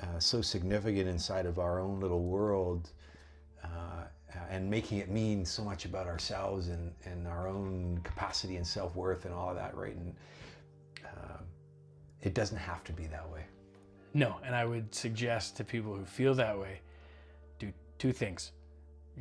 uh, 0.00 0.18
so 0.18 0.40
significant 0.42 1.08
inside 1.08 1.46
of 1.46 1.58
our 1.60 1.78
own 1.80 2.00
little 2.00 2.22
world 2.22 2.90
uh, 3.62 4.04
and 4.50 4.68
making 4.70 4.98
it 4.98 5.10
mean 5.10 5.44
so 5.44 5.62
much 5.64 5.84
about 5.84 6.06
ourselves 6.06 6.68
and, 6.68 6.92
and 7.04 7.26
our 7.26 7.48
own 7.48 8.00
capacity 8.04 8.56
and 8.56 8.66
self-worth 8.66 9.24
and 9.24 9.34
all 9.34 9.50
of 9.50 9.56
that 9.56 9.74
right 9.76 9.94
and 9.96 10.14
um, 11.06 11.44
it 12.22 12.34
doesn't 12.34 12.58
have 12.58 12.82
to 12.84 12.92
be 12.92 13.06
that 13.06 13.28
way 13.30 13.44
No, 14.14 14.36
and 14.44 14.54
I 14.54 14.64
would 14.64 14.94
suggest 14.94 15.56
to 15.56 15.64
people 15.64 15.94
who 15.94 16.04
feel 16.04 16.34
that 16.34 16.58
way, 16.58 16.80
do 17.58 17.72
two 17.98 18.12
things: 18.12 18.52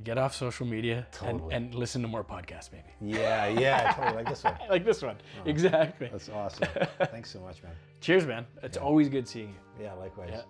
get 0.04 0.18
off 0.18 0.34
social 0.36 0.66
media 0.66 1.08
Totally. 1.12 1.54
and, 1.56 1.66
and 1.68 1.76
listen 1.76 2.02
to 2.02 2.08
more 2.08 2.24
podcasts, 2.24 2.70
maybe 2.72 2.90
yeah 3.02 3.48
yeah 3.48 3.92
totally 3.98 4.16
like 4.18 4.28
this 4.30 4.44
one 4.44 4.58
like 4.70 4.86
this 4.86 5.02
one. 5.02 5.18
Exactly. 5.46 6.08
that's 6.12 6.30
awesome 6.30 6.68
thanks 7.12 7.30
so 7.32 7.40
much 7.40 7.64
man 7.64 7.74
Cheers, 8.02 8.26
man. 8.26 8.46
It's 8.64 8.78
always 8.78 9.10
good 9.10 9.28
seeing 9.28 9.50
you. 9.50 9.84
yeah 9.86 9.94
likewise 9.94 10.30
Yeah. 10.32 10.42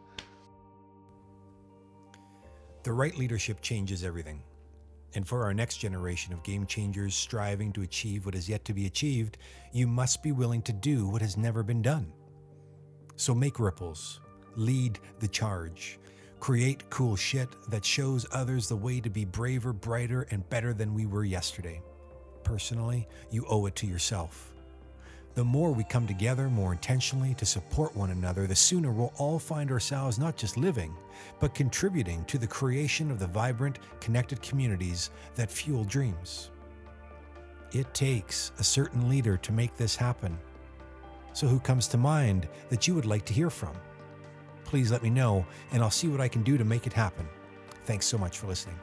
The 2.84 2.94
right 2.94 3.16
leadership 3.16 3.62
changes 3.62 4.04
everything. 4.04 4.42
And 5.14 5.28
for 5.28 5.44
our 5.44 5.54
next 5.54 5.78
generation 5.78 6.34
of 6.34 6.44
game 6.44 6.66
changers 6.66 7.16
striving 7.16 7.74
to 7.74 7.82
achieve 7.82 8.26
what 8.26 8.36
is 8.36 8.48
yet 8.48 8.64
to 8.66 8.74
be 8.74 8.86
achieved, 8.86 9.38
you 9.74 9.88
must 9.88 10.24
be 10.24 10.32
willing 10.32 10.62
to 10.64 10.74
do 10.74 11.08
what 11.08 11.22
has 11.22 11.38
never 11.38 11.64
been 11.64 11.82
done. 11.82 12.12
So 13.18 13.36
make 13.36 13.60
ripples, 13.60 14.22
lead 14.56 15.00
the 15.20 15.28
charge, 15.28 16.00
create 16.40 16.90
cool 16.90 17.16
shit 17.16 17.50
that 17.70 17.86
shows 17.86 18.26
others 18.32 18.68
the 18.68 18.76
way 18.76 19.00
to 19.00 19.10
be 19.10 19.26
braver, 19.26 19.74
brighter, 19.74 20.28
and 20.32 20.50
better 20.50 20.74
than 20.74 20.94
we 20.94 21.06
were 21.06 21.26
yesterday. 21.26 21.82
Personally, 22.44 23.08
you 23.30 23.46
owe 23.48 23.66
it 23.66 23.76
to 23.76 23.88
yourself. 23.88 24.51
The 25.34 25.44
more 25.44 25.72
we 25.72 25.86
come 25.86 26.06
together 26.06 26.50
more 26.50 26.74
intentionally 26.74 27.34
to 27.36 27.46
support 27.46 27.96
one 27.96 28.12
another, 28.12 28.48
the 28.48 28.56
sooner 28.56 28.92
we'll 28.92 29.14
all 29.18 29.40
find 29.40 29.72
ourselves 29.72 30.20
not 30.20 30.36
just 30.36 30.58
living, 30.58 30.94
but 31.40 31.56
contributing 31.56 32.26
to 32.26 32.38
the 32.38 32.48
creation 32.48 33.10
of 33.10 33.20
the 33.20 33.28
vibrant, 33.28 33.80
connected 34.02 34.42
communities 34.42 35.10
that 35.36 35.50
fuel 35.50 35.86
dreams. 35.86 36.52
It 37.72 37.94
takes 37.94 38.52
a 38.60 38.64
certain 38.64 39.08
leader 39.08 39.38
to 39.38 39.54
make 39.54 39.78
this 39.78 39.96
happen. 39.96 40.38
So, 41.32 41.48
who 41.48 41.62
comes 41.62 41.88
to 41.90 41.98
mind 41.98 42.50
that 42.68 42.86
you 42.86 42.94
would 42.94 43.06
like 43.06 43.24
to 43.26 43.34
hear 43.34 43.50
from? 43.50 43.74
Please 44.66 44.92
let 44.92 45.02
me 45.02 45.10
know, 45.10 45.46
and 45.72 45.82
I'll 45.82 45.90
see 45.90 46.10
what 46.10 46.20
I 46.20 46.28
can 46.28 46.44
do 46.44 46.58
to 46.58 46.66
make 46.66 46.88
it 46.88 46.94
happen. 46.94 47.26
Thanks 47.86 48.06
so 48.06 48.18
much 48.18 48.38
for 48.38 48.48
listening. 48.48 48.78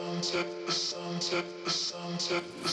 Sunset, 0.00 0.46
the 0.66 0.72
sunset, 0.72 1.44
the 1.62 1.70
sunset, 1.70 2.44
the 2.62 2.68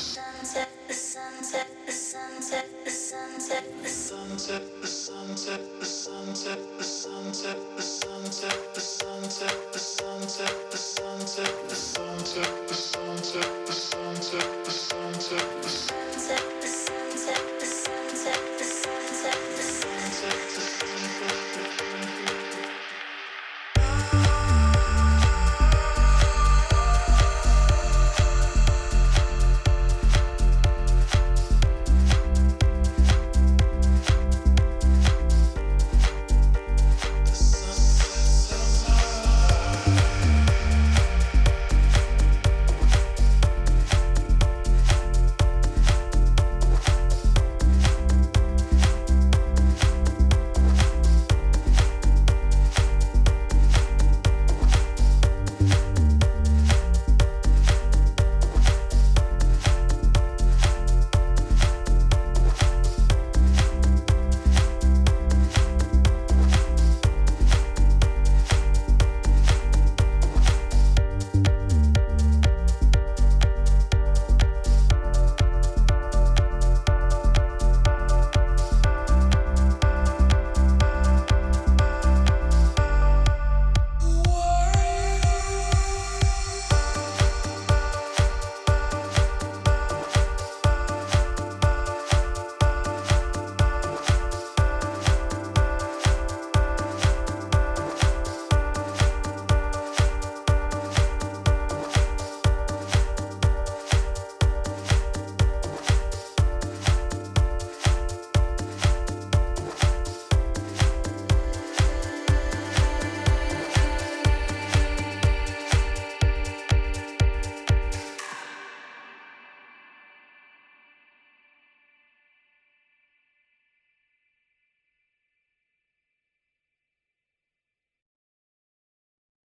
sunset. 15.70 16.57